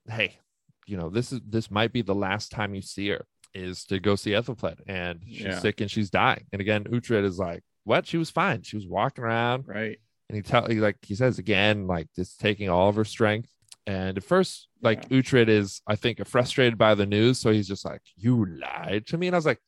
hey, 0.08 0.38
you 0.86 0.96
know, 0.96 1.10
this 1.10 1.30
is 1.30 1.40
this 1.46 1.70
might 1.70 1.92
be 1.92 2.00
the 2.02 2.14
last 2.14 2.50
time 2.50 2.74
you 2.74 2.80
see 2.82 3.10
her 3.10 3.26
is 3.54 3.84
to 3.84 4.00
go 4.00 4.16
see 4.16 4.30
Ethelfled, 4.30 4.80
and 4.86 5.20
she's 5.26 5.40
Yeah. 5.42 5.58
sick 5.58 5.80
and 5.82 5.90
she's 5.90 6.08
dying. 6.10 6.46
And 6.52 6.60
again, 6.62 6.84
Uhtred 6.84 7.24
is 7.24 7.38
like, 7.38 7.62
what? 7.84 8.06
She 8.06 8.16
was 8.16 8.30
fine. 8.30 8.62
She 8.62 8.76
was 8.76 8.86
walking 8.86 9.22
around, 9.24 9.68
right. 9.68 9.98
and 10.30 10.36
he 10.36 10.40
tell 10.42 10.66
he 10.66 10.80
like 10.80 10.96
he 11.02 11.14
says 11.14 11.38
again, 11.38 11.86
like 11.86 12.08
just 12.16 12.40
taking 12.40 12.68
all 12.70 12.88
of 12.88 12.96
her 12.96 13.04
strength. 13.04 13.50
And 13.86 14.16
at 14.16 14.24
first, 14.24 14.68
like 14.80 15.08
Uhtred 15.08 15.48
is, 15.48 15.82
I 15.86 15.96
think, 15.96 16.24
frustrated 16.26 16.78
by 16.78 16.94
the 16.94 17.06
news, 17.06 17.40
so 17.40 17.50
he's 17.50 17.66
just 17.66 17.84
like, 17.84 18.02
"You 18.16 18.46
lied 18.46 19.06
to 19.08 19.18
me," 19.18 19.26
and 19.26 19.34
I 19.34 19.38
was 19.38 19.46
like, 19.46 19.60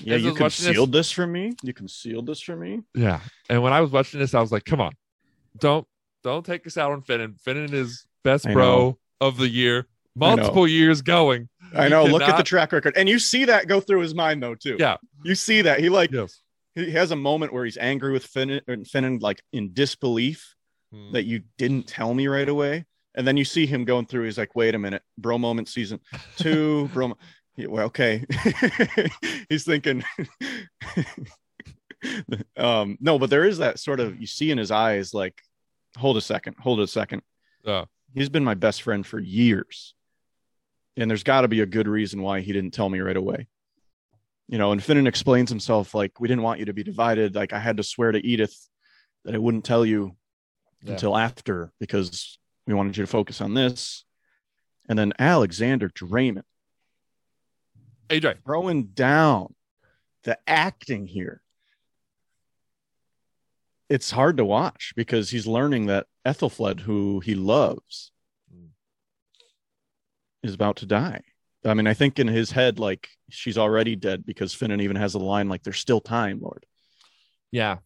Yeah, 0.00 0.16
you 0.16 0.30
watching 0.30 0.44
this- 0.44 0.64
concealed 0.64 0.92
this 0.92 1.10
from 1.10 1.32
me. 1.32 1.52
You 1.62 1.72
concealed 1.72 2.26
this 2.26 2.40
from 2.40 2.60
me. 2.60 2.82
Yeah. 2.94 3.20
And 3.48 3.62
when 3.62 3.72
I 3.72 3.80
was 3.80 3.90
watching 3.90 4.20
this, 4.20 4.34
I 4.34 4.40
was 4.40 4.50
like, 4.50 4.64
come 4.64 4.80
on, 4.80 4.92
don't 5.58 5.86
don't 6.24 6.44
take 6.44 6.66
us 6.66 6.76
out 6.76 6.90
on 6.90 7.02
Finnan. 7.02 7.36
Finnan 7.40 7.72
is 7.72 8.06
best 8.24 8.44
bro 8.44 8.98
of 9.20 9.36
the 9.36 9.48
year, 9.48 9.86
multiple 10.16 10.66
years 10.66 11.02
going. 11.02 11.48
I 11.76 11.88
know. 11.88 12.04
Look 12.04 12.22
at 12.22 12.36
the 12.36 12.42
track 12.42 12.72
record, 12.72 12.94
and 12.96 13.08
you 13.08 13.18
see 13.18 13.44
that 13.44 13.68
go 13.68 13.80
through 13.80 14.00
his 14.00 14.14
mind 14.14 14.42
though 14.42 14.54
too. 14.54 14.76
Yeah. 14.78 14.96
you 15.22 15.34
see 15.34 15.62
that 15.62 15.80
he 15.80 15.88
like 15.88 16.10
Yes. 16.10 16.40
he 16.74 16.90
has 16.92 17.10
a 17.10 17.16
moment 17.16 17.52
where 17.52 17.64
he's 17.64 17.76
angry 17.76 18.12
with 18.12 18.26
Finnan, 18.26 18.62
and 18.66 18.86
Finnan 18.86 19.22
like 19.22 19.42
in 19.52 19.72
disbelief 19.74 20.54
hmm. 20.92 21.12
that 21.12 21.24
you 21.24 21.42
didn't 21.58 21.86
tell 21.86 22.12
me 22.12 22.26
right 22.26 22.48
away. 22.48 22.86
And 23.14 23.26
then 23.26 23.36
you 23.36 23.44
see 23.44 23.66
him 23.66 23.84
going 23.84 24.06
through. 24.06 24.24
He's 24.24 24.38
like, 24.38 24.56
"Wait 24.56 24.74
a 24.74 24.78
minute, 24.78 25.02
bro 25.18 25.38
moment 25.38 25.68
season 25.68 26.00
two, 26.36 26.88
bro." 26.92 27.08
mo- 27.08 27.18
Yeah, 27.56 27.66
well, 27.68 27.86
okay. 27.86 28.24
he's 29.48 29.64
thinking. 29.64 30.02
um, 32.56 32.98
no, 33.00 33.18
but 33.18 33.30
there 33.30 33.44
is 33.44 33.58
that 33.58 33.78
sort 33.78 34.00
of 34.00 34.20
you 34.20 34.26
see 34.26 34.50
in 34.50 34.58
his 34.58 34.70
eyes, 34.70 35.14
like, 35.14 35.40
hold 35.96 36.16
a 36.16 36.20
second, 36.20 36.56
hold 36.58 36.80
a 36.80 36.86
second. 36.86 37.22
Oh. 37.66 37.84
He's 38.14 38.28
been 38.28 38.44
my 38.44 38.54
best 38.54 38.82
friend 38.82 39.06
for 39.06 39.18
years, 39.18 39.94
and 40.96 41.10
there's 41.10 41.22
got 41.24 41.40
to 41.42 41.48
be 41.48 41.60
a 41.60 41.66
good 41.66 41.88
reason 41.88 42.22
why 42.22 42.40
he 42.40 42.52
didn't 42.52 42.72
tell 42.74 42.88
me 42.88 43.00
right 43.00 43.16
away. 43.16 43.48
You 44.48 44.58
know, 44.58 44.72
and 44.72 44.80
Finnan 44.80 45.06
explains 45.08 45.48
himself 45.50 45.94
like, 45.94 46.20
"We 46.20 46.28
didn't 46.28 46.42
want 46.42 46.60
you 46.60 46.66
to 46.66 46.72
be 46.74 46.82
divided. 46.84 47.34
Like, 47.34 47.52
I 47.52 47.58
had 47.58 47.78
to 47.78 47.82
swear 47.82 48.12
to 48.12 48.24
Edith 48.24 48.54
that 49.24 49.34
I 49.34 49.38
wouldn't 49.38 49.64
tell 49.64 49.86
you 49.86 50.16
Yeah. 50.82 50.92
until 50.92 51.16
after 51.16 51.72
because 51.80 52.38
we 52.66 52.74
wanted 52.74 52.96
you 52.96 53.02
to 53.04 53.10
focus 53.10 53.40
on 53.40 53.54
this. 53.54 54.04
And 54.88 54.98
then 54.98 55.12
Alexander 55.18 55.88
Dreymon 55.88 56.42
AJ. 58.10 58.42
throwing 58.44 58.84
down 58.88 59.54
the 60.24 60.38
acting 60.46 61.06
here. 61.06 61.40
It's 63.88 64.10
hard 64.10 64.38
to 64.38 64.44
watch 64.44 64.92
because 64.96 65.30
he's 65.30 65.46
learning 65.46 65.86
that 65.86 66.06
Ethelfled, 66.26 66.80
who 66.80 67.20
he 67.20 67.34
loves, 67.34 68.10
Mm. 68.52 68.70
is 70.42 70.54
about 70.54 70.76
to 70.76 70.86
die. 70.86 71.22
I 71.66 71.74
mean, 71.74 71.86
I 71.86 71.94
think 71.94 72.18
in 72.18 72.26
his 72.28 72.50
head, 72.50 72.78
like 72.78 73.08
she's 73.30 73.56
already 73.58 73.96
dead 73.96 74.26
because 74.26 74.54
Finnan 74.54 74.82
even 74.82 74.96
has 74.96 75.14
a 75.14 75.18
line 75.18 75.48
like, 75.48 75.62
"There's 75.62 75.78
still 75.78 76.00
time, 76.00 76.40
Lord." 76.40 76.66
Yeah. 77.50 77.78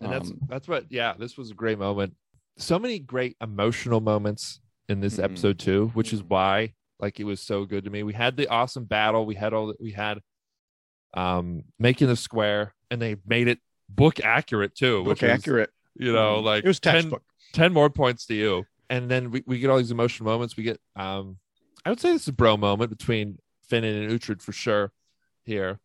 And 0.00 0.12
that's 0.12 0.30
Um, 0.30 0.38
that's 0.48 0.68
what 0.68 0.90
yeah, 0.90 1.14
this 1.14 1.36
was 1.36 1.50
a 1.50 1.54
great 1.54 1.78
moment. 1.78 2.16
So 2.56 2.78
many 2.78 2.98
great 2.98 3.36
emotional 3.40 4.00
moments 4.00 4.60
in 4.88 5.00
this 5.00 5.16
Mhm. 5.16 5.24
episode 5.24 5.58
too, 5.58 5.88
which 5.94 6.12
is 6.12 6.22
why 6.22 6.74
like 7.00 7.18
it 7.18 7.24
was 7.24 7.40
so 7.40 7.64
good 7.64 7.84
to 7.84 7.90
me. 7.90 8.02
We 8.02 8.12
had 8.12 8.36
the 8.36 8.46
awesome 8.48 8.84
battle, 8.84 9.26
we 9.26 9.34
had 9.34 9.52
all 9.52 9.66
that 9.68 9.80
we 9.80 9.92
had 9.92 10.20
um 11.14 11.62
making 11.78 12.08
the 12.08 12.16
square 12.16 12.74
and 12.90 13.00
they 13.00 13.16
made 13.26 13.48
it 13.48 13.60
book 13.88 14.20
accurate 14.20 14.74
too, 14.74 15.02
Book 15.04 15.10
which 15.10 15.22
is, 15.22 15.30
accurate. 15.30 15.70
you 15.94 16.12
know, 16.12 16.40
Mhm. 16.40 16.44
like 16.44 16.64
it 16.64 16.68
was 16.68 16.80
10 16.80 16.94
textbook. 16.94 17.22
10 17.52 17.72
more 17.72 17.90
points 17.90 18.26
to 18.26 18.34
you. 18.34 18.64
And 18.90 19.10
then 19.10 19.30
we, 19.30 19.42
we 19.46 19.58
get 19.58 19.70
all 19.70 19.78
these 19.78 19.90
emotional 19.90 20.30
moments. 20.30 20.56
We 20.56 20.62
get 20.64 20.80
um 20.96 21.38
I 21.84 21.90
would 21.90 22.00
say 22.00 22.12
this 22.12 22.22
is 22.22 22.28
a 22.28 22.32
bro 22.32 22.56
moment 22.56 22.90
between 22.90 23.38
Finnan 23.70 24.02
and 24.04 24.10
Uhtred 24.20 24.40
for 24.42 24.52
sure 24.52 24.92
here. 25.44 25.80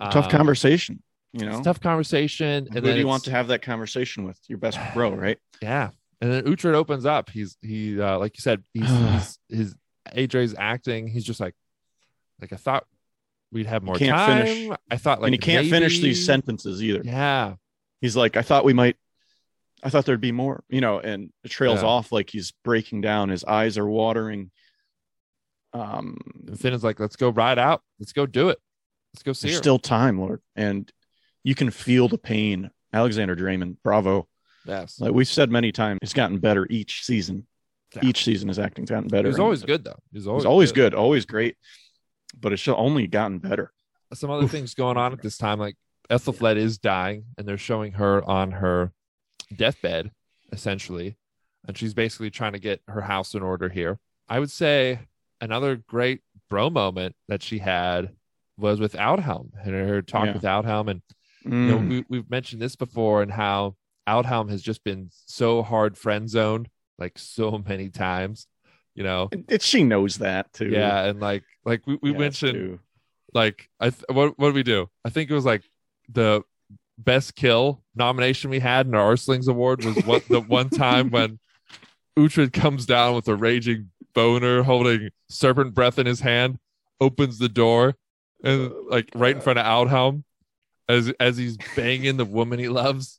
Tough 0.00 0.24
Um, 0.26 0.30
conversation. 0.30 1.02
You 1.32 1.46
it's 1.46 1.56
know, 1.56 1.60
a 1.60 1.64
tough 1.64 1.80
conversation. 1.80 2.66
who 2.66 2.76
And 2.76 2.84
do 2.84 2.90
then 2.90 2.98
you 2.98 3.06
want 3.06 3.24
to 3.24 3.30
have 3.30 3.48
that 3.48 3.62
conversation 3.62 4.24
with? 4.24 4.38
Your 4.48 4.58
best 4.58 4.78
bro, 4.94 5.14
right? 5.14 5.38
Yeah. 5.60 5.90
And 6.22 6.32
then 6.32 6.44
Uhtred 6.44 6.72
opens 6.74 7.04
up. 7.04 7.28
He's 7.28 7.58
he 7.60 8.00
uh 8.00 8.18
like 8.18 8.38
you 8.38 8.40
said, 8.42 8.62
he's, 8.72 8.88
he's 9.48 9.58
his 9.58 9.76
AJ's 10.14 10.54
acting. 10.56 11.06
He's 11.08 11.24
just 11.24 11.40
like 11.40 11.54
like 12.40 12.52
I 12.54 12.56
thought 12.56 12.86
we'd 13.50 13.66
have 13.66 13.82
more 13.82 13.96
can't 13.96 14.16
time. 14.16 14.46
finish- 14.46 14.76
I 14.90 14.96
thought 14.96 15.20
like 15.20 15.26
and 15.28 15.34
he 15.34 15.38
can't 15.38 15.68
finish 15.68 15.98
these 16.00 16.24
sentences 16.24 16.82
either. 16.82 17.02
Yeah. 17.04 17.56
He's 18.00 18.16
like, 18.16 18.36
I 18.38 18.42
thought 18.42 18.64
we 18.64 18.72
might, 18.72 18.96
I 19.82 19.90
thought 19.90 20.06
there'd 20.06 20.20
be 20.20 20.32
more, 20.32 20.64
you 20.68 20.80
know, 20.80 20.98
and 21.00 21.30
it 21.44 21.50
trails 21.50 21.82
Yeah. 21.82 21.88
off 21.88 22.10
like 22.12 22.30
he's 22.30 22.52
breaking 22.64 23.00
down. 23.02 23.28
His 23.28 23.44
eyes 23.44 23.76
are 23.76 23.86
watering. 23.86 24.50
Um, 25.72 26.18
And 26.46 26.58
Finn's 26.58 26.84
like, 26.84 27.00
let's 27.00 27.16
go 27.16 27.30
ride 27.30 27.58
out. 27.58 27.82
Let's 27.98 28.12
go 28.12 28.26
do 28.26 28.48
it. 28.48 28.58
Let's 29.14 29.22
go 29.22 29.32
see 29.32 29.48
there's 29.48 29.58
her. 29.58 29.62
still 29.62 29.78
time, 29.78 30.18
Lord, 30.20 30.40
and 30.56 30.90
you 31.44 31.54
can 31.54 31.70
feel 31.70 32.08
the 32.08 32.18
pain. 32.18 32.70
Alexander 32.92 33.34
Dreymon, 33.36 33.76
bravo. 33.82 34.26
Yes. 34.66 35.00
Like 35.00 35.12
we've 35.12 35.28
said 35.28 35.50
many 35.50 35.72
times, 35.72 35.98
it's 36.02 36.12
gotten 36.12 36.38
better 36.38 36.66
each 36.70 37.04
season. 37.04 37.46
Yeah. 37.94 38.00
Each 38.04 38.24
season 38.24 38.48
his 38.48 38.58
acting's 38.58 38.90
gotten 38.90 39.08
better. 39.08 39.28
He 39.28 39.32
was 39.32 39.38
always 39.40 39.62
good 39.64 39.84
though. 39.84 39.98
He 40.12 40.18
was 40.18 40.26
always, 40.26 40.42
He's 40.44 40.48
always 40.48 40.72
good, 40.72 40.94
always 40.94 41.26
great, 41.26 41.56
but 42.40 42.52
it's 42.52 42.66
only 42.68 43.06
gotten 43.06 43.38
better. 43.38 43.72
Some 44.14 44.30
other 44.30 44.44
Oof. 44.44 44.50
things 44.50 44.74
going 44.74 44.96
on 44.96 45.12
at 45.12 45.20
this 45.22 45.36
time, 45.36 45.58
like 45.58 45.76
Ethelfled 46.10 46.56
is 46.56 46.78
dying, 46.78 47.24
and 47.36 47.46
they're 47.46 47.58
showing 47.58 47.92
her 47.92 48.22
on 48.28 48.50
her 48.52 48.92
deathbed, 49.54 50.10
essentially, 50.52 51.16
and 51.66 51.76
she's 51.76 51.94
basically 51.94 52.30
trying 52.30 52.52
to 52.52 52.58
get 52.58 52.80
her 52.88 53.00
house 53.02 53.34
in 53.34 53.42
order 53.42 53.68
here. 53.68 53.98
I 54.28 54.38
would 54.38 54.50
say 54.50 55.00
another 55.40 55.76
great 55.76 56.20
bro 56.48 56.70
moment 56.70 57.14
that 57.28 57.42
she 57.42 57.58
had 57.58 58.10
was 58.58 58.80
with 58.80 58.92
Aldhelm 58.94 59.50
and 59.62 59.72
her 59.74 60.02
talk 60.02 60.26
Yeah. 60.26 60.32
with 60.34 60.42
Aldhelm, 60.42 60.90
and 60.90 61.02
you 61.44 61.50
know 61.50 61.78
Mm. 61.78 61.88
we, 61.88 62.04
we've 62.08 62.30
mentioned 62.30 62.62
this 62.62 62.76
before 62.76 63.22
and 63.22 63.32
how 63.32 63.76
Aldhelm 64.08 64.50
has 64.50 64.62
just 64.62 64.82
been 64.84 65.10
so 65.26 65.62
hard 65.62 65.96
friend 65.96 66.28
zoned 66.28 66.68
like 66.98 67.18
so 67.18 67.62
many 67.68 67.88
times, 67.90 68.46
you 68.94 69.04
know. 69.04 69.28
It- 69.48 69.62
she 69.62 69.84
knows 69.84 70.18
that 70.18 70.52
too. 70.52 70.68
Yeah, 70.70 71.04
and 71.04 71.20
like 71.20 71.44
like 71.64 71.86
we, 71.86 71.98
we 72.02 72.10
Yes, 72.10 72.18
mentioned 72.18 72.58
too. 72.58 72.80
like 73.32 73.68
I 73.80 73.90
th- 73.90 74.04
what 74.10 74.38
what 74.38 74.48
did 74.48 74.54
we 74.54 74.62
do? 74.62 74.88
I 75.04 75.10
think 75.10 75.30
it 75.30 75.34
was 75.34 75.44
like 75.44 75.62
the 76.08 76.42
best 76.98 77.34
kill 77.34 77.82
nomination 77.94 78.50
we 78.50 78.60
had 78.60 78.86
in 78.86 78.94
our 78.94 79.12
Arslings 79.14 79.48
Award 79.48 79.82
was 79.82 80.04
what 80.04 80.28
the 80.28 80.40
one 80.48 80.70
time 80.70 81.10
when 81.10 81.38
Uhtred 82.18 82.52
comes 82.52 82.84
down 82.86 83.14
with 83.14 83.26
a 83.28 83.34
raging 83.34 83.90
boner 84.14 84.62
holding 84.62 85.08
serpent 85.30 85.72
breath 85.74 85.98
in 85.98 86.04
his 86.06 86.20
hand, 86.20 86.58
opens 87.00 87.38
the 87.38 87.48
door, 87.48 87.94
and 88.44 88.70
like 88.90 89.08
right 89.14 89.36
in 89.36 89.40
front 89.40 89.58
of 89.58 89.64
Aldhelm 89.64 90.24
as 90.88 91.10
as 91.18 91.38
he's 91.38 91.56
banging 91.76 92.18
the 92.18 92.24
woman 92.26 92.58
he 92.58 92.68
loves. 92.68 93.18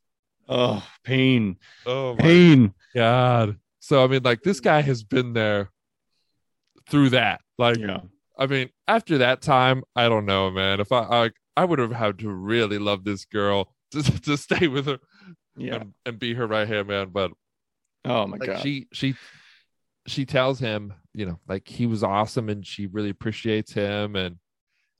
Oh, 0.50 0.86
pain, 1.04 1.58
Oh 1.86 2.14
my 2.16 2.22
pain. 2.22 2.74
god. 2.94 3.58
So 3.80 4.04
I 4.04 4.08
mean 4.08 4.24
like 4.24 4.42
this 4.44 4.60
guy 4.60 4.82
has 4.82 5.04
been 5.04 5.34
there 5.34 5.70
through 6.90 7.10
that. 7.12 7.42
Like 7.58 7.78
Yeah. 7.78 8.02
I 8.38 8.48
mean, 8.48 8.70
after 8.88 9.20
that 9.20 9.42
time, 9.42 9.84
I 9.96 10.10
don't 10.10 10.26
know, 10.26 10.50
man. 10.52 10.80
If 10.80 10.92
I 10.92 11.26
I, 11.26 11.30
I 11.56 11.66
would 11.66 11.80
have 11.80 11.92
had 11.92 12.20
to 12.20 12.30
really 12.30 12.80
love 12.80 13.04
this 13.04 13.26
girl 13.26 13.74
to, 13.92 14.02
to 14.24 14.38
stay 14.38 14.68
with 14.68 14.88
her 14.88 15.00
Yeah. 15.56 15.76
and, 15.76 15.94
and 16.06 16.20
be 16.20 16.34
her 16.34 16.48
right 16.48 16.68
hand 16.68 16.88
man. 16.88 17.10
But 17.10 17.32
Oh 18.06 18.28
my 18.28 18.38
like 18.38 18.48
god. 18.50 18.62
she 18.62 18.88
she 18.92 19.16
she 20.08 20.26
tells 20.26 20.60
him, 20.60 20.94
you 21.14 21.26
know, 21.26 21.40
like 21.48 21.68
he 21.68 21.86
was 21.86 22.04
awesome 22.04 22.50
and 22.50 22.66
she 22.68 22.88
really 22.88 23.10
appreciates 23.10 23.72
him 23.72 24.16
and 24.18 24.38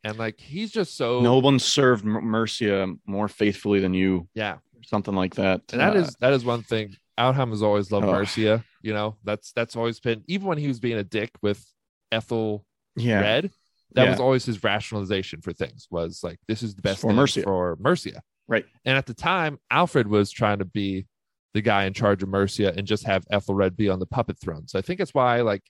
and 0.06 0.18
like 0.18 0.40
he's 0.40 0.72
just 0.72 0.96
so 0.96 1.20
no 1.22 1.38
one 1.40 1.60
served 1.60 2.06
Mercia 2.06 2.84
uh, 2.84 2.88
more 3.06 3.28
faithfully 3.28 3.80
than 3.80 3.94
you. 3.94 4.28
yeah. 4.34 4.58
Something 4.86 5.16
like 5.16 5.36
that. 5.36 5.62
And 5.72 5.82
that 5.82 5.96
Uh, 5.96 6.00
is 6.00 6.16
that 6.20 6.34
is 6.34 6.44
one 6.46 6.62
thing. 6.64 6.96
Aldhelm 7.20 7.50
has 7.50 7.62
always 7.62 7.92
loved 7.92 8.06
Oh. 8.08 8.12
Mercia. 8.12 8.64
You 8.82 8.94
know, 8.94 9.18
that's 9.24 9.52
that's 9.54 9.76
always 9.76 10.00
been 10.00 10.24
even 10.28 10.48
when 10.48 10.58
he 10.58 10.68
was 10.68 10.80
being 10.80 10.98
a 10.98 11.04
dick 11.04 11.32
with 11.42 11.66
Ethel 12.12 12.66
yeah, 12.96 13.22
Red. 13.22 13.52
That 13.94 14.06
Yeah. 14.06 14.12
was 14.12 14.20
always 14.20 14.46
his 14.46 14.64
rationalization 14.64 15.42
for 15.42 15.54
things. 15.54 15.88
Was 15.92 16.24
like 16.24 16.40
this 16.48 16.64
is 16.64 16.76
the 16.76 16.82
best 16.82 17.02
For 17.02 17.08
thing 17.10 17.16
Mercia. 17.18 17.44
for 17.44 17.78
Mercia. 17.80 18.22
Right. 18.48 18.66
And 18.86 18.98
at 18.98 19.06
the 19.06 19.14
time, 19.14 19.60
Alfred 19.72 20.08
was 20.08 20.32
trying 20.32 20.60
to 20.60 20.66
be 20.66 21.06
the 21.54 21.62
guy 21.62 21.86
in 21.86 21.94
charge 21.94 22.24
of 22.24 22.30
Mercia 22.30 22.74
and 22.76 22.86
just 22.88 23.06
have 23.06 23.24
Ethelred 23.32 23.78
be 23.78 23.88
on 23.90 24.00
the 24.00 24.08
puppet 24.08 24.40
throne. 24.40 24.68
So 24.68 24.80
I 24.80 24.82
think 24.82 25.00
it's 25.00 25.14
why 25.14 25.42
like 25.42 25.62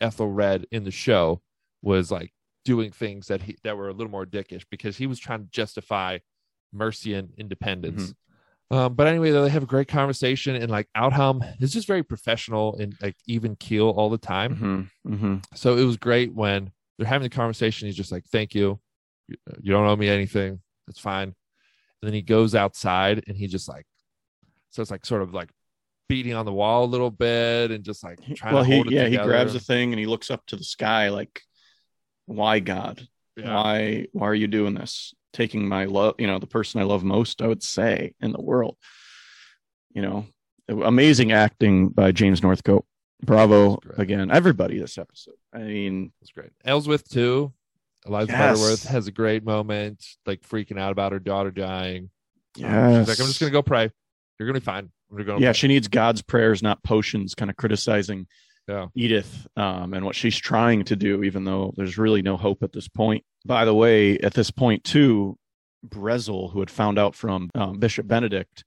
Ethelred 0.00 0.66
in 0.70 0.84
the 0.84 0.90
show 0.90 1.42
was 1.82 2.10
like 2.10 2.32
doing 2.64 2.90
things 2.90 3.26
that 3.28 3.42
he 3.42 3.56
that 3.64 3.76
were 3.76 3.88
a 3.88 3.92
little 3.92 4.10
more 4.10 4.26
dickish 4.26 4.64
because 4.70 4.96
he 4.96 5.06
was 5.06 5.18
trying 5.18 5.40
to 5.44 5.50
justify 5.50 6.18
Mercian 6.72 7.32
independence. 7.36 8.14
Um, 8.70 8.94
but 8.94 9.08
anyway, 9.08 9.30
though, 9.32 9.42
they 9.42 9.50
have 9.50 9.64
a 9.64 9.66
great 9.66 9.88
conversation, 9.88 10.54
and 10.54 10.70
like 10.70 10.88
Aldhelm 10.96 11.60
is 11.60 11.72
just 11.72 11.88
very 11.88 12.02
professional 12.04 12.76
and 12.78 12.94
like 13.02 13.16
even 13.26 13.56
keel 13.56 13.88
all 13.90 14.10
the 14.10 14.18
time. 14.18 14.90
hmm 15.04 15.14
hmm 15.16 15.36
So 15.54 15.76
it 15.76 15.84
was 15.84 15.96
great 15.96 16.32
when 16.34 16.70
they're 16.96 17.06
having 17.08 17.28
the 17.28 17.34
conversation. 17.34 17.86
He's 17.86 17.96
just 17.96 18.12
like, 18.12 18.24
"Thank 18.26 18.54
you. 18.54 18.78
You- 19.28 19.36
You 19.60 19.72
don't 19.72 19.86
owe 19.86 19.96
me 19.96 20.08
anything. 20.08 20.60
It's 20.88 21.00
fine." 21.00 21.28
And 22.02 22.08
then 22.08 22.14
he 22.14 22.22
goes 22.22 22.54
outside 22.54 23.24
and 23.26 23.36
he 23.36 23.46
just 23.46 23.68
like, 23.68 23.86
so 24.70 24.80
it's 24.82 24.90
like 24.90 25.04
sort 25.04 25.22
of 25.22 25.34
like 25.34 25.50
beating 26.08 26.34
on 26.34 26.46
the 26.46 26.52
wall 26.52 26.84
a 26.84 26.86
little 26.86 27.10
bit 27.10 27.70
and 27.70 27.84
just 27.84 28.02
like 28.02 28.18
trying 28.36 28.54
Well, 28.54 28.62
to 28.64 28.68
he 28.68 28.74
hold 28.76 28.86
it 28.88 28.92
yeah 28.94 29.06
he 29.06 29.16
grabs 29.18 29.54
a 29.54 29.60
thing 29.60 29.92
and 29.92 29.98
he 30.00 30.06
looks 30.06 30.30
up 30.30 30.46
to 30.46 30.56
the 30.56 30.64
sky 30.64 31.08
like, 31.10 31.42
why 32.26 32.60
God? 32.60 33.06
Yeah. 33.40 33.54
Why 33.54 34.06
why 34.12 34.28
are 34.28 34.34
you 34.34 34.46
doing 34.46 34.74
this? 34.74 35.14
Taking 35.32 35.68
my 35.68 35.84
love, 35.84 36.16
you 36.18 36.26
know, 36.26 36.38
the 36.38 36.46
person 36.46 36.80
I 36.80 36.84
love 36.84 37.04
most, 37.04 37.40
I 37.42 37.46
would 37.46 37.62
say, 37.62 38.14
in 38.20 38.32
the 38.32 38.40
world. 38.40 38.76
You 39.92 40.02
know, 40.02 40.26
amazing 40.68 41.32
acting 41.32 41.88
by 41.88 42.12
James 42.12 42.42
Northcote. 42.42 42.84
Bravo 43.22 43.78
again, 43.98 44.30
everybody 44.30 44.78
this 44.78 44.96
episode. 44.98 45.34
I 45.52 45.58
mean, 45.58 46.12
It's 46.22 46.30
great. 46.30 46.50
Aelswith 46.66 47.08
too. 47.08 47.52
Eliza 48.06 48.32
Yes. 48.32 48.58
Butterworth 48.58 48.84
has 48.88 49.06
a 49.08 49.12
great 49.12 49.44
moment, 49.44 50.02
like 50.24 50.40
freaking 50.40 50.78
out 50.78 50.90
about 50.92 51.12
her 51.12 51.18
daughter 51.18 51.50
dying. 51.50 52.04
Um, 52.56 52.62
yes. 52.62 53.00
She's 53.00 53.08
like, 53.08 53.20
I'm 53.20 53.26
just 53.26 53.40
gonna 53.40 53.52
go 53.52 53.62
pray. 53.62 53.90
You're 54.38 54.48
gonna 54.48 54.58
be 54.60 54.64
fine. 54.64 54.90
I'm 55.10 55.16
gonna 55.16 55.24
go. 55.24 55.36
yeah, 55.38 55.48
pray." 55.48 55.52
she 55.52 55.68
needs 55.68 55.86
God's 55.88 56.22
prayers, 56.22 56.62
not 56.62 56.82
potions, 56.82 57.34
kind 57.34 57.50
of 57.50 57.56
criticizing 57.56 58.26
Yeah. 58.70 58.86
Edith 58.94 59.46
um, 59.56 59.94
and 59.94 60.04
what 60.04 60.14
she's 60.14 60.38
trying 60.38 60.84
to 60.84 60.96
do, 60.96 61.24
even 61.24 61.44
though 61.44 61.74
there's 61.76 61.98
really 61.98 62.22
no 62.22 62.36
hope 62.36 62.62
at 62.62 62.72
this 62.72 62.86
point. 62.88 63.24
By 63.44 63.64
the 63.64 63.74
way, 63.74 64.16
at 64.18 64.32
this 64.34 64.50
point, 64.50 64.84
too, 64.84 65.36
Brezel, 65.86 66.52
who 66.52 66.60
had 66.60 66.70
found 66.70 66.98
out 66.98 67.14
from 67.14 67.50
um, 67.54 67.78
Bishop 67.78 68.06
Benedict 68.06 68.64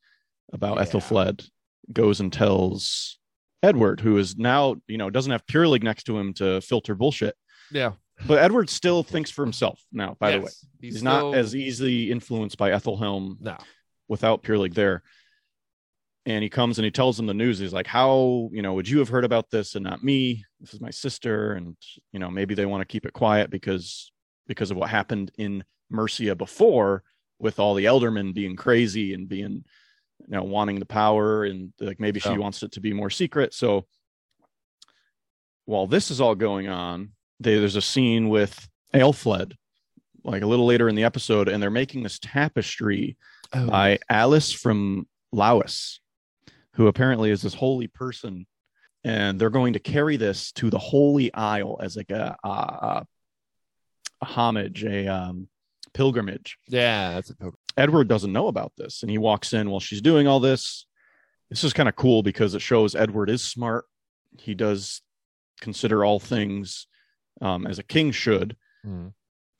about 0.51 0.77
Yeah. 0.77 0.83
Ethelfled, 0.83 1.47
goes 1.91 2.19
and 2.19 2.31
tells 2.33 3.17
Edward, 3.61 3.99
who 4.01 4.17
is 4.17 4.35
now, 4.37 4.75
you 4.87 4.97
know, 4.97 5.09
doesn't 5.09 5.31
have 5.31 5.45
Pyrlig 5.45 5.83
next 5.83 6.03
to 6.05 6.17
him 6.17 6.33
to 6.35 6.59
filter 6.61 6.95
bullshit. 6.95 7.35
yeah. 7.71 7.93
But 8.27 8.39
Edward 8.39 8.69
still 8.69 9.01
thinks 9.03 9.31
for 9.31 9.43
himself 9.43 9.81
now, 9.91 10.15
by 10.19 10.31
the 10.31 10.37
way. 10.37 10.43
Yes. 10.43 10.65
He's, 10.79 10.93
He's, 10.95 11.03
not 11.03 11.33
as 11.33 11.55
easily 11.55 12.11
influenced 12.11 12.57
by 12.57 12.71
Ethelhelm 12.71 13.37
no. 13.41 13.57
without 14.07 14.43
Pyrlig 14.43 14.75
there. 14.75 15.01
And 16.25 16.41
he 16.41 16.49
comes 16.49 16.77
and 16.77 16.85
he 16.85 16.91
tells 16.91 17.17
them 17.17 17.25
the 17.25 17.33
news. 17.33 17.59
He's 17.59 17.73
like, 17.73 17.87
How, 17.87 18.49
you 18.53 18.61
know, 18.61 18.73
would 18.73 18.87
you 18.87 18.99
have 18.99 19.09
heard 19.09 19.25
about 19.25 19.49
this 19.49 19.75
and 19.75 19.83
not 19.83 20.03
me? 20.03 20.45
This 20.59 20.73
is 20.73 20.81
my 20.81 20.89
sister. 20.89 21.53
And, 21.53 21.75
you 22.11 22.19
know, 22.19 22.29
maybe 22.29 22.55
they 22.55 22.65
want 22.65 22.81
to 22.81 22.91
keep 22.91 23.05
it 23.05 23.13
quiet 23.13 23.49
because 23.49 24.11
because 24.47 24.71
of 24.71 24.77
what 24.77 24.89
happened 24.89 25.31
in 25.37 25.63
Mercia 25.89 26.35
before 26.35 27.03
with 27.39 27.59
all 27.59 27.75
the 27.75 27.85
ealdormen 27.85 28.33
being 28.33 28.55
crazy 28.55 29.13
and 29.13 29.27
being 29.27 29.63
you 30.19 30.35
know 30.35 30.43
wanting 30.43 30.79
the 30.79 30.85
power 30.85 31.43
and 31.43 31.73
like 31.79 31.99
maybe 31.99 32.19
she 32.19 32.37
wants 32.37 32.63
it 32.63 32.71
to 32.73 32.79
be 32.79 32.93
more 32.93 33.09
secret. 33.09 33.53
So 33.53 33.85
while 35.65 35.87
this 35.87 36.11
is 36.11 36.19
all 36.19 36.35
going 36.35 36.67
on, 36.67 37.11
they, 37.39 37.57
there's 37.57 37.75
a 37.75 37.81
scene 37.81 38.29
with 38.29 38.67
Aelfled, 38.93 39.53
like 40.23 40.41
a 40.41 40.47
little 40.47 40.65
later 40.65 40.89
in 40.89 40.95
the 40.95 41.03
episode, 41.03 41.47
and 41.47 41.61
they're 41.61 41.69
making 41.69 42.03
this 42.03 42.19
tapestry 42.19 43.17
Oh, 43.53 43.67
by 43.67 43.99
Alice 44.09 44.51
from 44.51 45.07
Laos, 45.31 45.99
who 46.75 46.87
apparently 46.87 47.29
is 47.29 47.41
this 47.41 47.53
holy 47.53 47.87
person, 47.87 48.45
and 49.03 49.39
they're 49.39 49.49
going 49.49 49.73
to 49.73 49.79
carry 49.79 50.17
this 50.17 50.51
to 50.53 50.69
the 50.69 50.79
Holy 50.79 51.33
Isle 51.33 51.79
as 51.81 51.95
like 51.95 52.09
a 52.09 52.35
a, 52.43 52.49
a, 52.49 53.07
a 54.21 54.25
homage, 54.25 54.83
a 54.83 55.07
um, 55.07 55.47
pilgrimage. 55.93 56.57
yeah, 56.67 57.15
that's 57.15 57.29
a 57.29 57.35
pilgrim. 57.35 57.59
Edward 57.75 58.07
doesn't 58.07 58.33
know 58.33 58.47
about 58.47 58.71
this, 58.77 59.01
and 59.01 59.09
he 59.09 59.17
walks 59.17 59.53
in 59.53 59.69
while 59.69 59.79
she's 59.79 60.01
doing 60.01 60.27
all 60.27 60.39
this. 60.39 60.85
This 61.49 61.63
is 61.63 61.73
kind 61.73 61.89
of 61.89 61.95
cool 61.95 62.23
because 62.23 62.55
it 62.55 62.61
shows 62.61 62.95
Edward 62.95 63.29
is 63.29 63.43
smart. 63.43 63.85
He 64.39 64.55
does 64.55 65.01
consider 65.61 66.03
all 66.03 66.19
things 66.19 66.87
um, 67.41 67.67
as 67.67 67.79
a 67.79 67.83
king 67.83 68.11
should. 68.11 68.55
Hmm. 68.83 69.09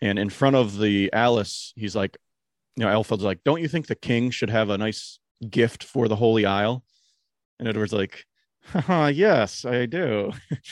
And 0.02 0.20
in 0.20 0.30
front 0.30 0.56
of 0.56 0.78
the 0.78 1.12
Alice, 1.14 1.74
he's 1.76 1.96
like, 1.96 2.18
you 2.76 2.84
know, 2.84 2.92
Aelfled's 2.92 3.24
like, 3.24 3.44
don't 3.44 3.62
you 3.62 3.68
think 3.68 3.88
the 3.88 3.96
king 3.96 4.32
should 4.32 4.50
have 4.50 4.70
a 4.70 4.78
nice 4.78 5.20
gift 5.50 5.84
for 5.84 6.08
the 6.08 6.16
Holy 6.16 6.46
Isle? 6.46 6.84
And 7.60 7.68
Edward's 7.68 7.94
like, 7.94 8.26
Haha, 8.66 9.08
yes, 9.08 9.66
I 9.66 9.86
do. 9.86 10.32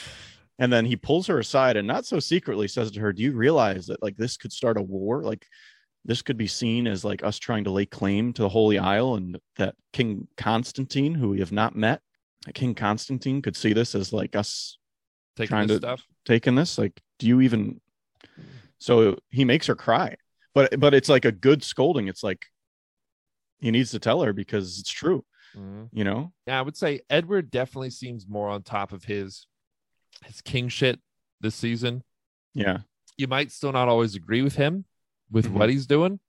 and 0.59 0.71
then 0.71 0.85
he 0.85 0.95
pulls 0.95 1.27
her 1.27 1.39
aside 1.39 1.77
and 1.77 1.87
not 1.87 2.05
so 2.05 2.19
secretly 2.19 2.67
says 2.67 2.91
to 2.91 2.99
her, 3.01 3.13
Do 3.13 3.21
you 3.21 3.33
realize 3.33 3.87
that 3.87 4.01
like 4.01 4.17
this 4.17 4.37
could 4.37 4.51
start 4.51 4.77
a 4.77 4.81
war? 4.81 5.23
Like 5.23 5.45
this 6.05 6.21
could 6.21 6.37
be 6.37 6.47
seen 6.47 6.87
as 6.87 7.05
like 7.05 7.23
us 7.23 7.37
trying 7.37 7.63
to 7.65 7.71
lay 7.71 7.85
claim 7.85 8.33
to 8.33 8.41
the 8.43 8.49
Holy 8.49 8.79
Isle 8.79 9.15
and 9.15 9.37
that 9.57 9.75
King 9.93 10.27
Constantine, 10.37 11.13
who 11.13 11.29
we 11.29 11.39
have 11.39 11.51
not 11.51 11.75
met, 11.75 12.01
King 12.53 12.73
Constantine 12.73 13.41
could 13.41 13.55
see 13.55 13.73
this 13.73 13.93
as 13.95 14.11
like 14.11 14.35
us 14.35 14.77
Taking 15.37 15.47
Trying 15.49 15.67
this 15.67 15.77
to- 15.77 15.87
stuff. 15.87 16.05
taking 16.25 16.55
this 16.55 16.77
like 16.77 16.99
do 17.17 17.25
you 17.27 17.39
even 17.41 17.79
so 18.79 19.17
he 19.29 19.45
makes 19.45 19.67
her 19.67 19.75
cry 19.75 20.15
but 20.53 20.77
but 20.77 20.93
it's 20.93 21.07
like 21.07 21.23
a 21.23 21.31
good 21.31 21.63
scolding 21.63 22.09
it's 22.09 22.21
like 22.21 22.47
he 23.61 23.71
needs 23.71 23.91
to 23.91 23.99
tell 23.99 24.21
her 24.23 24.33
because 24.33 24.77
it's 24.79 24.91
true 24.91 25.23
Mhm. 25.55 25.89
you 25.91 26.03
know 26.03 26.31
Yeah, 26.47 26.59
I 26.59 26.61
would 26.61 26.77
say 26.77 27.01
Edward 27.09 27.51
definitely 27.51 27.89
seems 27.91 28.27
more 28.27 28.49
on 28.49 28.63
top 28.63 28.91
of 28.93 29.03
his 29.05 29.45
his 30.25 30.41
king 30.41 30.69
shit 30.69 30.99
this 31.39 31.55
season. 31.55 32.03
yeah 32.53 32.79
You 33.17 33.27
might 33.27 33.51
still 33.51 33.71
not 33.71 33.87
always 33.89 34.15
agree 34.15 34.41
with 34.41 34.55
him 34.55 34.85
with 35.29 35.47
Mhm. 35.47 35.51
what 35.53 35.69
he's 35.69 35.85
doing, 35.87 36.19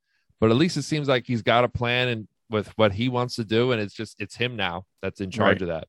but 0.40 0.50
at 0.50 0.56
least 0.56 0.76
it 0.76 0.82
seems 0.82 1.08
like 1.08 1.26
he's 1.26 1.42
got 1.42 1.64
a 1.64 1.68
plan 1.68 2.08
and 2.08 2.28
with 2.50 2.68
what 2.78 2.92
he 2.92 3.08
wants 3.08 3.36
to 3.36 3.44
do, 3.44 3.72
and 3.72 3.80
it's 3.80 3.94
just 3.94 4.14
it's 4.20 4.36
him 4.36 4.56
now 4.56 4.84
that's 5.00 5.20
in 5.20 5.30
charge 5.30 5.60
Right. 5.60 5.62
of 5.62 5.68
that. 5.68 5.88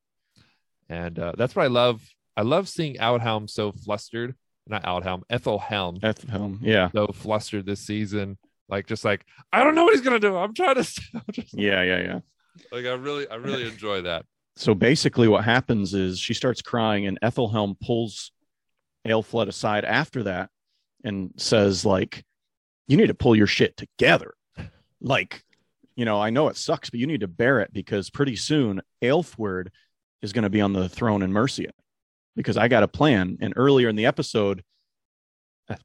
And 0.90 1.18
uh, 1.20 1.34
that's 1.38 1.56
what 1.56 1.64
I 1.64 1.68
love. 1.68 2.02
I 2.38 2.42
love 2.42 2.68
seeing 2.70 2.96
Aldhelm 2.96 3.50
so 3.50 3.72
flustered. 3.72 4.36
Not 4.66 4.84
Aldhelm, 4.84 5.24
Ethelhelm 5.30 6.00
Ethelhelm 6.02 6.60
yeah 6.64 6.90
so 6.92 7.08
flustered 7.08 7.66
this 7.66 7.82
season. 7.82 8.38
Like 8.70 8.88
just 8.88 9.04
like 9.04 9.26
I 9.52 9.62
don't 9.64 9.76
know 9.76 9.84
what 9.84 9.94
he's 9.94 10.04
gonna 10.04 10.20
do. 10.20 10.38
I'm 10.38 10.54
trying 10.54 10.76
to 10.76 10.84
just, 11.32 11.54
yeah 11.54 11.84
yeah 11.84 12.00
yeah 12.02 12.20
like 12.72 12.86
I 12.86 12.94
really 12.94 13.28
I 13.30 13.36
really 13.36 13.68
enjoy 13.68 14.02
that. 14.02 14.26
so 14.56 14.74
basically 14.76 15.28
what 15.28 15.44
happens 15.44 15.94
is 15.94 16.20
she 16.20 16.34
starts 16.34 16.62
crying 16.62 17.08
and 17.08 17.18
ethelhelm 17.22 17.76
pulls 17.84 18.32
aelfled 19.08 19.48
aside 19.48 19.86
after 19.86 20.24
that 20.24 20.50
and 21.04 21.32
says 21.38 21.86
like 21.86 22.24
you 22.88 22.98
need 22.98 23.08
to 23.08 23.14
pull 23.14 23.36
your 23.36 23.48
shit 23.48 23.76
together. 23.78 24.34
Like 25.02 25.44
you 25.96 26.06
know 26.06 26.20
i 26.22 26.30
know 26.30 26.48
it 26.48 26.58
sucks 26.58 26.90
but 26.90 27.00
you 27.00 27.06
need 27.08 27.20
to 27.20 27.28
bear 27.28 27.60
it 27.60 27.72
because 27.72 28.10
pretty 28.10 28.36
soon 28.36 28.82
aelfweard 29.04 29.68
is 30.22 30.34
going 30.34 30.44
to 30.44 30.50
be 30.50 30.62
on 30.62 30.74
the 30.74 30.90
throne 30.90 31.22
in 31.22 31.32
mercia. 31.32 31.70
Because 32.36 32.58
i 32.58 32.68
got 32.68 32.84
a 32.84 32.88
plan 32.88 33.38
and 33.42 33.54
earlier 33.56 33.90
in 33.90 33.96
the 33.96 34.06
episode 34.06 34.64
uh, 35.70 35.76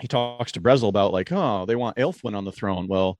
he 0.00 0.08
talks 0.08 0.52
to 0.52 0.60
brezel 0.60 0.88
about 0.88 1.12
like 1.12 1.30
oh 1.32 1.66
they 1.66 1.76
want 1.76 1.96
aelfwin 1.96 2.36
on 2.36 2.44
the 2.44 2.52
throne. 2.52 2.86
Well 2.88 3.18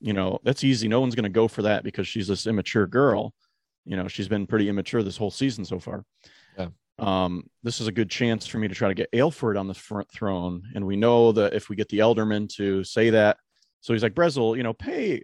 you 0.00 0.12
know 0.12 0.38
that's 0.44 0.64
easy 0.64 0.88
no 0.88 1.00
one's 1.00 1.14
going 1.14 1.24
to 1.24 1.28
go 1.28 1.48
for 1.48 1.62
that 1.62 1.82
because 1.84 2.06
she's 2.06 2.28
this 2.28 2.46
immature 2.46 2.86
girl 2.86 3.32
you 3.84 3.96
know 3.96 4.06
she's 4.08 4.28
been 4.28 4.46
pretty 4.46 4.68
immature 4.68 5.02
this 5.02 5.16
whole 5.16 5.30
season 5.30 5.64
so 5.64 5.78
far 5.78 6.04
Yeah. 6.56 6.68
um 6.98 7.44
this 7.62 7.80
is 7.80 7.86
a 7.88 7.92
good 7.92 8.10
chance 8.10 8.46
for 8.46 8.58
me 8.58 8.68
to 8.68 8.74
try 8.74 8.88
to 8.88 8.94
get 8.94 9.10
aelfweard 9.12 9.58
on 9.58 9.66
the 9.66 9.74
front 9.74 10.10
throne 10.12 10.62
and 10.74 10.86
we 10.86 10.96
know 10.96 11.32
that 11.32 11.54
if 11.54 11.68
we 11.68 11.76
get 11.76 11.88
the 11.88 11.98
ealdormen 11.98 12.48
to 12.56 12.84
say 12.84 13.10
that 13.10 13.38
so 13.80 13.92
he's 13.92 14.02
like 14.02 14.14
brezel 14.14 14.56
you 14.56 14.62
know 14.62 14.72
pay 14.72 15.22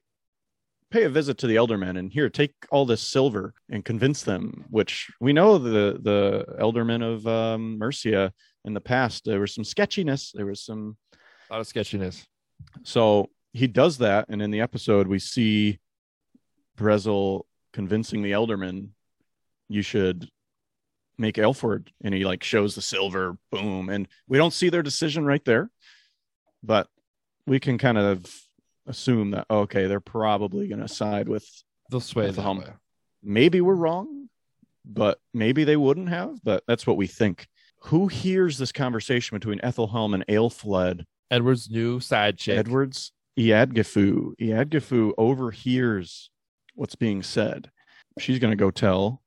pay 0.91 1.05
a 1.05 1.09
visit 1.09 1.39
to 1.39 1.47
the 1.47 1.57
ealdormen 1.57 1.99
and 1.99 2.13
here 2.13 2.29
take 2.29 2.55
all 2.71 2.87
this 2.87 3.01
silver 3.03 3.53
and 3.71 3.85
convince 3.85 4.23
them 4.23 4.65
which 4.71 5.11
we 5.21 5.33
know 5.33 5.59
the 5.59 5.99
the 6.03 6.45
ealdormen 6.61 7.03
of 7.03 7.27
um 7.27 7.79
mercia 7.79 8.33
in 8.65 8.75
the 8.75 8.81
past 8.81 9.25
there 9.25 9.41
was 9.41 9.55
some 9.55 9.65
sketchiness 9.65 10.33
there 10.35 10.47
was 10.47 10.63
some 10.65 10.97
A 11.51 11.53
lot 11.53 11.61
of 11.61 11.67
sketchiness. 11.67 12.27
so 12.83 13.29
he 13.55 13.69
does 13.69 13.99
that, 13.99 14.27
and 14.29 14.43
in 14.43 14.51
the 14.51 14.61
episode, 14.61 15.07
we 15.07 15.21
see 15.21 15.79
Brezel 16.77 17.43
convincing 17.73 18.21
the 18.21 18.33
Ealdorman, 18.33 18.89
"You 19.69 19.81
should 19.81 20.29
make 21.17 21.37
Aelfweard," 21.37 21.89
and 22.03 22.13
he 22.13 22.25
like 22.25 22.43
shows 22.43 22.75
the 22.75 22.83
silver, 22.83 23.39
boom, 23.51 23.89
and 23.89 24.09
we 24.27 24.39
don't 24.39 24.53
see 24.53 24.69
their 24.69 24.83
decision 24.83 25.25
right 25.25 25.45
there, 25.45 25.71
but 26.63 26.89
we 27.47 27.61
can 27.61 27.79
kind 27.79 27.97
of 27.97 28.27
assume 28.87 29.31
that 29.31 29.47
oh, 29.49 29.61
okay, 29.61 29.87
they're 29.87 30.01
probably 30.01 30.67
going 30.67 30.81
to 30.81 30.89
side 30.89 31.29
with 31.29 31.49
They'll 31.91 32.01
sway 32.01 32.27
Ethelhelm. 32.29 32.59
way. 32.59 32.73
Maybe 33.23 33.61
we're 33.61 33.75
wrong, 33.75 34.29
but 34.85 35.21
maybe 35.33 35.65
they 35.65 35.77
wouldn't 35.77 36.09
have. 36.09 36.43
But 36.43 36.65
that's 36.67 36.87
what 36.87 36.97
we 36.97 37.07
think. 37.07 37.47
Who 37.85 38.09
hears 38.09 38.59
this 38.59 38.73
conversation 38.73 39.37
between 39.37 39.61
Ethelhelm 39.63 40.15
and 40.15 40.27
Aelfled? 40.27 41.05
Edward's 41.31 41.71
new 41.71 42.01
side 42.01 42.37
chick. 42.37 42.59
Edwards 42.59 43.13
Eadgifu. 43.39 44.37
Eadgifu 44.41 45.13
overhears 45.19 46.31
what's 46.75 46.95
being 46.95 47.23
said. 47.23 47.71
She's 48.19 48.39
going 48.39 48.53
to 48.53 48.57
go 48.57 48.71
tell 48.71 49.23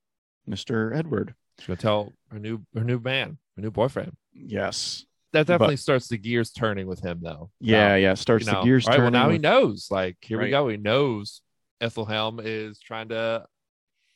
Mister 0.45 0.93
Edward. 0.93 1.35
She's 1.59 1.67
gonna 1.67 1.77
tell 1.77 2.13
her 2.29 2.39
new 2.39 2.61
her 2.75 2.83
new 2.83 2.99
man, 2.99 3.37
her 3.55 3.61
new 3.61 3.71
boyfriend. 3.71 4.15
Yes. 4.33 5.05
That 5.33 5.47
definitely 5.47 5.77
starts 5.77 6.07
the 6.07 6.17
gears 6.17 6.51
turning 6.51 6.87
with 6.87 7.01
him, 7.01 7.19
though. 7.21 7.49
Yeah. 7.59 7.95
Yeah. 7.95 8.13
Starts 8.13 8.45
you 8.45 8.53
know, 8.53 8.61
the 8.61 8.65
gears 8.65 8.85
all 8.85 8.91
right, 8.91 8.97
turning. 8.97 9.13
well, 9.13 9.23
now 9.23 9.29
he 9.29 9.39
knows. 9.39 9.87
Like, 9.91 10.17
here 10.21 10.39
we 10.39 10.49
go. 10.51 10.67
He 10.69 10.77
knows 10.77 11.41
Ethelhelm 11.81 12.39
is 12.41 12.79
trying 12.79 13.09
to 13.09 13.45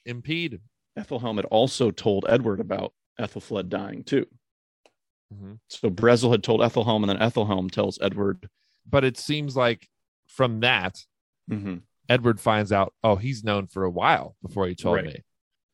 impede. 0.05 0.59
Ethelhelm 0.95 1.37
had 1.37 1.45
also 1.45 1.91
told 1.91 2.25
Edward 2.29 2.59
about 2.59 2.93
Ethelfled 3.19 3.69
dying 3.69 4.03
too. 4.03 4.25
Mhm. 5.33 5.59
So 5.67 5.89
Brezel 5.89 6.31
had 6.31 6.43
told 6.43 6.61
Ethelhelm, 6.61 7.03
and 7.03 7.09
then 7.09 7.21
Ethelhelm 7.21 7.69
tells 7.69 7.99
Edward. 8.01 8.49
But 8.91 9.03
it 9.03 9.17
seems 9.17 9.55
like 9.55 9.87
from 10.27 10.59
that, 10.61 10.97
Mm-hmm. 11.49 11.77
Edward 12.07 12.39
finds 12.39 12.71
out, 12.71 12.93
oh, 13.03 13.15
he's 13.17 13.43
known 13.43 13.67
for 13.67 13.83
a 13.83 13.89
while 13.89 14.35
before 14.41 14.67
he 14.67 14.75
told 14.75 14.95
Right. 14.97 15.05
me. 15.05 15.23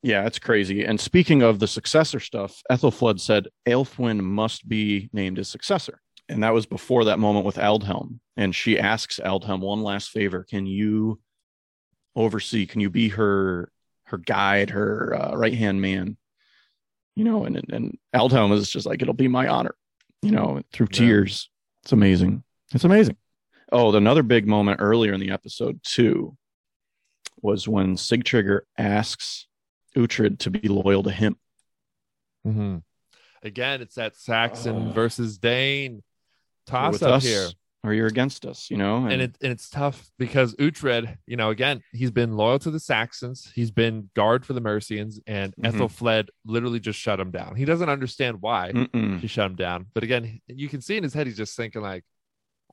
Yeah, 0.01 0.25
it's 0.25 0.39
crazy. 0.39 0.83
And 0.85 0.99
speaking 0.99 1.41
of 1.43 1.59
the 1.59 1.67
successor 1.67 2.19
stuff, 2.19 2.61
Ethelfled 2.71 3.19
said 3.19 3.47
Aelfwin 3.67 4.21
must 4.21 4.67
be 4.69 5.09
named 5.13 5.37
his 5.37 5.49
successor. 5.49 6.01
And 6.29 6.41
that 6.43 6.53
was 6.53 6.65
before 6.65 7.03
that 7.05 7.19
moment 7.19 7.45
with 7.45 7.57
Aldhelm. 7.57 8.19
And 8.37 8.55
she 8.55 8.79
asks 8.79 9.19
Aldhelm 9.23 9.59
one 9.61 9.81
last 9.83 10.09
favor. 10.09 10.43
Can 10.49 10.65
you 10.65 11.19
oversee, 12.15 12.65
can 12.65 12.81
you 12.81 12.89
be 12.89 13.09
her 13.09 13.71
her 14.05 14.17
guide, 14.17 14.69
her 14.71 15.13
uh, 15.15 15.35
right 15.35 15.53
hand 15.53 15.81
man? 15.81 16.17
You 17.15 17.23
know, 17.23 17.45
and 17.45 17.57
and 17.71 17.97
Aldhelm 18.15 18.53
is 18.53 18.69
just 18.71 18.85
like, 18.85 19.01
it'll 19.01 19.13
be 19.13 19.27
my 19.27 19.47
honor, 19.47 19.75
you 20.21 20.31
know, 20.31 20.61
through 20.71 20.87
Yeah. 20.91 20.97
tears. 20.99 21.49
It's 21.83 21.91
amazing. 21.91 22.43
It's 22.73 22.83
amazing. 22.83 23.17
Oh, 23.71 23.93
another 23.95 24.23
big 24.23 24.47
moment 24.47 24.79
earlier 24.81 25.13
in 25.13 25.19
the 25.19 25.31
episode 25.31 25.79
too 25.83 26.35
was 27.41 27.67
when 27.67 27.95
Sigtryggr 27.95 28.61
asks 28.77 29.47
Uhtred 29.95 30.39
to 30.39 30.49
be 30.49 30.67
loyal 30.67 31.03
to 31.03 31.11
him. 31.11 31.37
Mm-hmm. 32.45 32.77
Again, 33.43 33.81
it's 33.81 33.95
that 33.95 34.15
Saxon 34.15 34.89
Oh. 34.89 34.91
versus 34.91 35.37
Dane 35.37 36.03
toss 36.65 37.01
up 37.01 37.13
us 37.15 37.23
here. 37.23 37.47
or 37.83 37.93
you're 37.93 38.07
against 38.07 38.45
us, 38.45 38.69
you 38.69 38.77
know? 38.77 39.05
and 39.05 39.21
it 39.21 39.37
and 39.41 39.51
it's 39.51 39.69
tough 39.69 40.09
because 40.17 40.55
Uhtred, 40.55 41.17
you 41.25 41.37
know, 41.37 41.49
again, 41.51 41.81
he's 41.93 42.11
been 42.11 42.33
loyal 42.35 42.59
to 42.59 42.71
the 42.71 42.79
Saxons, 42.79 43.51
he's 43.53 43.71
been 43.71 44.09
guard 44.15 44.45
for 44.45 44.53
the 44.53 44.61
Mercians, 44.61 45.19
and 45.27 45.53
Mhm. 45.55 45.71
Ethelfled 45.71 46.29
literally 46.45 46.79
just 46.79 46.99
shut 46.99 47.19
him 47.19 47.31
down. 47.31 47.55
He 47.55 47.65
doesn't 47.65 47.89
understand 47.89 48.41
why 48.41 48.71
Mm-mm. 48.73 49.19
he 49.19 49.27
shut 49.27 49.45
him 49.51 49.55
down, 49.55 49.87
but 49.93 50.03
again, 50.03 50.41
you 50.47 50.67
can 50.69 50.81
see 50.81 50.97
in 50.97 51.03
his 51.03 51.13
head 51.13 51.27
he's 51.27 51.37
just 51.37 51.55
thinking 51.55 51.81
like, 51.81 52.03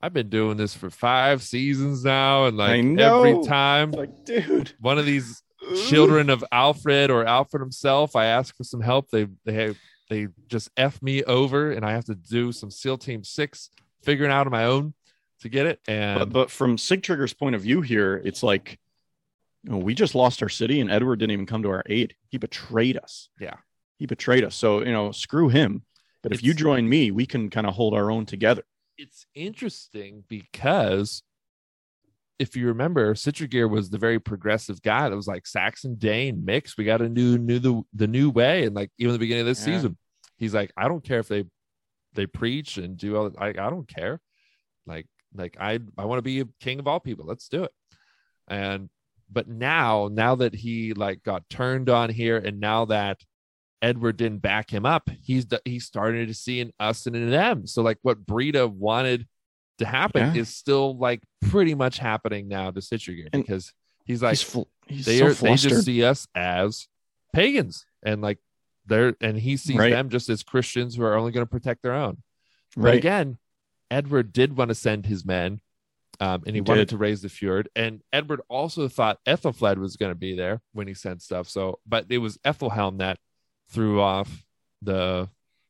I've 0.03 0.13
been 0.13 0.29
doing 0.29 0.57
this 0.57 0.75
for 0.75 0.91
five 0.91 1.43
seasons 1.43 2.05
now, 2.05 2.47
and 2.47 2.57
like 2.57 2.85
every 2.85 3.43
time 3.45 3.91
like, 3.93 4.25
dude, 4.25 4.73
one 4.81 4.99
of 4.99 5.07
these 5.07 5.43
children 5.89 6.29
of 6.31 6.45
Alfred 6.53 7.11
or 7.11 7.25
Alfred 7.25 7.61
himself, 7.61 8.15
I 8.15 8.27
ask 8.27 8.55
for 8.57 8.65
some 8.65 8.81
help, 8.81 9.11
they 9.11 9.27
they 9.45 9.75
they 10.11 10.29
just 10.49 10.71
f 10.77 11.01
me 11.01 11.25
over, 11.25 11.73
and 11.73 11.85
I 11.85 11.93
have 11.93 12.05
to 12.07 12.15
do 12.15 12.53
some 12.53 12.71
SEAL 12.71 12.99
Team 12.99 13.25
Six 13.25 13.71
figuring 14.03 14.31
out 14.31 14.47
on 14.47 14.53
my 14.53 14.67
own 14.67 14.93
to 15.41 15.49
get 15.49 15.67
it, 15.67 15.81
and 15.89 16.19
But, 16.19 16.29
but 16.31 16.51
from 16.51 16.77
Sigtryggr's 16.77 17.33
point 17.33 17.55
of 17.55 17.63
view 17.63 17.81
here, 17.81 18.21
it's 18.25 18.43
like 18.43 18.79
you 19.65 19.71
know, 19.71 19.79
we 19.79 19.95
just 19.95 20.15
lost 20.15 20.43
our 20.43 20.49
city 20.49 20.81
and 20.81 20.91
Edward 20.91 21.17
didn't 21.17 21.33
even 21.33 21.47
come 21.47 21.63
to 21.63 21.71
our 21.71 21.83
aid. 21.87 22.15
He 22.29 22.37
betrayed 22.37 22.99
us. 22.99 23.31
Yeah. 23.41 23.57
He 23.99 24.07
betrayed 24.07 24.45
us. 24.45 24.55
So, 24.55 24.81
you 24.81 24.93
know, 24.93 25.11
screw 25.11 25.49
him. 25.49 25.83
But 26.23 26.33
if 26.33 26.43
you 26.43 26.55
join 26.55 26.89
me, 26.89 27.11
we 27.11 27.27
can 27.27 27.51
kind 27.51 27.67
of 27.67 27.75
hold 27.75 27.95
our 27.95 28.11
own 28.11 28.27
together. 28.27 28.63
It's 28.97 29.27
interesting 29.35 30.25
because 30.29 31.23
if 32.39 32.57
you 32.57 32.67
remember, 32.69 33.15
Sigtryggr 33.15 33.69
was 33.69 33.91
the 33.91 33.99
very 33.99 34.19
progressive 34.19 34.83
guy 34.83 35.09
that 35.09 35.17
was 35.17 35.27
like 35.27 35.47
Saxon 35.47 35.97
Dane 35.97 36.45
mix. 36.45 36.77
We 36.77 36.85
got 36.85 37.03
a 37.03 37.09
new 37.09 37.39
new 37.39 37.59
the 37.59 37.83
the 37.95 38.07
new 38.07 38.31
way, 38.31 38.65
and 38.65 38.75
like 38.75 38.91
even 38.99 39.13
the 39.13 39.19
beginning 39.19 39.43
of 39.43 39.47
this 39.47 39.61
Yeah. 39.61 39.77
season, 39.77 39.99
he's 40.37 40.55
like, 40.55 40.73
I 40.77 40.89
don't 40.89 41.05
care 41.05 41.21
if 41.21 41.29
they 41.29 41.45
they 42.15 42.27
preach 42.27 42.77
and 42.79 42.97
do 42.97 43.17
all. 43.17 43.33
I 43.39 43.49
I 43.49 43.53
don't 43.71 43.89
care. 43.89 44.21
Like 44.87 45.07
like 45.35 45.57
I 45.59 45.81
I 45.99 46.05
want 46.05 46.19
to 46.19 46.23
be 46.23 46.41
a 46.41 46.47
king 46.61 46.79
of 46.79 46.87
all 46.87 47.01
people. 47.01 47.27
Let's 47.27 47.49
do 47.49 47.65
it. 47.65 47.73
And 48.49 48.91
but 49.31 49.49
now 49.49 50.09
now 50.13 50.35
that 50.37 50.55
he 50.55 50.93
like 50.93 51.23
got 51.23 51.49
turned 51.49 51.89
on 51.89 52.11
here, 52.11 52.37
and 52.37 52.61
now 52.61 52.85
that 52.87 53.19
Edward 53.85 54.17
didn't 54.17 54.39
back 54.39 54.71
him 54.71 54.87
up, 54.87 55.11
he's 55.23 55.47
he's 55.65 55.85
starting 55.85 56.27
to 56.27 56.35
see 56.35 56.61
an 56.61 56.73
us 56.81 57.07
and 57.07 57.15
an 57.15 57.31
them. 57.31 57.67
So 57.67 57.83
like 57.83 57.99
what 58.03 58.25
Brida 58.25 58.67
wanted 58.67 59.29
to 59.79 59.85
happen 59.87 60.35
Yeah. 60.35 60.41
is 60.41 60.49
still 60.49 60.97
like 60.97 61.23
pretty 61.43 61.75
much 61.75 61.99
happening 61.99 62.49
now 62.49 62.71
to 62.71 62.81
Sigtryggr 62.81 63.29
And 63.33 63.43
because 63.45 63.73
he's 64.07 64.23
like 64.23 64.33
he's 64.33 64.43
fl- 64.43 64.63
he's 64.87 65.05
they 65.05 65.19
so 65.19 65.27
are 65.27 65.35
they 65.35 65.55
just 65.57 65.85
see 65.85 66.03
us 66.05 66.27
as 66.35 66.89
pagans 67.35 67.85
and 68.03 68.23
like 68.23 68.39
they're 68.87 69.17
and 69.21 69.37
he 69.39 69.57
sees 69.57 69.77
Right. 69.77 69.91
them 69.91 70.09
just 70.09 70.29
as 70.29 70.43
Christians 70.43 70.95
who 70.97 71.03
are 71.05 71.17
only 71.17 71.33
going 71.33 71.45
to 71.47 71.51
protect 71.51 71.83
their 71.83 71.95
own. 71.95 72.23
But 72.77 72.83
right. 72.85 72.95
again, 72.97 73.39
Edward 73.91 74.33
did 74.33 74.57
want 74.57 74.69
to 74.71 74.75
send 74.75 75.07
his 75.07 75.25
men, 75.25 75.61
um, 76.21 76.43
and 76.47 76.55
he, 76.55 76.55
He 76.55 76.61
wanted 76.63 76.83
did. 76.83 76.89
to 76.91 76.97
raise 76.99 77.21
the 77.23 77.29
fyrd. 77.29 77.67
And 77.77 78.03
Edward 78.13 78.41
also 78.49 78.89
thought 78.89 79.21
Ethelfled 79.27 79.79
was 79.79 79.97
going 79.97 80.11
to 80.11 80.19
be 80.19 80.35
there 80.35 80.61
when 80.73 80.87
he 80.89 80.95
sent 80.95 81.23
stuff. 81.23 81.49
So, 81.49 81.81
but 81.87 82.07
it 82.09 82.19
was 82.19 82.39
Ethelhelm 82.45 82.99
that 82.99 83.19
threw 83.75 84.01
off 84.01 84.45
the 84.83 85.29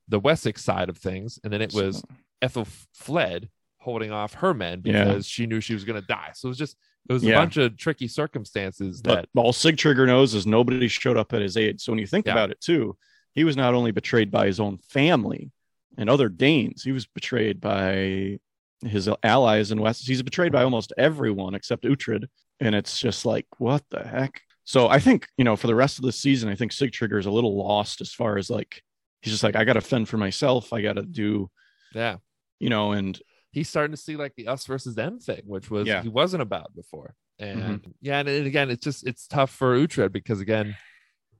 the 0.08 0.20
Wessex 0.20 0.62
side 0.62 0.88
of 0.90 0.98
things, 0.98 1.38
and 1.42 1.52
then 1.52 1.62
it 1.62 1.72
was 1.72 1.98
So- 1.98 2.06
Ethelfled 2.42 3.48
holding 3.78 4.10
off 4.10 4.34
her 4.34 4.52
men 4.54 4.82
Yeah. 4.84 5.04
because 5.04 5.26
she 5.26 5.46
knew 5.46 5.60
she 5.60 5.74
was 5.74 5.84
going 5.84 6.00
to 6.00 6.06
die. 6.06 6.30
So 6.34 6.46
it 6.48 6.50
was 6.50 6.58
just 6.58 6.76
it 7.08 7.12
was 7.12 7.22
a 7.22 7.28
Yeah. 7.28 7.34
bunch 7.40 7.58
of 7.58 7.76
tricky 7.76 8.08
circumstances 8.08 9.02
that 9.02 9.28
But 9.34 9.40
all 9.40 9.52
Sigtryggr 9.52 10.06
knows 10.06 10.32
is 10.34 10.46
nobody 10.46 10.88
showed 10.88 11.18
up 11.18 11.34
at 11.34 11.42
his 11.42 11.56
aid. 11.56 11.78
So 11.80 11.92
when 11.92 11.98
you 11.98 12.06
think 12.06 12.24
Yeah. 12.26 12.32
about 12.32 12.50
it 12.50 12.60
too, 12.62 12.96
he 13.34 13.44
was 13.44 13.56
not 13.58 13.74
only 13.74 13.90
betrayed 13.90 14.30
by 14.30 14.46
his 14.46 14.58
own 14.58 14.78
family 14.78 15.50
and 15.98 16.08
other 16.08 16.30
Danes, 16.30 16.82
he 16.82 16.92
was 16.92 17.04
betrayed 17.06 17.60
by 17.60 18.38
his 18.82 19.08
allies 19.22 19.70
in 19.70 19.80
West. 19.82 20.06
He's 20.06 20.22
betrayed 20.22 20.52
by 20.52 20.62
almost 20.62 20.92
everyone 20.96 21.54
except 21.54 21.84
Uhtred. 21.84 22.24
And 22.60 22.74
it's 22.74 22.98
just 22.98 23.26
like, 23.26 23.46
what 23.58 23.82
the 23.90 24.02
heck? 24.06 24.40
So 24.64 24.88
I 24.88 24.98
think, 24.98 25.28
you 25.36 25.44
know, 25.44 25.56
for 25.56 25.66
the 25.66 25.74
rest 25.74 25.98
of 25.98 26.04
the 26.04 26.12
season, 26.12 26.48
I 26.48 26.54
think 26.54 26.72
Sigtryggr 26.72 27.18
is 27.18 27.26
a 27.26 27.30
little 27.30 27.56
lost 27.56 28.00
as 28.00 28.12
far 28.12 28.38
as 28.38 28.48
like, 28.48 28.82
he's 29.22 29.32
just 29.32 29.42
like, 29.42 29.56
I 29.56 29.64
got 29.64 29.74
to 29.74 29.80
fend 29.80 30.08
for 30.08 30.16
myself. 30.16 30.72
I 30.72 30.80
got 30.82 30.94
to 30.94 31.02
do, 31.02 31.50
yeah 31.94 32.16
you 32.60 32.70
know, 32.70 32.92
and 32.92 33.20
he's 33.50 33.68
starting 33.68 33.94
to 33.94 34.00
see 34.00 34.16
like 34.16 34.34
the 34.36 34.46
us 34.46 34.64
versus 34.64 34.94
them 34.94 35.18
thing, 35.18 35.42
which 35.44 35.70
was 35.70 35.86
Yeah. 35.86 36.02
he 36.02 36.08
wasn't 36.08 36.40
about 36.42 36.74
before. 36.74 37.14
And 37.38 37.60
Mm-hmm. 37.60 37.90
yeah, 38.00 38.20
and, 38.20 38.28
and 38.28 38.46
again, 38.46 38.70
it's 38.70 38.82
just 38.84 39.06
it's 39.06 39.26
tough 39.26 39.50
for 39.50 39.76
Uhtred 39.76 40.12
because 40.12 40.40
again, 40.40 40.76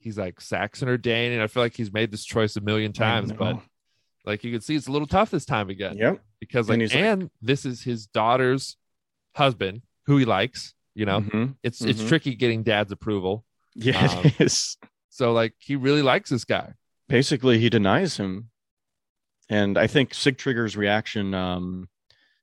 he's 0.00 0.18
like 0.18 0.40
Saxon 0.40 0.88
or 0.88 0.96
Dane, 0.98 1.32
and 1.32 1.40
I 1.40 1.46
feel 1.46 1.62
like 1.62 1.74
he's 1.76 1.92
made 1.92 2.10
this 2.10 2.24
choice 2.24 2.56
a 2.56 2.60
million 2.60 2.92
times, 2.92 3.32
but 3.32 3.58
like 4.26 4.42
you 4.44 4.52
can 4.52 4.60
see, 4.60 4.74
it's 4.74 4.88
a 4.88 4.92
little 4.92 5.06
tough 5.08 5.30
this 5.30 5.44
time 5.46 5.70
again 5.70 5.96
yep. 5.96 6.20
because 6.40 6.68
like 6.68 6.80
And 6.80 6.92
and, 6.92 7.22
like- 7.22 7.30
this 7.40 7.64
is 7.64 7.82
his 7.82 8.06
daughter's 8.06 8.76
husband 9.34 9.82
who 10.06 10.18
he 10.18 10.24
likes. 10.24 10.74
You 10.94 11.06
know, 11.06 11.20
Mhm. 11.20 11.56
it's 11.62 11.80
it's 11.80 12.00
Mhm. 12.02 12.08
tricky 12.08 12.34
getting 12.36 12.62
dad's 12.62 12.92
approval. 12.92 13.44
Yeah, 13.76 14.06
Um, 14.06 14.26
it 14.26 14.40
is. 14.40 14.76
So 15.10 15.32
like 15.32 15.54
he 15.58 15.74
really 15.76 16.02
likes 16.02 16.30
this 16.30 16.44
guy. 16.44 16.74
basically 17.08 17.58
he 17.58 17.68
denies 17.68 18.16
him 18.16 18.48
and 19.50 19.76
i 19.76 19.86
think 19.86 20.12
Sigtryggr's 20.14 20.74
reaction 20.76 21.34
um, 21.34 21.88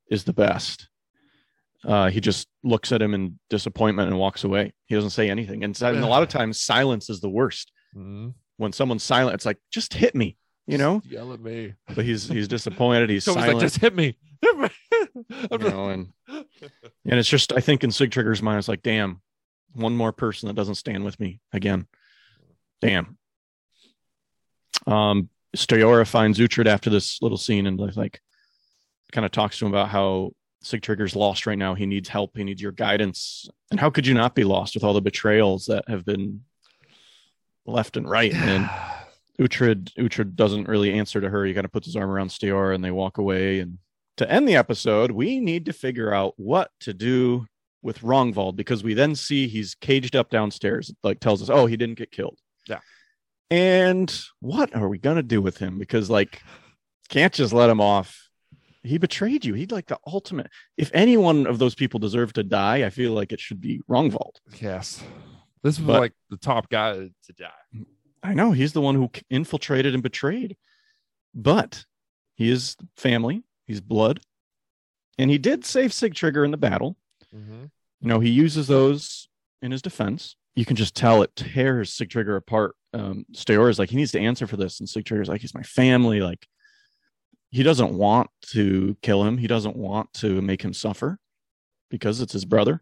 is 0.10 0.24
the 0.26 0.34
best 0.34 0.88
uh, 1.84 2.10
he 2.12 2.20
just 2.22 2.48
looks 2.64 2.92
at 2.92 3.02
him 3.02 3.14
in 3.16 3.40
disappointment 3.50 4.08
and 4.10 4.20
walks 4.20 4.44
away 4.44 4.72
he 4.86 4.94
doesn't 4.94 5.10
say 5.10 5.30
anything 5.32 5.64
and, 5.64 5.82
and 5.82 5.98
a 6.04 6.08
lot 6.08 6.22
of 6.22 6.30
times 6.30 6.60
silence 6.62 7.10
is 7.10 7.20
the 7.22 7.30
worst 7.30 7.72
Mhm. 7.98 8.36
when 8.58 8.72
someone's 8.72 9.02
silent 9.04 9.34
it's 9.34 9.46
like 9.48 9.58
just 9.72 9.94
hit 9.96 10.14
me 10.14 10.38
you 10.68 10.78
know 10.78 11.00
Just 11.00 11.12
yell 11.12 11.34
at 11.34 11.40
me. 11.42 11.74
but 11.96 12.06
he's 12.06 12.28
he's 12.28 12.48
disappointed 12.48 13.10
he's 13.10 13.24
So 13.26 13.34
he's 13.34 13.42
silent 13.42 13.58
like, 13.58 13.66
just 13.66 13.78
hit 13.78 13.96
me. 13.96 14.16
you 15.52 15.58
know 15.58 15.90
and 15.90 16.14
and 16.28 16.46
it's 17.06 17.30
just 17.30 17.54
i 17.54 17.60
think 17.60 17.84
in 17.84 17.90
sigtryggr's 17.90 18.42
mind 18.42 18.60
it's 18.60 18.68
like 18.68 18.82
damn 18.82 19.22
one 19.74 19.96
more 19.96 20.12
person 20.12 20.48
that 20.48 20.56
doesn't 20.56 20.76
stand 20.76 21.04
with 21.04 21.20
me 21.20 21.40
again 21.54 21.88
damn 22.82 23.18
um 24.88 25.30
Stiorra 25.56 26.08
finds 26.08 26.40
Uhtred 26.40 26.66
after 26.66 26.90
this 26.90 27.22
little 27.22 27.38
scene 27.38 27.68
and 27.68 27.80
like 27.96 28.22
kind 29.12 29.26
of 29.26 29.32
talks 29.32 29.60
to 29.60 29.66
him 29.66 29.72
about 29.72 29.90
how 29.90 30.32
Sigtryggr's 30.64 31.16
lost 31.16 31.46
right 31.46 31.58
now. 31.58 31.76
He 31.76 31.86
needs 31.86 32.08
help. 32.10 32.38
He 32.38 32.44
needs 32.44 32.62
your 32.62 32.72
guidance. 32.72 33.50
And 33.70 33.80
how 33.80 33.90
could 33.90 34.08
you 34.08 34.14
not 34.14 34.36
be 34.36 34.44
lost 34.44 34.76
with 34.76 34.84
all 34.84 34.94
the 34.94 35.02
betrayals 35.02 35.66
that 35.66 35.88
have 35.88 36.06
been 36.06 36.42
left 37.66 37.98
and 37.98 38.10
right? 38.10 38.34
And 38.34 38.70
Uhtred, 39.40 39.92
Uhtred 39.96 40.36
doesn't 40.36 40.68
really 40.68 40.94
answer 40.94 41.20
to 41.20 41.30
her. 41.30 41.46
He 41.46 41.54
kind 41.54 41.66
of 41.66 41.72
puts 41.72 41.88
his 41.88 41.96
arm 41.96 42.10
around 42.10 42.30
Stiorra 42.30 42.76
and 42.76 42.84
they 42.84 42.92
walk 42.92 43.18
away. 43.18 43.60
And 43.60 43.80
to 44.18 44.30
end 44.32 44.48
the 44.48 44.56
episode, 44.56 45.12
we 45.12 45.40
need 45.40 45.66
to 45.66 45.74
figure 45.74 46.14
out 46.14 46.34
what 46.38 46.72
to 46.82 46.94
do 46.94 47.46
with 47.82 48.00
Rognvald 48.02 48.56
because 48.56 48.84
we 48.84 48.94
then 48.94 49.16
see 49.16 49.48
he's 49.48 49.76
caged 49.76 50.16
up 50.16 50.30
downstairs. 50.30 50.90
It, 50.90 50.98
like 51.04 51.20
tells 51.20 51.42
us, 51.42 51.50
oh, 51.50 51.66
he 51.66 51.78
didn't 51.78 51.98
get 51.98 52.12
killed. 52.12 52.38
Yeah. 52.68 52.80
And 53.50 54.14
what 54.40 54.76
are 54.76 54.88
we 54.88 54.98
gonna 54.98 55.24
do 55.24 55.42
with 55.42 55.58
him? 55.58 55.80
Because 55.80 56.10
like, 56.10 56.42
can't 57.10 57.34
just 57.34 57.54
let 57.54 57.70
him 57.70 57.82
off. 57.82 58.18
He 58.84 58.98
betrayed 58.98 59.46
you. 59.46 59.54
He'd 59.54 59.72
like 59.72 59.88
the 59.88 60.00
ultimate. 60.08 60.50
If 60.78 60.90
any 60.94 61.18
one 61.18 61.46
of 61.46 61.60
those 61.60 61.76
people 61.76 62.00
deserve 62.00 62.34
to 62.34 62.44
die, 62.44 62.84
I 62.86 62.90
feel 62.90 63.12
like 63.14 63.32
it 63.32 63.40
should 63.40 63.62
be 63.62 63.82
Rognvald. 63.90 64.38
Yes. 64.60 65.04
This 65.64 65.78
was 65.78 65.86
But- 65.88 66.00
like 66.00 66.14
the 66.30 66.38
top 66.38 66.70
guy 66.70 66.94
to 66.94 67.34
die. 67.38 67.84
I 68.24 68.34
know 68.36 68.52
he's 68.52 68.74
the 68.74 68.82
one 68.82 68.96
who 68.96 69.10
infiltrated 69.32 69.94
and 69.96 70.04
betrayed, 70.04 70.56
but 71.34 71.86
he 72.36 72.50
is 72.52 72.76
family. 72.96 73.44
He's 73.66 73.82
blood, 73.82 74.22
and 75.18 75.30
he 75.30 75.38
did 75.38 75.66
save 75.66 75.92
Sigtryggr 75.92 76.44
in 76.44 76.52
the 76.52 76.58
battle. 76.58 76.98
Mm-hmm. 77.34 77.66
You 78.02 78.08
know, 78.08 78.20
he 78.20 78.30
uses 78.30 78.68
those 78.68 79.30
in 79.62 79.72
his 79.72 79.82
defense. 79.82 80.36
You 80.56 80.66
can 80.66 80.76
just 80.76 80.96
tell 80.96 81.22
it 81.22 81.36
tears 81.36 81.96
Sigtryggr 81.96 82.36
apart. 82.36 82.76
Um, 82.94 83.26
Stiorra 83.32 83.70
is 83.70 83.80
like, 83.80 83.90
he 83.90 83.96
needs 83.96 84.12
to 84.12 84.20
answer 84.20 84.48
for 84.48 84.58
this. 84.58 84.80
And 84.80 84.90
Sigtryggr's 84.90 85.30
like, 85.30 85.42
he's 85.42 85.54
my 85.54 85.64
family. 85.64 86.20
Like, 86.20 86.46
he 87.50 87.64
doesn't 87.64 87.94
want 87.94 88.30
to 88.48 88.98
kill 89.02 89.24
him. 89.24 89.38
He 89.38 89.48
doesn't 89.48 89.78
want 89.78 90.12
to 90.16 90.42
make 90.42 90.62
him 90.62 90.74
suffer 90.74 91.20
because 91.90 92.20
it's 92.20 92.34
his 92.34 92.44
brother. 92.44 92.82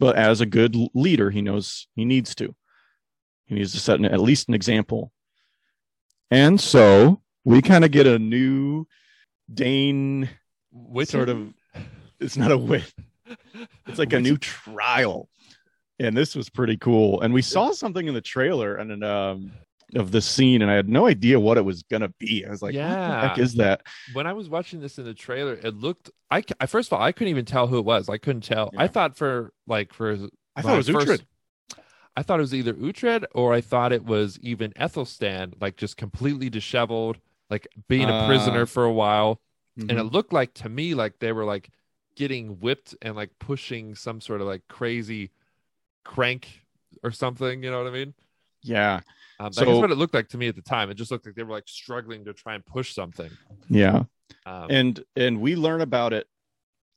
But 0.00 0.16
as 0.16 0.40
a 0.40 0.46
good 0.46 0.76
leader, 0.94 1.30
he 1.30 1.40
knows 1.40 1.86
he 1.94 2.04
needs 2.04 2.34
to. 2.34 2.54
He 3.46 3.54
needs 3.54 3.72
to 3.72 3.78
set 3.78 3.98
an, 3.98 4.06
at 4.06 4.20
least 4.20 4.48
an 4.48 4.54
example. 4.54 5.12
And 6.30 6.60
so 6.60 7.22
we 7.44 7.62
kind 7.62 7.84
of 7.84 7.92
get 7.92 8.06
a 8.06 8.18
new 8.18 8.86
Dane 9.52 10.28
Which 10.72 11.08
sort 11.10 11.28
of, 11.28 11.52
it's 12.20 12.36
not 12.36 12.50
a 12.52 12.58
wit, 12.58 12.92
it's 13.86 13.98
like 13.98 14.12
a 14.12 14.20
new 14.20 14.36
trial 14.36 15.28
and 16.00 16.16
this 16.16 16.34
was 16.34 16.50
pretty 16.50 16.76
cool 16.76 17.20
and 17.20 17.32
we 17.32 17.42
saw 17.42 17.70
something 17.72 18.06
in 18.08 18.14
the 18.14 18.20
trailer 18.20 18.74
and 18.76 18.90
then, 18.90 19.02
um 19.02 19.52
of 19.94 20.10
this 20.10 20.26
scene 20.26 20.60
and 20.60 20.70
i 20.70 20.74
had 20.74 20.88
no 20.88 21.06
idea 21.06 21.38
what 21.38 21.56
it 21.56 21.64
was 21.64 21.84
gonna 21.84 22.08
be 22.18 22.44
i 22.44 22.50
was 22.50 22.62
like 22.62 22.74
what 22.74 22.80
the 22.82 23.20
heck 23.20 23.36
Yeah. 23.36 23.42
is 23.44 23.54
that 23.54 23.82
when 24.12 24.26
I 24.26 24.32
was 24.32 24.48
watching 24.48 24.80
this 24.80 24.98
in 24.98 25.04
the 25.04 25.14
trailer, 25.14 25.52
it 25.54 25.74
looked. 25.76 26.10
I 26.30 26.42
first 26.66 26.88
of 26.88 26.94
all, 26.98 27.02
I 27.04 27.12
couldn't 27.12 27.30
even 27.30 27.44
tell 27.44 27.68
who 27.68 27.78
it 27.78 27.84
was. 27.84 28.08
I 28.08 28.18
couldn't 28.18 28.42
tell. 28.42 28.70
I 28.76 28.88
thought 28.88 29.16
for 29.16 29.52
like 29.68 29.92
for 29.92 30.16
i 30.56 30.62
thought 30.62 30.74
it 30.74 30.76
was 30.78 30.88
first- 30.88 31.06
Uhtred. 31.06 31.78
I 32.16 32.22
thought 32.22 32.40
it 32.40 32.42
was 32.42 32.54
either 32.54 32.74
Uhtred 32.74 33.24
or 33.34 33.52
I 33.52 33.60
thought 33.60 33.92
it 33.92 34.04
was 34.04 34.38
even 34.40 34.72
Ethelstan, 34.72 35.54
like 35.60 35.76
just 35.76 35.96
completely 35.96 36.50
disheveled, 36.50 37.18
like 37.50 37.68
being 37.88 38.08
a 38.08 38.12
Ah. 38.12 38.26
prisoner 38.26 38.66
for 38.66 38.84
a 38.84 38.92
while. 38.92 39.40
And 39.76 39.90
Mhm. 39.90 39.98
it 39.98 40.04
looked 40.04 40.32
like 40.32 40.54
to 40.54 40.68
me 40.68 40.94
like 40.94 41.18
they 41.18 41.32
were 41.32 41.44
like 41.44 41.70
getting 42.16 42.60
whipped 42.60 42.94
and 43.02 43.16
like 43.16 43.30
pushing 43.40 43.94
some 43.94 44.20
sort 44.20 44.40
of 44.40 44.46
like 44.46 44.62
crazy 44.68 45.30
crank 46.04 46.62
or 47.02 47.10
something. 47.10 47.62
You 47.62 47.70
know 47.70 47.78
what 47.82 47.88
I 47.88 47.94
mean? 47.94 48.14
yeah 48.66 49.00
Um, 49.40 49.46
that's 49.46 49.58
So- 49.58 49.78
what 49.80 49.90
it 49.90 49.96
looked 49.96 50.14
like 50.14 50.28
to 50.28 50.38
me 50.38 50.46
at 50.48 50.54
the 50.54 50.62
time. 50.62 50.88
It 50.90 50.94
just 50.94 51.10
looked 51.10 51.26
like 51.26 51.34
they 51.34 51.42
were 51.42 51.52
like 51.52 51.68
struggling 51.68 52.24
to 52.24 52.32
try 52.32 52.54
and 52.54 52.64
push 52.64 52.94
something. 52.94 53.30
yeah 53.68 54.04
Um, 54.46 54.66
and 54.70 55.04
and 55.16 55.40
we 55.40 55.54
learn 55.56 55.80
about 55.82 56.12
it 56.14 56.28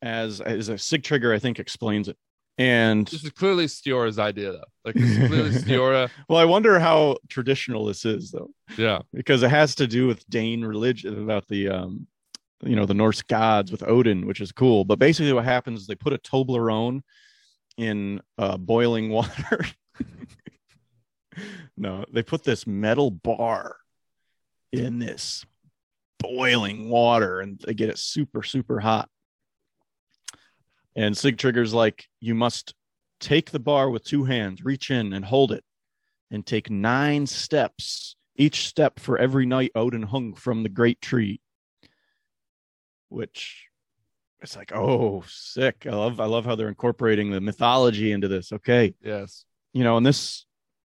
as 0.02 0.40
as 0.42 0.70
a 0.70 0.76
sigtryggr 0.76 1.34
i 1.34 1.40
think 1.40 1.60
explains 1.60 2.08
it 2.08 2.18
and 2.58 3.08
this 3.08 3.24
is 3.24 3.30
clearly 3.32 3.66
Stiorra's 3.66 4.18
idea, 4.20 4.52
though. 4.54 4.64
Like 4.86 4.96
clearly 4.96 5.50
Stiorra. 5.64 6.10
well 6.30 6.40
i 6.40 6.46
wonder 6.46 6.80
how 6.80 7.18
traditional 7.30 7.86
this 7.86 8.06
is 8.06 8.32
though 8.32 8.50
Yeah, 8.78 9.00
because 9.14 9.44
it 9.44 9.50
has 9.50 9.76
to 9.76 9.88
do 9.88 10.08
with 10.08 10.28
Dane 10.30 10.64
religion 10.64 11.22
about 11.24 11.48
the 11.48 11.70
um 11.70 12.08
you 12.64 12.76
know 12.76 12.86
the 12.88 12.94
Norse 12.96 13.22
gods 13.22 13.72
with 13.72 13.84
Odin, 13.88 14.26
which 14.26 14.42
is 14.42 14.52
cool. 14.52 14.84
But 14.84 14.98
basically, 14.98 15.32
what 15.32 15.44
happens 15.46 15.82
is 15.82 15.86
they 15.88 15.94
put 15.94 16.14
a 16.14 16.18
Toblerone 16.18 17.02
in 17.78 18.20
uh, 18.40 18.58
boiling 18.58 19.10
water. 19.18 19.64
no, 21.78 22.04
they 22.12 22.24
put 22.24 22.44
this 22.44 22.66
metal 22.66 23.12
bar 23.12 23.76
in 24.72 24.98
this 24.98 25.46
boiling 26.20 26.90
water, 26.90 27.42
and 27.42 27.60
they 27.66 27.76
get 27.76 27.90
it 27.90 28.00
super 28.00 28.42
super 28.42 28.80
hot. 28.80 29.08
And 30.98 31.14
Sigtryggr's 31.14 31.76
like, 31.76 32.08
you 32.20 32.34
must 32.34 32.74
take 33.20 33.52
the 33.52 33.60
bar 33.60 33.92
with 33.92 34.04
two 34.04 34.24
hands, 34.24 34.66
reach 34.66 34.90
in 34.90 35.14
and 35.14 35.24
hold 35.24 35.52
it, 35.52 35.64
and 36.32 36.44
take 36.44 36.72
nine 36.72 37.28
steps, 37.28 38.16
each 38.36 38.68
step 38.68 39.00
for 39.00 39.18
every 39.18 39.46
night 39.46 39.72
Odin 39.76 40.02
hung 40.02 40.34
from 40.34 40.64
the 40.64 40.70
great 40.70 41.00
tree. 41.00 41.40
Which 43.10 43.68
it's 44.42 44.58
like, 44.58 44.74
oh, 44.74 45.24
sick. 45.28 45.86
I 45.86 45.96
love 45.96 46.20
I 46.20 46.26
love 46.26 46.46
how 46.46 46.56
they're 46.56 46.68
incorporating 46.68 47.30
the 47.30 47.42
mythology 47.42 48.12
into 48.12 48.28
this. 48.28 48.52
Okay. 48.52 48.96
yes, 49.02 49.46
You 49.74 49.84
know, 49.84 49.98
and 49.98 50.06
this 50.06 50.46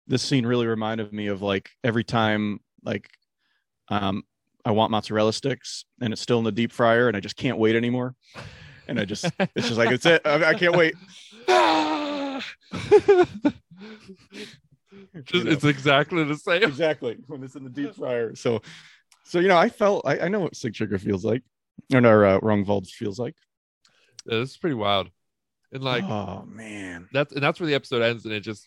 this 0.07 0.23
scene 0.23 0.45
really 0.45 0.65
reminded 0.65 1.13
me 1.13 1.27
of 1.27 1.43
like 1.43 1.69
every 1.83 2.03
time 2.03 2.59
like 2.83 3.09
um 3.89 4.23
I 4.65 4.71
want 4.71 4.91
mozzarella 4.91 5.33
sticks 5.33 5.85
and 6.01 6.11
it's 6.11 6.21
still 6.21 6.39
in 6.39 6.45
the 6.45 6.51
deep 6.51 6.71
fryer 6.71 7.07
and 7.07 7.15
I 7.15 7.19
just 7.19 7.37
can't 7.37 7.59
wait 7.59 7.75
anymore. 7.75 8.15
And 8.89 8.99
I 8.99 9.05
just 9.05 9.25
it's 9.55 9.67
just 9.67 9.77
like 9.77 9.91
it's 9.91 10.05
it. 10.05 10.21
I, 10.25 10.49
I 10.49 10.53
can't 10.55 10.75
wait. 10.75 10.95
Just, 15.23 15.33
You 15.33 15.43
know? 15.43 15.51
it's 15.51 15.63
exactly 15.63 16.23
the 16.23 16.35
same. 16.35 16.63
exactly 16.63 17.17
when 17.27 17.43
it's 17.43 17.55
in 17.55 17.63
the 17.63 17.69
deep 17.69 17.95
fryer. 17.95 18.35
So, 18.35 18.61
so 19.23 19.39
you 19.39 19.47
know, 19.47 19.57
I 19.57 19.69
felt 19.69 20.05
I, 20.05 20.19
I 20.19 20.27
know 20.27 20.39
what 20.39 20.53
Sigtryggr 20.53 20.99
feels 20.99 21.23
like, 21.25 21.43
or 21.93 22.01
no, 22.01 22.09
uh, 22.23 22.39
Rognvald 22.39 22.87
feels 22.87 23.19
like. 23.19 23.35
Yeah, 24.25 24.39
this 24.39 24.51
is 24.51 24.57
pretty 24.57 24.75
wild. 24.75 25.09
And 25.71 25.83
like 25.83 26.03
oh 26.03 26.45
man, 26.47 27.07
that's 27.13 27.33
and 27.33 27.41
that's 27.43 27.59
where 27.59 27.67
the 27.67 27.75
episode 27.75 28.01
ends, 28.01 28.25
and 28.25 28.33
it 28.33 28.41
just 28.41 28.65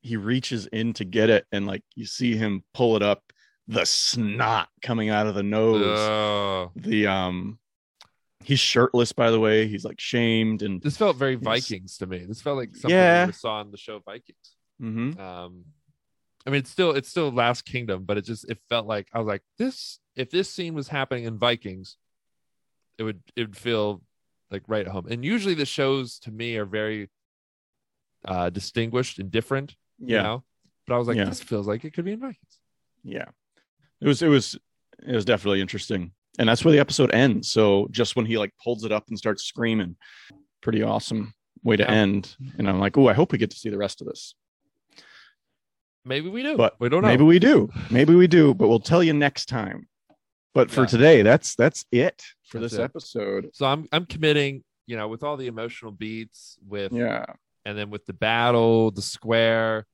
he 0.00 0.16
reaches 0.16 0.66
in 0.66 0.92
to 0.94 1.04
get 1.04 1.30
it, 1.30 1.46
and 1.52 1.66
like 1.66 1.82
you 1.94 2.06
see 2.06 2.36
him 2.36 2.64
pull 2.74 2.96
it 2.96 3.02
up, 3.02 3.22
the 3.68 3.84
snot 3.84 4.68
coming 4.82 5.10
out 5.10 5.26
of 5.26 5.34
the 5.34 5.42
nose. 5.42 5.84
oh. 5.84 6.70
The 6.74 7.06
um, 7.06 7.58
he's 8.42 8.60
shirtless 8.60 9.12
by 9.12 9.30
the 9.30 9.38
way. 9.40 9.66
He's 9.66 9.84
like 9.84 10.00
shamed 10.00 10.62
and 10.62 10.80
this 10.82 10.96
felt 10.96 11.16
very 11.16 11.34
Vikings 11.36 11.98
to 11.98 12.06
me. 12.06 12.24
This 12.24 12.40
felt 12.42 12.56
like 12.56 12.74
something 12.74 12.90
Yeah. 12.90 13.26
we 13.26 13.32
saw 13.32 13.54
on 13.60 13.70
the 13.70 13.76
show 13.76 13.98
Vikings. 14.00 14.56
Mhm. 14.80 15.18
Um, 15.18 15.64
I 16.46 16.50
mean, 16.50 16.60
it's 16.60 16.70
still 16.70 16.92
it's 16.92 17.08
still 17.08 17.30
Last 17.30 17.62
Kingdom, 17.66 18.04
but 18.04 18.16
it 18.16 18.24
just 18.24 18.48
it 18.50 18.58
felt 18.68 18.86
like 18.86 19.08
I 19.12 19.18
was 19.18 19.26
like 19.28 19.42
this. 19.58 19.98
If 20.16 20.30
this 20.30 20.50
scene 20.50 20.74
was 20.74 20.88
happening 20.88 21.24
in 21.24 21.38
Vikings, 21.38 21.96
it 22.98 23.02
would 23.02 23.20
it 23.36 23.42
would 23.42 23.56
feel 23.56 24.02
like 24.50 24.62
right 24.66 24.86
at 24.86 24.92
home. 24.92 25.06
And 25.10 25.24
usually 25.24 25.54
the 25.54 25.66
shows 25.66 26.18
to 26.20 26.30
me 26.30 26.56
are 26.56 26.64
very 26.64 27.10
uh 28.24 28.50
distinguished 28.50 29.18
and 29.18 29.30
different. 29.30 29.76
yeah, 29.98 30.16
You 30.16 30.22
know? 30.22 30.44
But 30.86 30.94
I 30.94 30.98
was 30.98 31.08
like, 31.08 31.16
Yeah. 31.18 31.24
this 31.26 31.42
feels 31.42 31.66
like 31.68 31.84
it 31.84 31.92
could 31.92 32.04
be 32.06 32.12
in 32.12 32.20
Vikings. 32.20 32.58
yeah. 33.04 33.26
It 34.00 34.08
was 34.08 34.22
it 34.22 34.28
was 34.28 34.58
it 35.06 35.14
was 35.14 35.24
definitely 35.26 35.60
interesting, 35.60 36.12
and 36.38 36.48
that's 36.48 36.64
where 36.64 36.72
the 36.72 36.78
episode 36.78 37.12
ends. 37.12 37.50
So 37.50 37.88
just 37.90 38.16
when 38.16 38.26
he 38.26 38.38
like 38.38 38.52
pulls 38.62 38.84
it 38.84 38.92
up 38.92 39.08
and 39.08 39.18
starts 39.18 39.44
screaming, 39.44 39.96
pretty 40.62 40.82
awesome 40.82 41.34
way 41.62 41.76
to 41.76 41.82
Yeah. 41.82 41.90
end. 41.90 42.36
And 42.58 42.68
I'm 42.68 42.78
like, 42.80 42.96
oh, 42.96 43.08
I 43.08 43.12
hope 43.12 43.32
we 43.32 43.38
get 43.38 43.50
to 43.50 43.56
see 43.56 43.68
the 43.70 43.78
rest 43.78 44.00
of 44.00 44.06
this. 44.06 44.34
Maybe 46.04 46.28
we 46.30 46.42
do, 46.42 46.56
But 46.56 46.76
we 46.80 46.88
don't 46.88 47.02
know. 47.02 47.08
Maybe 47.08 47.24
we 47.24 47.38
do. 47.38 47.68
Maybe 47.90 48.14
we 48.14 48.26
do, 48.26 48.54
but 48.54 48.68
we'll 48.68 48.80
tell 48.80 49.02
you 49.02 49.12
next 49.12 49.46
time. 49.46 49.86
But 50.54 50.70
for 50.70 50.80
Yeah. 50.82 50.86
today, 50.86 51.22
that's 51.22 51.54
that's 51.54 51.84
it 51.92 52.22
for 52.48 52.58
That's 52.58 52.72
this 52.72 52.80
it. 52.80 52.82
episode. 52.82 53.50
so 53.52 53.66
I'm 53.66 53.86
I'm 53.92 54.06
committing, 54.06 54.64
you 54.86 54.96
know, 54.96 55.08
with 55.08 55.22
all 55.22 55.36
the 55.36 55.46
emotional 55.46 55.92
beats, 55.92 56.58
with 56.66 56.92
Yeah. 56.92 57.26
and 57.64 57.76
then 57.78 57.90
with 57.90 58.06
the 58.06 58.14
battle, 58.14 58.90
the 58.90 59.02
square. 59.02 59.86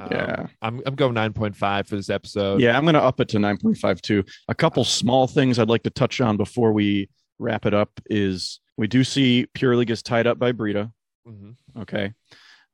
Um, 0.00 0.08
Yeah. 0.10 0.46
I'm 0.62 0.82
I'm 0.86 0.94
going 0.94 1.14
nine 1.14 1.32
point 1.32 1.56
five 1.56 1.86
for 1.86 1.96
this 1.96 2.10
episode. 2.10 2.60
Yeah, 2.60 2.76
I'm 2.76 2.84
going 2.84 2.94
to 2.94 3.02
up 3.02 3.20
it 3.20 3.28
to 3.30 3.38
9.52. 3.38 4.28
A 4.48 4.54
couple 4.54 4.84
small 4.84 5.26
things 5.26 5.58
I'd 5.58 5.68
like 5.68 5.82
to 5.84 5.90
touch 5.90 6.20
on 6.20 6.36
before 6.36 6.72
we 6.72 7.08
wrap 7.38 7.66
it 7.66 7.74
up 7.74 7.90
is 8.06 8.60
we 8.76 8.86
do 8.86 9.02
see 9.04 9.46
Pyrlig 9.54 9.86
gets 9.86 10.02
tied 10.02 10.26
up 10.26 10.38
by 10.38 10.52
Brida. 10.52 10.92
Mhm. 11.26 11.56
Okay. 11.80 12.12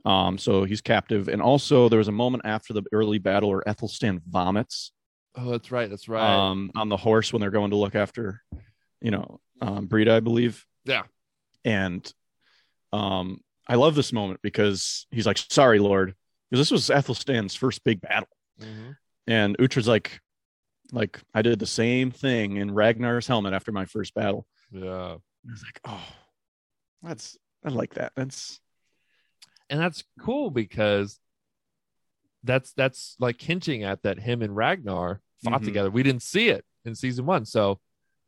Um, 0.04 0.36
so 0.38 0.64
he's 0.64 0.80
captive. 0.82 1.28
And 1.28 1.40
also 1.40 1.88
there 1.88 1.98
was 1.98 2.08
a 2.08 2.12
moment 2.12 2.42
after 2.44 2.72
the 2.74 2.82
early 2.92 3.18
battle 3.18 3.48
where 3.50 3.62
Ethelstan 3.66 4.20
vomits 4.28 4.92
Oh, 5.36 5.50
that's 5.50 5.72
right. 5.72 5.90
That's 5.90 6.08
right. 6.08 6.22
um, 6.22 6.70
on 6.76 6.88
the 6.88 6.96
horse 6.96 7.32
when 7.32 7.40
they're 7.40 7.50
going 7.50 7.70
to 7.70 7.76
look 7.76 7.96
after, 7.96 8.40
you 9.00 9.10
know, 9.10 9.40
um, 9.60 9.86
Brida, 9.86 10.14
I 10.14 10.20
believe. 10.20 10.64
Yeah. 10.84 11.02
And 11.64 12.08
um, 12.92 13.40
I 13.66 13.74
love 13.74 13.96
this 13.96 14.12
moment 14.12 14.38
because 14.42 15.06
he's 15.10 15.26
like, 15.26 15.38
sorry, 15.38 15.80
Lord. 15.80 16.14
Because 16.54 16.68
this 16.68 16.70
was 16.70 16.88
Ethelstan's 16.88 17.56
first 17.56 17.82
big 17.82 18.00
battle. 18.00 18.28
Mhm. 18.60 18.96
And 19.26 19.58
Uhtred's 19.58 19.88
like, 19.88 20.20
like, 20.92 21.20
I 21.34 21.42
did 21.42 21.58
the 21.58 21.66
same 21.66 22.12
thing 22.12 22.58
in 22.58 22.72
Ragnar's 22.72 23.26
helmet 23.26 23.52
after 23.52 23.72
my 23.72 23.86
first 23.86 24.14
battle. 24.14 24.46
Yeah. 24.70 25.14
I 25.16 25.50
was 25.50 25.64
like, 25.64 25.80
oh, 25.84 26.06
that's, 27.02 27.36
I 27.64 27.70
like 27.70 27.94
that. 27.94 28.12
That's, 28.14 28.60
and 29.68 29.80
that's 29.80 30.04
cool 30.20 30.52
because 30.52 31.18
that's 32.44 32.72
that's 32.74 33.16
like 33.18 33.40
hinting 33.40 33.82
at 33.82 34.02
that 34.04 34.20
him 34.20 34.40
and 34.40 34.54
Ragnar 34.54 35.22
fought 35.42 35.62
Mhm. 35.62 35.64
together. 35.64 35.90
We 35.90 36.04
didn't 36.04 36.22
see 36.22 36.50
it 36.50 36.64
in 36.84 36.94
season 36.94 37.26
one, 37.26 37.46
so 37.46 37.80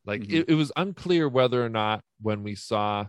like 0.05 0.23
Mhm. 0.23 0.33
it, 0.33 0.49
it 0.49 0.55
was 0.55 0.73
unclear 0.75 1.29
whether 1.29 1.65
or 1.65 1.69
not 1.69 2.03
when 2.21 2.43
we 2.43 2.57
saw 2.57 3.07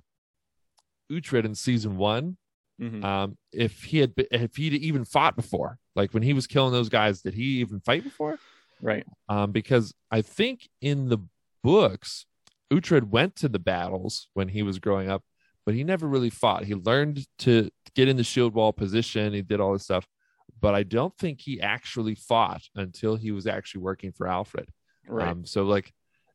Uhtred 1.12 1.44
in 1.46 1.56
season 1.56 1.98
one, 1.98 2.38
Mhm. 2.82 3.04
um, 3.04 3.38
if 3.52 3.84
he 3.84 4.00
had 4.00 4.14
if 4.18 4.56
he'd 4.56 4.74
even 4.74 5.04
fought 5.06 5.36
before, 5.36 5.80
like 5.96 6.14
when 6.14 6.24
he 6.24 6.34
was 6.34 6.48
killing 6.48 6.72
those 6.72 6.90
guys, 6.90 7.22
did 7.22 7.34
he 7.34 7.60
even 7.60 7.80
fight 7.80 8.04
before? 8.04 8.38
right. 8.82 9.06
Um, 9.28 9.52
because 9.52 9.94
I 10.12 10.22
think 10.22 10.70
in 10.82 11.10
the 11.10 11.18
books, 11.64 12.26
Uhtred 12.72 13.10
went 13.10 13.36
to 13.38 13.50
the 13.50 13.60
battles 13.60 14.28
when 14.34 14.50
he 14.50 14.62
was 14.62 14.78
growing 14.80 15.10
up, 15.10 15.24
but 15.66 15.74
he 15.74 15.84
never 15.84 16.08
really 16.08 16.30
fought. 16.30 16.66
He 16.66 16.76
learned 16.76 17.26
to 17.40 17.70
get 17.96 18.08
in 18.08 18.18
the 18.18 18.24
shield 18.24 18.54
wall 18.54 18.74
position. 18.74 19.34
He 19.34 19.42
did 19.42 19.60
all 19.60 19.74
this 19.74 19.84
stuff, 19.84 20.08
but 20.62 20.76
I 20.76 20.84
don't 20.84 21.18
think 21.18 21.42
he 21.42 21.60
actually 21.60 22.16
fought 22.16 22.62
until 22.76 23.16
he 23.16 23.32
was 23.32 23.48
actually 23.48 23.82
working 23.82 24.12
for 24.12 24.28
Alfred. 24.28 24.70
Right. 25.08 25.30
Um, 25.30 25.46
so 25.46 25.64
like, 25.64 25.92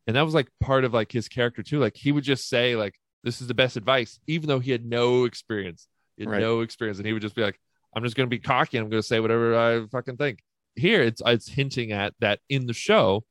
and 0.07 0.17
that 0.17 0.23
was 0.25 0.35
like 0.35 0.49
part 0.61 0.85
of 0.85 0.93
like 0.93 1.13
his 1.13 1.29
character 1.29 1.63
too. 1.63 1.79
Like 1.79 1.97
he 1.97 2.11
would 2.11 2.25
just 2.25 2.49
say 2.49 2.75
like, 2.75 2.97
"This 3.23 3.41
is 3.41 3.47
the 3.47 3.55
best 3.55 3.77
advice," 3.77 4.19
even 4.27 4.49
though 4.49 4.59
he 4.59 4.73
had 4.73 4.85
no 4.85 5.25
experience. 5.25 5.87
Had 6.19 6.29
Right. 6.29 6.41
no 6.41 6.61
experience, 6.61 6.99
and 6.99 7.07
he 7.07 7.13
would 7.13 7.23
just 7.23 7.35
be 7.35 7.43
like, 7.43 7.59
"I'm 7.95 8.03
just 8.03 8.17
going 8.17 8.27
to 8.29 8.31
be 8.31 8.39
cocky. 8.39 8.77
I'm 8.79 8.89
going 8.91 9.01
to 9.03 9.07
say 9.07 9.21
whatever 9.21 9.57
I 9.57 9.87
fucking 9.87 10.17
think." 10.17 10.41
Here, 10.77 11.03
it's 11.03 11.21
it's 11.27 11.49
hinting 11.49 11.93
at 11.93 12.15
that 12.21 12.41
in 12.49 12.67
the 12.67 12.73
show, 12.73 13.25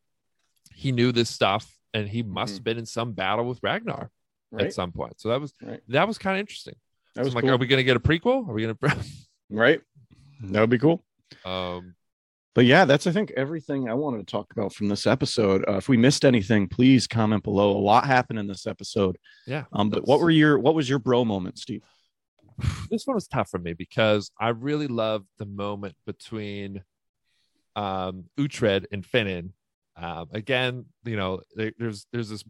he 0.74 0.92
knew 0.92 1.12
this 1.12 1.30
stuff, 1.30 1.72
and 1.94 2.08
he 2.08 2.24
must 2.24 2.54
Mhm. 2.54 2.58
have 2.58 2.64
been 2.64 2.78
in 2.78 2.86
some 2.86 3.14
battle 3.14 3.46
with 3.46 3.60
Ragnar 3.64 4.12
right. 4.52 4.68
at 4.68 4.74
some 4.74 4.92
point. 4.92 5.20
So 5.20 5.30
that 5.30 5.42
was 5.42 5.54
Right. 5.62 5.82
that 5.90 6.08
was 6.08 6.18
kind 6.18 6.38
of 6.38 6.40
interesting. 6.42 6.76
That 7.16 7.22
So 7.22 7.26
was 7.26 7.34
I'm 7.34 7.36
like, 7.36 7.44
cool. 7.46 7.52
are 7.54 7.58
we 7.58 7.68
going 7.68 7.78
to 7.80 7.84
get 7.84 7.98
a 7.98 8.00
prequel? 8.00 8.48
Are 8.48 8.54
we 8.54 8.62
going 8.64 8.76
to? 8.82 9.04
right. 9.50 9.82
That 10.44 10.60
would 10.62 10.70
be 10.70 10.78
cool. 10.80 11.04
um, 11.46 11.96
But 12.54 12.66
yeah, 12.66 12.84
that's 12.86 13.08
I 13.08 13.12
think 13.12 13.32
everything 13.32 13.88
I 13.90 13.94
wanted 13.94 14.18
to 14.20 14.26
talk 14.32 14.52
about 14.52 14.74
from 14.74 14.88
this 14.90 15.08
episode. 15.08 15.64
Uh, 15.68 15.78
if 15.78 15.88
we 15.88 15.96
missed 15.98 16.26
anything, 16.26 16.68
please 16.68 17.08
comment 17.08 17.44
below. 17.44 17.72
A 17.72 17.80
lot 17.80 18.06
happened 18.06 18.40
in 18.40 18.48
this 18.48 18.68
episode. 18.68 19.18
yeah. 19.48 19.64
Um, 19.72 19.90
but 19.90 19.98
That's- 19.98 20.08
what 20.10 20.20
were 20.20 20.30
your 20.32 20.60
what 20.60 20.76
was 20.76 20.90
your 20.90 21.00
bro 21.00 21.24
moment, 21.26 21.58
Steve? 21.60 21.82
This 22.90 23.06
one 23.06 23.16
was 23.16 23.28
tough 23.28 23.50
for 23.50 23.60
me 23.60 23.74
because 23.74 24.32
I 24.40 24.50
really 24.50 24.88
loved 24.88 25.28
the 25.38 25.46
moment 25.46 25.96
between 26.06 26.84
um 27.76 28.26
Uhtred 28.38 28.86
and 28.92 29.04
Finnan. 29.06 29.52
Um, 29.96 30.30
again, 30.32 30.86
you 31.06 31.16
know, 31.16 31.42
there, 31.56 31.72
there's 31.78 32.06
there's 32.12 32.30
this 32.30 32.44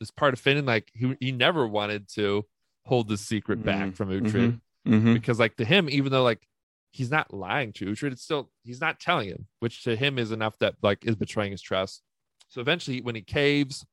this 0.00 0.10
part 0.10 0.34
of 0.34 0.40
Finnan 0.40 0.66
like 0.66 0.90
he 0.94 1.16
he 1.20 1.32
never 1.32 1.66
wanted 1.66 2.08
to 2.14 2.44
hold 2.86 3.08
the 3.08 3.16
secret 3.16 3.62
back 3.64 3.88
Mhm, 3.90 3.96
from 3.96 4.08
Uhtred 4.10 4.60
Mm-hmm. 4.86 5.12
because 5.12 5.38
like 5.38 5.56
to 5.56 5.64
him, 5.64 5.88
even 5.90 6.10
though 6.12 6.22
like 6.22 6.46
he's 6.92 7.10
not 7.10 7.34
lying 7.34 7.72
to 7.74 7.86
Uhtred, 7.86 8.12
it's 8.12 8.22
still 8.22 8.50
he's 8.64 8.80
not 8.80 8.98
telling 9.00 9.28
him, 9.28 9.46
which 9.60 9.84
to 9.84 9.94
him 9.96 10.18
is 10.18 10.32
enough 10.32 10.56
that 10.60 10.76
like 10.82 11.04
is 11.04 11.14
betraying 11.16 11.52
his 11.52 11.60
trust. 11.60 12.02
So 12.48 12.60
eventually, 12.62 13.02
when 13.02 13.14
he 13.14 13.20
caves, 13.20 13.84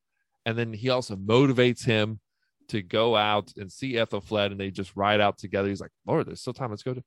and 0.45 0.57
then 0.57 0.71
he 0.73 0.89
also 0.89 1.15
motivates 1.17 1.83
him 1.85 2.21
to 2.69 2.81
go 2.81 3.15
out 3.15 3.51
and 3.57 3.71
see 3.71 3.93
Ethelfled, 3.93 4.51
and 4.51 4.59
they 4.59 4.71
just 4.71 4.95
ride 4.95 5.21
out 5.21 5.37
together. 5.37 5.67
He's 5.69 5.81
like, 5.81 5.91
"Lord, 6.05 6.27
there's 6.27 6.41
still 6.41 6.53
time. 6.53 6.69
Let's 6.71 6.83
go." 6.83 6.93
To... 6.93 7.03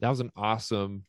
That 0.00 0.08
was 0.08 0.20
an 0.20 0.30
awesome 0.36 1.04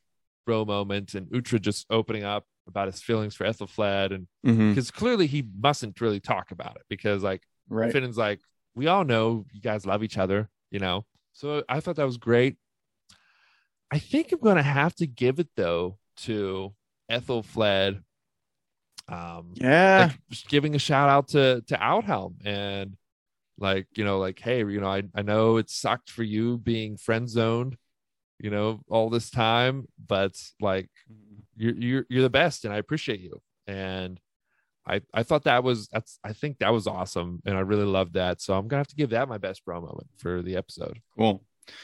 bro 0.46 0.66
moment, 0.66 1.16
and 1.16 1.28
Uhtred 1.28 1.62
just 1.62 1.86
opening 1.90 2.24
up 2.24 2.46
about 2.68 2.88
his 2.88 3.02
feelings 3.02 3.36
for 3.36 3.46
Ethelfled, 3.46 4.14
and 4.14 4.28
Mm-hmm. 4.46 4.70
because 4.72 4.92
clearly 4.92 5.28
he 5.28 5.48
mustn't 5.60 6.00
really 6.02 6.20
talk 6.20 6.52
about 6.52 6.76
it 6.76 6.84
because 6.90 7.24
like 7.24 7.42
Right. 7.70 7.92
Finnan's 7.94 8.18
like, 8.18 8.42
we 8.76 8.88
all 8.88 9.06
know 9.06 9.46
you 9.54 9.62
guys 9.62 9.86
love 9.86 10.04
each 10.04 10.18
other, 10.18 10.50
you 10.70 10.80
know. 10.80 11.06
So 11.32 11.64
I 11.70 11.80
thought 11.80 11.96
that 11.96 12.06
was 12.06 12.18
great. 12.18 12.58
I 13.90 14.00
think 14.00 14.32
I'm 14.32 14.40
gonna 14.40 14.62
have 14.64 14.96
to 14.96 15.08
give 15.08 15.40
it 15.40 15.50
though 15.56 15.98
to 16.18 16.74
Ethelfled. 17.10 18.02
Um, 19.08 19.54
Yeah. 19.56 20.10
like 20.10 20.20
just 20.30 20.48
giving 20.50 20.76
a 20.76 20.80
shout 20.80 21.10
out 21.10 21.30
to 21.30 21.62
to 21.68 21.76
Aldhelm 21.78 22.36
and 22.46 22.96
like 23.58 23.88
you 23.96 24.04
know 24.04 24.20
like 24.20 24.40
hey 24.40 24.60
you 24.60 24.82
know 24.82 24.88
I 24.88 25.04
I 25.16 25.22
know 25.22 25.58
it 25.58 25.70
sucked 25.70 26.10
for 26.10 26.24
you 26.24 26.58
being 26.58 26.98
friend 26.98 27.30
zoned, 27.30 27.78
you 28.40 28.50
know 28.50 28.82
all 28.90 29.10
this 29.10 29.30
time, 29.30 29.88
but 30.08 30.34
like 30.60 30.90
you're 31.56 31.76
you're 31.76 32.06
you're 32.10 32.24
the 32.24 32.30
best 32.30 32.66
and 32.66 32.74
I 32.74 32.78
appreciate 32.78 33.20
you 33.20 33.42
and. 33.68 34.20
I, 34.86 35.00
I 35.14 35.24
thought 35.24 35.46
that 35.46 35.64
was 35.64 35.88
that's 35.88 36.20
I 36.26 36.34
think 36.34 36.60
that 36.60 36.74
was 36.74 36.88
awesome 36.88 37.42
and 37.46 37.56
I 37.56 37.62
really 37.62 37.86
loved 37.86 38.16
that 38.16 38.42
so 38.42 38.54
I'm 38.54 38.68
gonna 38.68 38.82
have 38.82 38.88
to 38.88 38.98
give 38.98 39.12
that 39.12 39.30
my 39.30 39.38
best 39.38 39.64
bro 39.64 39.80
moment 39.80 40.10
for 40.18 40.42
the 40.42 40.58
episode. 40.58 41.00
Cool. 41.18 41.42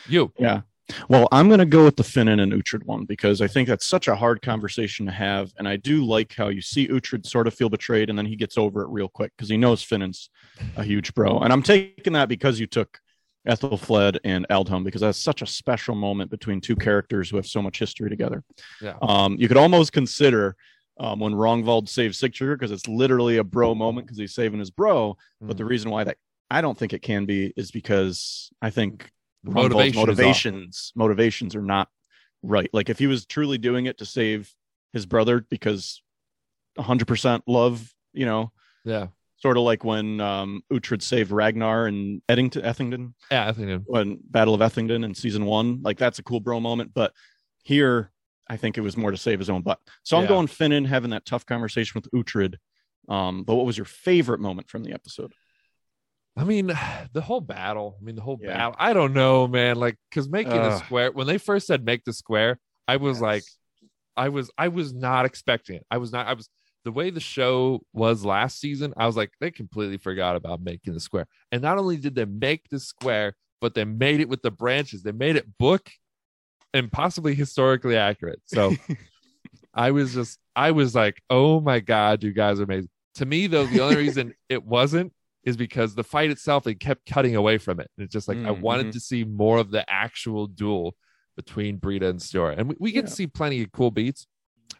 You 0.10 0.34
Yeah. 0.38 0.64
Well, 1.08 1.28
I'm 1.32 1.48
going 1.48 1.60
to 1.60 1.66
go 1.66 1.84
with 1.84 1.96
the 1.96 2.04
Finnan 2.04 2.42
and 2.42 2.54
Uhtred 2.54 2.84
one 2.86 3.06
because 3.06 3.42
I 3.42 3.48
think 3.48 3.68
that's 3.68 3.86
such 3.86 4.08
a 4.08 4.16
hard 4.16 4.42
conversation 4.42 5.06
to 5.06 5.12
have. 5.12 5.52
And 5.58 5.68
I 5.68 5.76
do 5.76 6.04
like 6.06 6.34
how 6.36 6.48
you 6.48 6.62
see 6.62 6.88
Uhtred 6.88 7.26
sort 7.26 7.48
of 7.48 7.54
feel 7.54 7.70
betrayed 7.70 8.10
and 8.10 8.18
then 8.18 8.26
he 8.26 8.36
gets 8.36 8.58
over 8.58 8.82
it 8.82 8.90
real 8.90 9.08
quick 9.08 9.32
because 9.36 9.50
he 9.50 9.58
knows 9.58 9.84
Finnan's 9.84 10.30
a 10.78 10.84
huge 10.84 11.14
bro. 11.14 11.40
And 11.40 11.54
I'm 11.54 11.64
taking 11.64 12.14
that 12.14 12.30
because 12.30 12.60
you 12.60 12.68
took 12.68 13.00
Ethelfled 13.48 14.20
and 14.24 14.48
Aldhelm 14.50 14.84
because 14.84 15.02
that's 15.02 15.18
such 15.18 15.42
a 15.42 15.48
special 15.48 15.96
moment 15.96 16.30
between 16.30 16.62
two 16.62 16.76
characters 16.76 17.30
who 17.30 17.38
have 17.38 17.48
so 17.48 17.62
much 17.62 17.80
history 17.80 18.10
together. 18.10 18.44
Yeah. 18.82 18.96
Um, 19.02 19.36
you 19.40 19.48
could 19.48 19.58
almost 19.58 19.94
consider 19.94 20.56
um, 21.00 21.20
when 21.20 21.34
Rognvald 21.34 21.88
saves 21.88 22.20
Sigtryggr 22.20 22.56
because 22.56 22.72
it's 22.72 22.88
literally 22.88 23.38
a 23.38 23.44
bro 23.44 23.74
moment 23.74 24.08
because 24.08 24.18
he's 24.18 24.34
saving 24.34 24.60
his 24.60 24.72
bro. 24.72 25.18
But 25.42 25.58
the 25.58 25.66
reason 25.66 25.90
why 25.90 26.04
that 26.04 26.18
I 26.52 26.62
don't 26.62 26.78
think 26.78 26.94
it 26.94 27.02
can 27.02 27.26
be 27.26 27.54
is 27.56 27.72
because 27.72 28.52
I 28.62 28.70
think 28.70 29.10
The 29.44 29.52
Rognvald's 29.52 29.96
motivation 29.96 29.96
is 29.96 29.98
off. 30.00 30.06
motivations 30.06 30.92
motivations 30.96 31.56
are 31.56 31.62
not 31.62 31.90
right. 32.44 32.70
Like 32.74 32.90
if 32.90 33.00
he 33.00 33.08
was 33.08 33.26
truly 33.26 33.58
doing 33.58 33.86
it 33.86 33.98
to 34.00 34.06
save 34.06 34.54
his 34.94 35.06
brother 35.06 35.46
because 35.50 36.02
100% 36.78 37.42
love, 37.48 37.94
you 38.14 38.26
know, 38.26 38.52
yeah 38.86 39.08
sort 39.38 39.56
of 39.56 39.64
like 39.64 39.86
when 39.86 40.20
um, 40.20 40.62
Uhtred 40.72 41.02
saved 41.02 41.32
Ragnar 41.32 41.88
and 41.88 42.22
Eddington, 42.28 42.64
Ethington, 42.64 43.14
yeah 43.32 43.48
I 43.48 43.54
think 43.54 43.84
when 43.86 44.20
Battle 44.30 44.54
of 44.54 44.62
Ethington 44.62 45.04
in 45.06 45.16
season 45.16 45.46
one, 45.46 45.82
like 45.82 45.98
that's 45.98 46.20
a 46.20 46.24
cool 46.24 46.42
bro 46.42 46.60
moment. 46.60 46.94
But 46.94 47.14
here, 47.64 48.12
I 48.50 48.58
think 48.58 48.78
it 48.78 48.82
was 48.82 48.98
more 48.98 49.12
to 49.12 49.18
save 49.18 49.40
his 49.40 49.50
own 49.50 49.62
butt. 49.62 49.80
So 50.04 50.18
I'm 50.18 50.24
Yeah. 50.24 50.30
going 50.30 50.48
Finnan 50.48 50.86
having 50.88 51.12
that 51.12 51.26
tough 51.26 51.46
conversation 51.46 52.02
with 52.02 52.12
Uhtred. 52.12 52.56
Um, 53.08 53.44
but 53.44 53.56
what 53.56 53.66
was 53.66 53.78
your 53.78 53.86
favorite 53.86 54.40
moment 54.42 54.70
from 54.70 54.84
the 54.84 54.92
episode? 54.94 55.34
I 56.40 56.44
mean, 56.46 56.68
the 57.14 57.22
whole 57.22 57.42
battle. 57.42 57.98
I 58.00 58.04
mean, 58.04 58.16
the 58.16 58.22
whole 58.22 58.40
Yeah. 58.42 58.58
battle. 58.58 58.76
I 58.80 58.94
don't 58.94 59.14
know, 59.14 59.48
man. 59.48 59.78
Like, 59.78 59.98
because 60.10 60.30
making 60.30 60.54
a 60.54 60.68
Ugh. 60.68 60.84
square 60.86 61.12
when 61.12 61.28
they 61.28 61.38
first 61.38 61.68
said 61.68 61.84
make 61.86 62.04
the 62.06 62.14
square, 62.14 62.60
I 62.88 62.98
was 62.98 63.22
like, 63.22 63.44
I 64.18 64.30
was, 64.30 64.50
I 64.58 64.70
was 64.70 64.94
not 64.94 65.26
expecting 65.26 65.76
it. 65.78 65.86
I 65.92 65.98
was 65.98 66.12
not. 66.12 66.28
I 66.28 66.34
was 66.34 66.50
the 66.86 66.92
way 66.92 67.10
the 67.10 67.20
show 67.20 67.82
was 67.94 68.24
last 68.26 68.60
season. 68.60 68.94
I 68.98 69.06
was 69.06 69.18
like, 69.18 69.32
they 69.40 69.52
completely 69.52 69.98
forgot 69.98 70.36
about 70.36 70.62
making 70.62 70.94
the 70.94 71.00
square. 71.00 71.28
And 71.52 71.62
not 71.62 71.78
only 71.78 71.98
did 71.98 72.16
they 72.16 72.26
make 72.26 72.70
the 72.70 72.80
square, 72.80 73.36
but 73.62 73.76
they 73.76 73.84
made 73.86 74.22
it 74.22 74.30
with 74.30 74.42
the 74.42 74.52
branches. 74.52 75.04
They 75.04 75.12
made 75.12 75.36
it 75.36 75.58
book 75.58 75.90
and 76.74 76.92
possibly 76.92 77.36
historically 77.36 77.98
accurate. 77.98 78.42
So 78.46 78.76
I 79.74 79.92
was 79.92 80.14
just, 80.14 80.40
I 80.56 80.72
was 80.72 80.96
like, 80.96 81.22
oh 81.30 81.60
my 81.60 81.80
god, 81.80 82.24
you 82.24 82.32
guys 82.32 82.60
are 82.60 82.64
amazing. 82.64 82.90
To 83.16 83.26
me, 83.26 83.48
though, 83.48 83.66
the 83.66 83.82
only 83.84 83.98
reason 83.98 84.34
it 84.50 84.64
wasn't 84.64 85.14
is 85.50 85.58
because 85.58 85.96
the 85.96 86.04
fight 86.04 86.30
itself 86.32 86.64
they 86.64 86.76
kept 86.76 87.06
cutting 87.06 87.36
away 87.36 87.58
from 87.58 87.80
it. 87.80 87.90
And 87.98 88.06
it's 88.06 88.14
just 88.14 88.28
like 88.30 88.38
I 88.46 88.52
Mm, 88.52 88.62
wanted 88.62 88.88
mhm. 88.88 88.92
to 88.94 89.00
see 89.00 89.24
more 89.26 89.58
of 89.58 89.72
the 89.72 89.90
actual 89.92 90.48
duel 90.48 90.96
between 91.36 91.78
Brida 91.78 92.08
and 92.10 92.22
Stuart. 92.22 92.58
And 92.58 92.70
we, 92.70 92.76
we 92.80 92.92
get 92.92 93.04
Yeah. 93.04 93.10
to 93.10 93.16
see 93.16 93.28
plenty 93.28 93.62
of 93.64 93.72
cool 93.72 93.92
beats, 93.92 94.28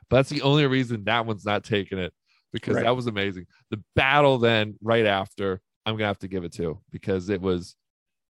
but 0.10 0.18
that's 0.18 0.30
the 0.30 0.42
only 0.42 0.66
reason 0.68 1.04
that 1.06 1.26
one's 1.26 1.46
not 1.46 1.64
taking 1.64 1.98
it 1.98 2.14
because 2.54 2.76
Right. 2.76 2.84
that 2.86 2.96
was 2.96 3.08
amazing. 3.08 3.48
The 3.70 3.82
battle 3.96 4.38
then 4.38 4.76
right 4.82 5.06
after, 5.06 5.62
I'm 5.86 5.96
gonna 5.96 6.08
have 6.08 6.20
to 6.20 6.28
give 6.28 6.44
it 6.44 6.54
to 6.54 6.80
because 6.92 7.30
it 7.30 7.42
was 7.42 7.76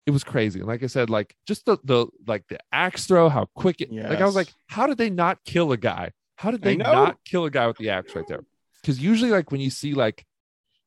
it 0.05 0.11
was 0.11 0.23
crazy. 0.23 0.59
And 0.59 0.67
like 0.67 0.81
I 0.83 0.87
said, 0.87 1.09
like 1.09 1.35
just 1.45 1.65
the 1.65 1.77
the 1.83 2.07
like 2.25 2.43
the 2.49 2.59
axe 2.71 3.05
throw, 3.05 3.29
how 3.29 3.45
quick 3.53 3.81
it 3.81 3.91
like 4.09 4.21
I 4.21 4.25
was 4.25 4.35
like, 4.35 4.53
how 4.67 4.87
did 4.87 4.97
they 4.97 5.09
not 5.09 5.39
kill 5.45 5.71
a 5.71 5.77
guy? 5.77 6.11
How 6.35 6.51
did 6.51 6.61
they 6.63 6.77
not 6.77 7.17
kill 7.25 7.45
a 7.45 7.51
guy 7.51 7.67
with 7.67 7.77
the 7.77 7.89
axe 7.89 8.15
right 8.15 8.25
there? 8.27 8.41
Because 8.81 8.99
usually 8.99 9.29
like 9.29 9.51
when 9.51 9.59
you 9.61 9.69
see 9.69 9.93
like 9.93 10.25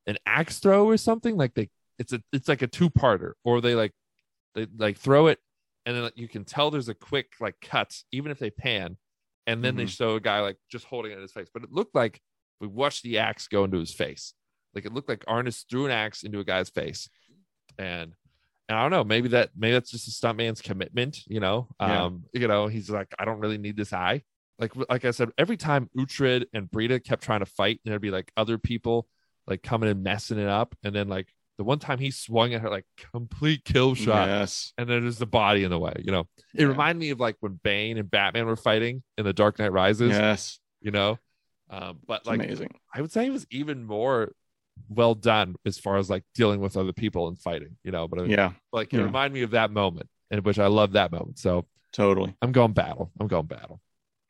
an 0.07 0.17
axe 0.25 0.59
throw 0.59 0.85
or 0.87 0.97
something, 0.97 1.37
like 1.37 1.53
they 1.53 1.69
it's 1.99 2.13
a 2.13 2.21
it's 2.31 2.47
like 2.47 2.61
a 2.61 2.67
two-parter, 2.67 3.33
or 3.43 3.61
they 3.61 3.75
like 3.75 3.91
they 4.55 4.67
like 4.77 4.97
throw 4.97 5.27
it 5.27 5.39
and 5.85 5.95
then 5.95 6.03
like, 6.03 6.17
you 6.17 6.27
can 6.27 6.45
tell 6.45 6.71
there's 6.71 6.89
a 6.89 6.93
quick 6.93 7.33
like 7.41 7.55
cut, 7.61 7.93
even 8.11 8.31
if 8.31 8.39
they 8.39 8.49
pan, 8.49 8.97
and 9.47 9.63
then 9.63 9.75
they 9.75 9.83
Mhm. 9.85 9.89
show 9.97 10.15
a 10.15 10.19
guy 10.21 10.39
like 10.39 10.57
just 10.69 10.85
holding 10.85 11.11
it 11.11 11.15
in 11.15 11.21
his 11.21 11.31
face. 11.33 11.49
But 11.53 11.63
it 11.63 11.71
looked 11.71 11.93
like 11.95 12.21
we 12.61 12.67
watched 12.67 13.03
the 13.03 13.17
axe 13.17 13.47
go 13.47 13.63
into 13.65 13.79
his 13.79 13.93
face. 13.93 14.33
Like 14.73 14.85
it 14.85 14.93
looked 14.93 15.09
like 15.09 15.25
Arnis 15.25 15.65
threw 15.69 15.85
an 15.85 15.91
axe 15.91 16.23
into 16.23 16.39
a 16.39 16.43
guy's 16.45 16.69
face. 16.69 17.09
And 17.77 18.13
and 18.69 18.77
I 18.77 18.81
don't 18.81 18.91
know, 18.91 19.03
maybe 19.03 19.27
that 19.29 19.49
maybe 19.55 19.73
that's 19.73 19.91
just 19.91 20.07
a 20.07 20.11
stuntman's 20.11 20.61
commitment, 20.61 21.27
you 21.27 21.39
know. 21.41 21.67
Yeah. 21.81 22.05
Um, 22.05 22.23
you 22.33 22.47
know, 22.47 22.67
he's 22.67 22.89
like, 22.89 23.13
I 23.19 23.25
don't 23.25 23.39
really 23.39 23.57
need 23.57 23.75
this 23.75 23.91
eye. 23.91 24.23
Like 24.59 24.71
like 24.89 25.03
I 25.05 25.11
said, 25.11 25.31
every 25.37 25.57
time 25.57 25.89
Uhtred 25.97 26.45
and 26.53 26.71
Brida 26.71 26.99
kept 26.99 27.23
trying 27.23 27.41
to 27.41 27.45
fight, 27.45 27.81
and 27.83 27.91
there'd 27.91 28.01
be 28.01 28.11
like 28.11 28.31
other 28.37 28.57
people 28.57 29.07
like 29.47 29.61
coming 29.63 29.89
and 29.89 30.03
messing 30.03 30.39
it 30.39 30.47
up. 30.47 30.75
And 30.83 30.95
then 30.95 31.07
like 31.07 31.27
the 31.57 31.63
one 31.63 31.79
time 31.79 31.99
he 31.99 32.11
swung 32.11 32.53
at 32.53 32.61
her 32.61 32.69
like 32.69 32.85
complete 33.11 33.63
kill 33.63 33.93
shot 33.95 34.27
Yes. 34.27 34.73
and 34.77 34.89
then 34.89 35.01
there's 35.03 35.17
the 35.19 35.25
body 35.25 35.63
in 35.63 35.69
the 35.69 35.79
way. 35.79 35.93
You 36.03 36.11
know, 36.11 36.27
it 36.53 36.61
Yeah. 36.61 36.65
reminded 36.67 36.99
me 36.99 37.09
of 37.11 37.19
like 37.19 37.35
when 37.41 37.59
Bane 37.63 37.97
and 37.97 38.09
Batman 38.09 38.45
were 38.45 38.55
fighting 38.55 39.03
in 39.17 39.25
the 39.25 39.33
Dark 39.33 39.59
Knight 39.59 39.71
Rises. 39.71 40.11
Yes. 40.11 40.59
You 40.81 40.91
know, 40.91 41.19
um, 41.69 41.99
but 42.07 42.19
It's 42.21 42.27
like 42.27 42.39
amazing. 42.43 42.71
I 42.93 43.01
would 43.01 43.11
say 43.11 43.25
it 43.25 43.31
was 43.31 43.45
even 43.51 43.83
more 43.85 44.33
well 44.89 45.13
done 45.15 45.55
as 45.65 45.77
far 45.77 45.97
as 45.97 46.09
like 46.09 46.23
dealing 46.33 46.59
with 46.59 46.75
other 46.75 46.93
people 46.93 47.27
and 47.27 47.37
fighting, 47.39 47.77
you 47.83 47.91
know. 47.91 48.07
But 48.07 48.21
mean, 48.21 48.31
Yeah, 48.31 48.53
like 48.71 48.93
it 48.93 48.97
yeah. 48.97 49.03
reminded 49.03 49.33
me 49.35 49.43
of 49.43 49.51
that 49.51 49.71
moment, 49.71 50.09
and 50.31 50.43
which 50.43 50.57
I 50.59 50.67
love 50.67 50.93
that 50.93 51.11
moment. 51.11 51.37
So 51.39 51.65
totally. 51.93 52.35
I'm 52.41 52.51
going 52.51 52.73
battle. 52.73 53.11
I'm 53.19 53.27
going 53.27 53.45
battle. 53.45 53.79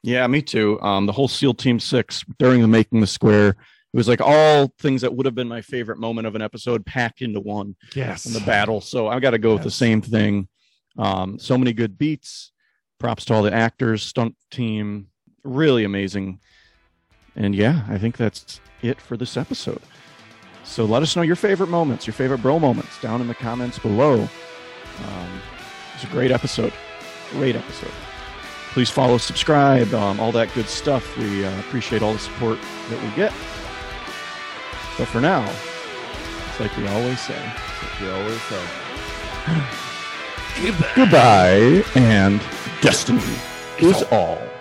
Yeah, 0.04 0.28
me 0.28 0.42
too. 0.42 0.82
Um, 0.82 1.06
the 1.06 1.14
whole 1.14 1.30
SEAL 1.30 1.54
Team 1.54 1.80
Six 1.80 2.26
during 2.38 2.62
the 2.62 2.68
making 2.68 3.00
the 3.00 3.08
square, 3.08 3.56
it 3.94 3.98
was 3.98 4.08
like 4.08 4.22
all 4.22 4.74
things 4.80 5.02
that 5.02 5.14
would 5.16 5.26
have 5.28 5.36
been 5.36 5.48
my 5.48 5.62
favorite 5.62 6.00
moment 6.00 6.26
of 6.26 6.34
an 6.36 6.42
episode 6.42 6.84
packed 6.86 7.22
into 7.22 7.40
one 7.40 7.76
Yes. 7.96 8.26
in 8.26 8.34
the 8.34 8.40
battle. 8.42 8.82
So 8.82 9.08
I 9.08 9.20
got 9.20 9.32
to 9.32 9.38
go 9.38 9.54
with 9.54 9.64
the 9.64 9.72
same 9.72 10.02
thing. 10.02 10.48
Um, 10.98 11.38
so 11.40 11.58
many 11.58 11.74
good 11.74 11.98
beats. 11.98 12.52
Props 13.00 13.26
to 13.26 13.34
all 13.34 13.44
the 13.44 13.54
actors, 13.54 14.02
stunt 14.04 14.36
team, 14.50 15.08
really 15.44 15.84
amazing. 15.84 16.40
And 17.36 17.54
yeah, 17.54 17.84
I 17.90 17.98
think 17.98 18.18
that's 18.18 18.62
it 18.82 19.00
for 19.02 19.18
this 19.18 19.36
episode. 19.38 19.82
So 20.64 20.86
let 20.86 21.04
us 21.04 21.16
know 21.16 21.22
your 21.22 21.36
favorite 21.36 21.70
moments, 21.70 22.08
your 22.08 22.14
favorite 22.14 22.42
bro 22.42 22.60
moments 22.60 23.00
down 23.02 23.20
in 23.22 23.28
the 23.28 23.36
comments 23.36 23.78
below. 23.78 24.22
Um, 24.22 25.42
it's 25.96 26.04
a 26.04 26.08
great 26.08 26.32
episode. 26.32 26.72
Great 27.32 27.56
episode. 27.56 27.92
Please 28.72 28.90
follow, 28.90 29.18
subscribe, 29.18 29.94
um, 29.94 30.20
all 30.20 30.32
that 30.32 30.54
good 30.56 30.68
stuff. 30.68 31.18
We 31.18 31.44
uh, 31.46 31.60
appreciate 31.60 32.02
all 32.02 32.14
the 32.14 32.20
support 32.20 32.58
that 32.90 33.02
we 33.04 33.10
get. 33.16 33.34
But 34.98 35.08
for 35.08 35.22
now, 35.22 35.44
it's 36.50 36.60
like 36.60 36.76
we 36.78 36.88
always 36.88 37.20
say. 37.20 37.40
Like 37.44 38.00
we 38.00 38.10
always 38.10 38.42
say. 38.44 38.64
Goodbye, 40.96 41.84
and 41.96 42.40
destiny 42.82 43.22
is 43.80 44.04
all. 44.12 44.53